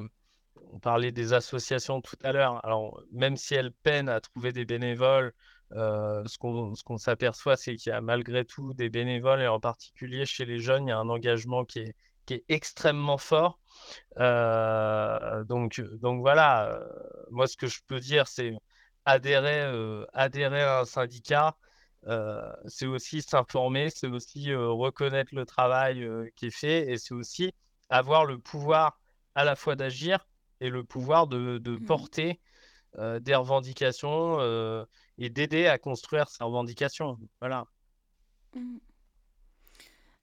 on 0.73 0.79
parlait 0.79 1.13
des 1.13 1.33
associations 1.33 2.01
tout 2.01 2.17
à 2.23 2.33
l'heure. 2.33 2.65
Alors, 2.65 3.03
même 3.13 3.37
si 3.37 3.55
elles 3.55 3.73
peinent 3.73 4.09
à 4.09 4.21
trouver 4.21 4.53
des 4.53 4.65
bénévoles, 4.65 5.33
euh, 5.73 6.25
ce 6.27 6.39
qu'on 6.39 6.99
s'aperçoit, 6.99 7.57
c'est 7.57 7.77
qu'il 7.77 7.91
y 7.91 7.95
a 7.95 8.01
malgré 8.01 8.45
tout 8.45 8.73
des 8.75 8.89
bénévoles, 8.89 9.43
et 9.43 9.49
en 9.49 9.61
particulier 9.61 10.25
chez 10.27 10.45
les 10.45 10.59
jeunes, 10.59 10.87
il 10.87 10.91
y 10.91 10.93
a 10.93 10.99
un 10.99 11.09
engagement 11.09 11.65
qui 11.65 11.81
est, 11.81 11.95
qui 12.27 12.35
est 12.35 12.45
extrêmement 12.49 13.19
fort. 13.19 13.59
Euh, 14.19 15.45
donc, 15.45 15.81
donc 16.01 16.21
voilà, 16.21 16.71
euh, 16.71 16.87
moi, 17.31 17.47
ce 17.47 17.57
que 17.57 17.67
je 17.67 17.81
peux 17.87 18.01
dire, 18.01 18.27
c'est 18.29 18.55
adhérer, 19.05 20.05
adhérer 20.13 20.63
à 20.63 20.81
un 20.81 20.85
syndicat. 20.85 21.57
c'est 22.67 22.87
aussi 22.87 23.23
s'informer, 23.23 23.91
c'est 23.91 24.09
aussi 24.09 24.55
reconnaître 24.55 25.35
le 25.35 25.47
travail 25.47 26.09
qui 26.37 26.47
est 26.47 26.57
fait 26.57 26.91
et 26.91 26.99
c'est 26.99 27.15
aussi 27.15 27.53
avoir 27.91 28.25
le 28.25 28.39
pouvoir 28.39 28.99
à 29.35 29.45
la 29.45 29.57
fois 29.57 29.77
d'agir 29.77 30.27
et 30.61 30.71
le 30.71 30.85
pouvoir 30.85 31.27
de, 31.27 31.59
de 31.59 31.77
mmh 31.77 31.85
porter 31.87 32.41
euh, 32.97 33.21
des 33.21 33.35
revendications 33.35 34.39
euh, 34.41 34.85
et 35.19 35.29
d'aider 35.29 35.67
à 35.67 35.79
construire 35.79 36.29
ces 36.29 36.43
revendications. 36.43 37.19
Voilà. 37.39 37.67
Mmh. 38.55 38.79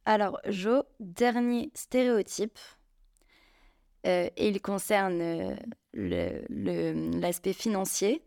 Alors, 0.05 0.39
Jo, 0.47 0.83
dernier 0.99 1.71
stéréotype, 1.73 2.59
euh, 4.07 4.29
et 4.35 4.49
il 4.49 4.61
concerne 4.61 5.57
l'aspect 5.93 7.49
le, 7.51 7.53
financier. 7.53 8.23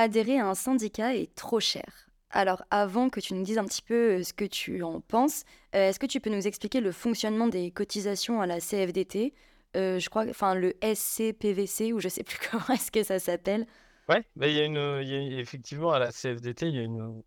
Adhérer 0.00 0.38
à 0.38 0.46
un 0.46 0.54
syndicat 0.54 1.16
est 1.16 1.34
trop 1.34 1.58
cher. 1.58 2.08
Alors, 2.30 2.62
avant 2.70 3.10
que 3.10 3.18
tu 3.18 3.34
nous 3.34 3.42
dises 3.42 3.58
un 3.58 3.64
petit 3.64 3.82
peu 3.82 4.22
ce 4.22 4.32
que 4.32 4.44
tu 4.44 4.84
en 4.84 5.00
penses, 5.00 5.42
est-ce 5.72 5.98
que 5.98 6.06
tu 6.06 6.20
peux 6.20 6.30
nous 6.30 6.46
expliquer 6.46 6.80
le 6.80 6.92
fonctionnement 6.92 7.48
des 7.48 7.72
cotisations 7.72 8.40
à 8.40 8.46
la 8.46 8.60
CFDT 8.60 9.34
euh, 9.76 9.98
je 9.98 10.08
crois, 10.08 10.24
enfin 10.30 10.54
le 10.54 10.74
SCPVC 10.82 11.92
ou 11.92 11.98
je 11.98 12.08
sais 12.08 12.22
plus 12.22 12.38
comment 12.50 12.68
est-ce 12.68 12.92
que 12.92 13.02
ça 13.02 13.18
s'appelle. 13.18 13.66
Ouais, 14.08 14.24
il 14.40 14.52
y 14.52 14.60
a 14.60 14.64
une, 14.64 15.36
effectivement 15.36 15.90
à 15.90 15.98
la 15.98 16.12
CFDT, 16.12 16.68
il 16.68 16.76
y 16.76 16.78
a 16.78 16.82
une, 16.82 17.22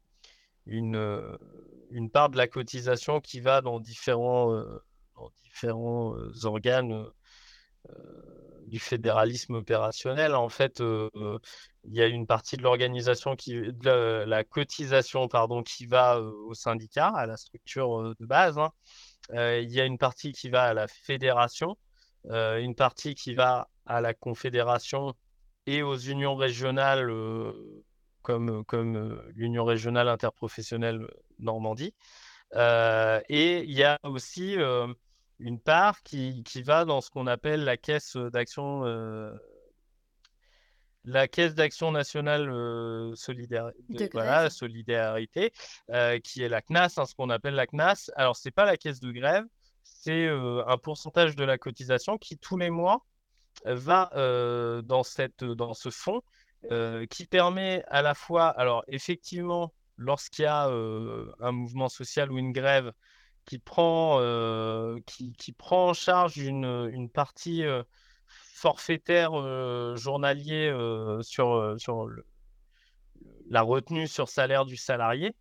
une, 0.65 0.95
euh, 0.95 1.37
une 1.89 2.09
part 2.09 2.29
de 2.29 2.37
la 2.37 2.47
cotisation 2.47 3.19
qui 3.19 3.41
va 3.41 3.59
dans 3.59 3.81
différents, 3.81 4.53
euh, 4.53 4.81
différents 5.43 6.15
organes 6.45 7.05
du 8.71 8.79
fédéralisme 8.79 9.55
opérationnel. 9.55 10.33
En 10.33 10.49
fait, 10.49 10.79
il 10.79 11.93
y 11.93 12.01
a 12.01 12.07
une 12.07 12.25
partie 12.25 12.57
de 12.57 12.63
l'organisation 12.63 13.35
qui, 13.35 13.53
de 13.53 14.23
la, 14.25 14.43
cotisation, 14.43 15.27
pardon, 15.27 15.61
qui 15.61 15.85
va 15.85 16.19
au 16.21 16.53
syndicat, 16.53 17.09
à 17.09 17.25
la 17.25 17.37
structure 17.37 18.15
de 18.17 18.25
base. 18.25 18.57
Hein. 18.57 18.71
il 19.29 19.71
y 19.71 19.81
a 19.81 19.85
une 19.85 19.97
partie 19.97 20.31
qui 20.31 20.49
va 20.49 20.63
à 20.63 20.73
la 20.73 20.87
fédération 20.87 21.77
une 22.25 22.75
partie 22.75 23.15
qui 23.15 23.33
va 23.33 23.67
à 23.85 23.99
la 23.99 24.13
Confédération 24.13 25.15
et 25.65 25.81
aux 25.81 25.97
unions 25.97 26.35
régionales 26.35 27.11
comme, 28.21 28.63
comme 28.65 29.21
l'Union 29.35 29.65
régionale 29.65 30.07
interprofessionnelle 30.07 31.07
Normandie. 31.39 31.93
et 32.55 33.63
il 33.63 33.71
y 33.71 33.83
a 33.83 33.99
aussi 34.03 34.55
une 35.41 35.59
part 35.59 36.01
qui, 36.03 36.43
qui, 36.43 36.61
va 36.61 36.85
dans 36.85 37.01
ce 37.01 37.09
qu'on 37.09 37.27
appelle 37.27 37.63
la 37.63 37.77
caisse 37.77 38.15
d'action 38.15 38.83
la 41.03 41.27
caisse 41.27 41.55
d'action 41.55 41.91
nationale 41.91 42.47
voilà, 44.13 44.49
solidarité 44.49 45.51
qui 46.23 46.43
est 46.43 46.49
la 46.49 46.61
CNAS 46.61 46.93
hein, 46.97 47.05
ce 47.05 47.15
qu'on 47.15 47.29
appelle 47.29 47.55
la 47.55 47.67
CNAS. 47.67 48.11
Alors 48.15 48.35
c'est 48.35 48.51
pas 48.51 48.65
la 48.65 48.77
caisse 48.77 48.99
de 48.99 49.11
grève 49.11 49.45
c'est 49.83 50.27
un 50.27 50.77
pourcentage 50.77 51.35
de 51.35 51.43
la 51.43 51.57
cotisation 51.57 52.17
qui, 52.17 52.37
tous 52.37 52.57
les 52.57 52.69
mois, 52.69 53.05
va 53.65 54.09
dans, 54.83 55.03
cette, 55.03 55.43
dans 55.43 55.73
ce 55.73 55.89
fonds 55.89 56.21
qui 57.09 57.25
permet 57.25 57.83
à 57.87 58.01
la 58.01 58.13
fois, 58.13 58.47
alors 58.47 58.83
effectivement, 58.87 59.73
lorsqu'il 59.97 60.43
y 60.43 60.47
a 60.47 60.65
un 60.65 61.51
mouvement 61.51 61.89
social 61.89 62.31
ou 62.31 62.37
une 62.37 62.51
grève 62.51 62.91
qui 63.45 63.59
prend, 63.59 64.19
qui, 65.05 65.33
qui, 65.33 65.51
prend 65.51 65.89
en 65.89 65.93
charge 65.93 66.37
une, 66.37 66.89
une 66.93 67.09
partie 67.09 67.63
forfaitaire 68.27 69.31
journalier 69.97 70.71
sur, 71.21 71.75
sur 71.77 72.07
la 73.49 73.61
retenue 73.61 74.07
sur 74.07 74.29
salaire 74.29 74.65
du 74.65 74.77
salarié, 74.77 75.35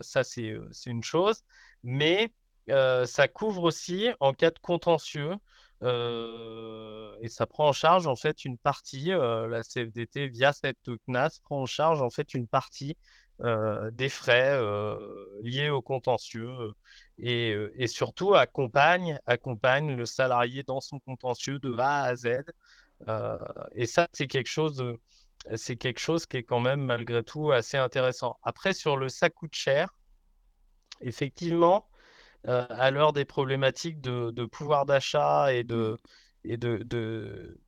ça 0.00 0.24
c'est 0.24 0.56
une 0.86 1.04
chose, 1.04 1.42
mais 1.82 2.32
ça 2.68 3.28
couvre 3.28 3.64
aussi 3.64 4.08
en 4.20 4.32
cas 4.32 4.50
de 4.50 4.58
contentieux 4.58 5.34
et 5.82 7.28
ça 7.28 7.46
prend 7.46 7.68
en 7.68 7.72
charge 7.72 8.06
en 8.06 8.16
fait 8.16 8.44
une 8.44 8.58
partie, 8.58 9.06
la 9.08 9.62
CFDT 9.62 10.28
via 10.28 10.52
cette 10.52 10.90
CNAS 11.06 11.40
prend 11.42 11.62
en 11.62 11.66
charge 11.66 12.02
en 12.02 12.10
fait 12.10 12.34
une 12.34 12.48
partie 12.48 12.96
des 13.92 14.08
frais 14.08 14.58
liés 15.42 15.70
au 15.70 15.82
contentieux 15.82 16.74
et, 17.18 17.86
surtout 17.86 18.34
accompagne, 18.34 19.18
accompagne 19.26 19.96
le 19.96 20.06
salarié 20.06 20.62
dans 20.62 20.80
son 20.80 20.98
contentieux 20.98 21.58
de 21.58 21.76
A 21.78 22.02
à 22.04 22.16
Z. 22.16 22.26
et 23.74 23.86
ça, 23.86 24.08
c'est 24.12 24.26
quelque 24.26 24.48
chose, 24.48 24.82
c'est 25.54 25.76
quelque 25.76 26.00
chose 26.00 26.26
qui 26.26 26.38
est 26.38 26.42
quand 26.42 26.60
même 26.60 26.80
malgré 26.84 27.22
tout 27.22 27.52
assez 27.52 27.76
intéressant. 27.76 28.36
Après, 28.42 28.72
sur 28.72 28.96
le 28.96 29.08
ça 29.08 29.30
coûte 29.30 29.54
cher, 29.54 29.88
effectivement, 31.00 31.88
à 32.46 32.90
l'heure 32.90 33.12
des 33.12 33.24
problématiques 33.24 34.00
de, 34.00 34.44
pouvoir 34.46 34.86
d'achat 34.86 35.52
et 35.52 35.64
de, 35.64 35.96
et 36.44 36.56
de, 36.56 37.58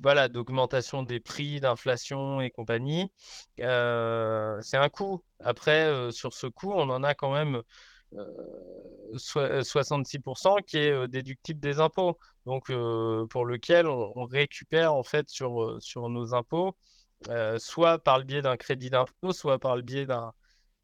voilà 0.00 0.28
d'augmentation 0.28 1.02
des 1.02 1.20
prix, 1.20 1.60
d'inflation 1.60 2.40
et 2.40 2.50
compagnie, 2.50 3.12
c'est 3.58 3.66
un 3.66 4.88
coût. 4.88 5.22
Après, 5.40 6.10
sur 6.12 6.32
ce 6.32 6.46
coût, 6.46 6.72
on 6.72 6.88
en 6.90 7.02
a 7.02 7.14
quand 7.14 7.32
même 7.32 7.62
66% 9.14 10.62
qui 10.64 10.78
est 10.78 11.08
déductible 11.08 11.60
des 11.60 11.80
impôts, 11.80 12.18
donc 12.44 12.66
pour 13.30 13.44
lequel 13.44 13.86
on, 13.86 14.24
récupère 14.24 14.94
en 14.94 15.02
fait 15.02 15.28
sur, 15.28 15.76
sur 15.80 16.08
nos 16.08 16.34
impôts, 16.34 16.76
soit 17.58 17.98
par 17.98 18.18
le 18.18 18.24
biais 18.24 18.42
d'un 18.42 18.56
crédit 18.56 18.90
d'impôt, 18.90 19.32
soit 19.32 19.58
par 19.58 19.76
le 19.76 19.82
biais 19.82 20.06
d'un 20.06 20.32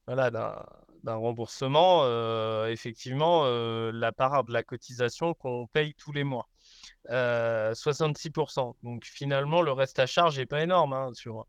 voilà, 0.07 0.31
d'un 0.31 1.15
remboursement, 1.15 2.07
effectivement, 2.67 3.45
la 3.45 4.13
part 4.13 4.45
de 4.45 4.53
la 4.53 4.63
cotisation 4.63 5.35
qu'on 5.35 5.67
paye 5.69 5.95
tous 5.95 6.13
les 6.13 6.25
mois. 6.25 6.49
66%. 7.09 8.77
Donc 8.83 9.05
finalement, 9.05 9.63
le 9.63 9.73
reste 9.73 9.99
à 9.99 10.07
charge 10.07 10.39
n'est 10.39 10.47
pas 10.47 10.63
énorme. 10.63 10.93
Hein, 10.93 11.11
sur, 11.15 11.47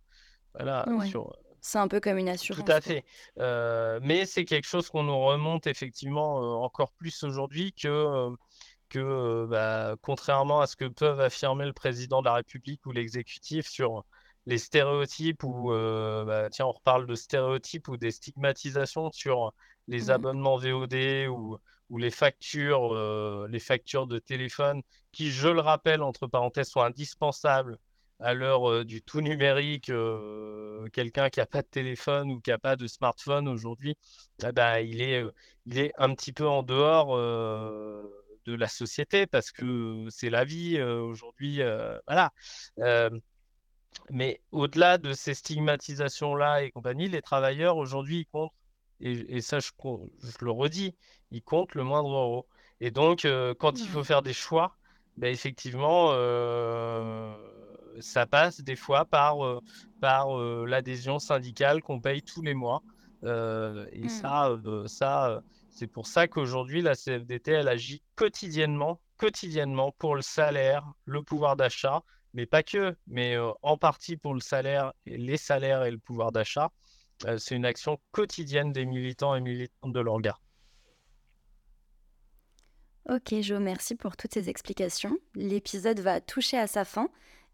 voilà, 0.54 0.86
sur, 1.10 1.36
c'est 1.64 1.80
un 1.80 1.88
peu 1.88 2.00
comme 2.00 2.18
une 2.18 2.30
assurance. 2.30 2.64
Tout 2.64 2.72
à 2.72 2.82
fait. 2.82 3.06
mais 4.02 4.26
c'est 4.26 4.46
quelque 4.46 4.68
chose 4.68 4.90
qu'on 4.90 5.04
nous 5.04 5.20
remonte 5.20 5.66
effectivement 5.66 6.62
encore 6.62 6.92
plus 6.92 7.24
aujourd'hui 7.24 7.74
que, 7.74 8.30
que 8.90 9.46
bah, 9.50 9.96
contrairement 10.02 10.60
à 10.60 10.68
ce 10.68 10.76
que 10.76 10.86
peuvent 10.86 11.22
affirmer 11.22 11.66
le 11.66 11.74
président 11.74 12.22
de 12.22 12.26
la 12.26 12.36
République 12.36 12.86
ou 12.86 12.92
l'exécutif 12.92 13.68
sur 13.68 14.04
les 14.46 14.58
stéréotypes 14.58 15.44
ou 15.44 15.70
bah, 15.70 16.50
tiens 16.52 16.66
on 16.66 16.74
reparle 16.74 17.08
de 17.08 17.16
stéréotypes 17.16 17.88
ou 17.88 17.96
des 17.96 18.12
stigmatisations 18.12 19.10
sur 19.12 19.54
les 19.88 20.08
mmh 20.08 20.10
abonnements 20.12 20.58
VOD 20.58 21.28
ou, 21.30 21.58
ou 21.90 21.98
les 21.98 22.12
factures 22.12 23.48
les 23.48 23.60
factures 23.60 24.08
de 24.08 24.20
téléphone 24.20 24.82
qui 25.14 25.32
je 25.32 25.48
le 25.48 25.62
rappelle 25.62 26.04
entre 26.04 26.28
parenthèses 26.28 26.70
sont 26.70 26.82
indispensables 26.82 27.78
à 28.24 28.34
l'heure 28.34 28.86
du 28.86 29.02
tout 29.02 29.22
numérique 29.22 29.92
quelqu'un 30.94 31.30
qui 31.30 31.40
n'a 31.40 31.46
pas 31.46 31.62
de 31.62 31.68
téléphone 31.68 32.32
ou 32.32 32.40
qui 32.40 32.50
n'a 32.50 32.58
pas 32.58 32.76
de 32.76 32.88
smartphone 32.88 33.48
aujourd'hui 33.48 33.98
eh 34.46 34.52
ben, 34.52 34.80
il 34.80 35.02
est 35.02 35.24
il 35.66 35.78
est 35.78 35.92
un 35.98 36.14
petit 36.16 36.34
peu 36.34 36.48
en 36.48 36.64
dehors 36.64 37.18
de 37.18 38.56
la 38.56 38.68
société 38.68 39.28
parce 39.28 39.52
que 39.52 40.08
c'est 40.10 40.30
la 40.30 40.46
vie 40.46 40.82
aujourd'hui 40.82 41.62
voilà 42.08 42.32
mais 44.10 44.42
au-delà 44.52 44.98
de 44.98 45.14
ces 45.14 45.34
stigmatisations-là 45.34 46.64
et 46.64 46.72
compagnie, 46.72 47.10
les 47.10 47.22
travailleurs 47.22 47.78
aujourd'hui, 47.78 48.20
ils 48.22 48.26
comptent, 48.26 48.54
et, 49.02 49.42
ça 49.42 49.60
je, 49.60 49.70
le 50.42 50.52
redis, 50.52 50.96
ils 51.32 51.42
comptent 51.44 51.76
le 51.76 51.84
moindre 51.84 52.10
euro. 52.10 52.48
Et 52.80 52.92
donc, 52.92 53.26
euh, 53.26 53.54
quand 53.54 53.80
il 53.80 53.88
faut 53.88 54.04
faire 54.04 54.22
des 54.22 54.34
choix, 54.34 54.78
ben, 55.18 55.32
effectivement, 55.32 56.10
euh, 56.12 57.34
ça 58.00 58.26
passe 58.26 58.62
des 58.62 58.76
fois 58.76 59.06
par, 59.06 59.46
euh, 59.46 59.62
par 60.02 60.38
l'adhésion 60.38 61.20
syndicale 61.20 61.82
qu'on 61.82 62.00
paye 62.00 62.22
tous 62.22 62.42
les 62.42 62.54
mois. 62.54 62.82
et 63.24 63.28
mmh. 63.28 64.10
ça, 64.10 64.50
ça 64.88 65.42
c'est 65.70 65.88
pour 65.88 66.06
ça 66.06 66.28
qu'aujourd'hui, 66.28 66.82
la 66.82 66.96
CFDT, 66.96 67.52
elle 67.52 67.68
agit 67.68 68.04
quotidiennement, 68.16 69.00
quotidiennement 69.18 69.92
pour 69.98 70.16
le 70.16 70.22
salaire, 70.22 70.86
le 71.06 71.24
pouvoir 71.24 71.56
d'achat, 71.56 72.04
mais 72.34 72.46
pas 72.46 72.64
que, 72.64 72.96
mais 73.08 73.38
en 73.62 73.78
partie 73.78 74.18
pour 74.18 74.34
le 74.34 74.40
salaire, 74.40 74.94
les 75.06 75.38
salaires 75.38 75.84
et 75.84 75.92
le 75.92 75.98
pouvoir 75.98 76.32
d'achat. 76.32 76.70
c'est 77.38 77.56
une 77.56 77.66
action 77.66 77.98
quotidienne 78.12 78.72
des 78.72 78.86
militants 78.86 79.36
et 79.36 79.42
militantes 79.42 79.94
de 79.94 80.00
l'orga. 80.00 80.38
Ok, 83.10 83.42
Jo, 83.42 83.60
merci 83.60 83.96
pour 83.96 84.16
toutes 84.16 84.34
ces 84.34 84.50
explications. 84.50 85.18
L'épisode 85.36 86.00
va 86.00 86.22
toucher 86.22 86.58
à 86.58 86.68
sa 86.68 86.86
fin. 86.86 87.10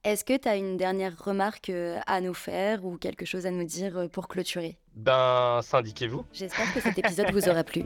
Est-ce 0.05 0.23
que 0.23 0.37
tu 0.37 0.47
as 0.47 0.55
une 0.55 0.77
dernière 0.77 1.13
remarque 1.21 1.71
à 2.07 2.21
nous 2.21 2.33
faire 2.33 2.85
ou 2.85 2.95
quelque 2.95 3.25
chose 3.25 3.45
à 3.45 3.51
nous 3.51 3.65
dire 3.65 4.07
pour 4.13 4.29
clôturer? 4.29 4.77
Ben, 4.95 5.59
syndiquez-vous. 5.61 6.23
J'espère 6.31 6.73
que 6.73 6.79
cet 6.79 6.97
épisode 6.97 7.31
vous 7.33 7.49
aura 7.49 7.65
plu. 7.65 7.83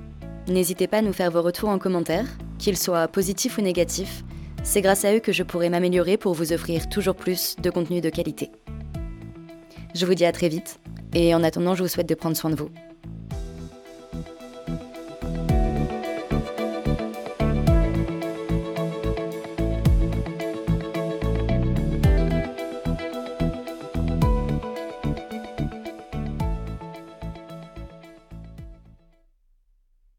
N'hésitez 0.48 0.88
pas 0.88 0.98
à 0.98 1.02
nous 1.02 1.14
faire 1.14 1.32
vos 1.32 1.42
retours 1.42 1.70
en 1.70 1.80
commentaire, 1.80 2.26
qu'ils 2.60 2.78
soient 2.78 3.08
positifs 3.08 3.58
ou 3.58 3.62
négatifs. 3.62 4.24
C'est 4.64 4.82
grâce 4.82 5.06
à 5.06 5.16
eux 5.16 5.20
que 5.22 5.32
je 5.32 5.42
pourrai 5.42 5.70
m'améliorer 5.70 6.18
pour 6.18 6.36
vous 6.36 6.54
offrir 6.54 6.88
toujours 6.88 7.16
plus 7.16 7.56
de 7.56 7.72
contenu 7.72 8.00
de 8.00 8.12
qualité. 8.12 8.52
Je 9.96 10.06
vous 10.06 10.14
dis 10.14 10.26
à 10.26 10.32
très 10.32 10.50
vite, 10.50 10.80
et 11.16 11.34
en 11.34 11.44
attendant, 11.44 11.74
je 11.74 11.82
vous 11.82 11.90
souhaite 11.90 12.10
de 12.10 12.16
prendre 12.16 12.38
soin 12.38 12.52
de 12.52 12.56
vous. 12.56 12.70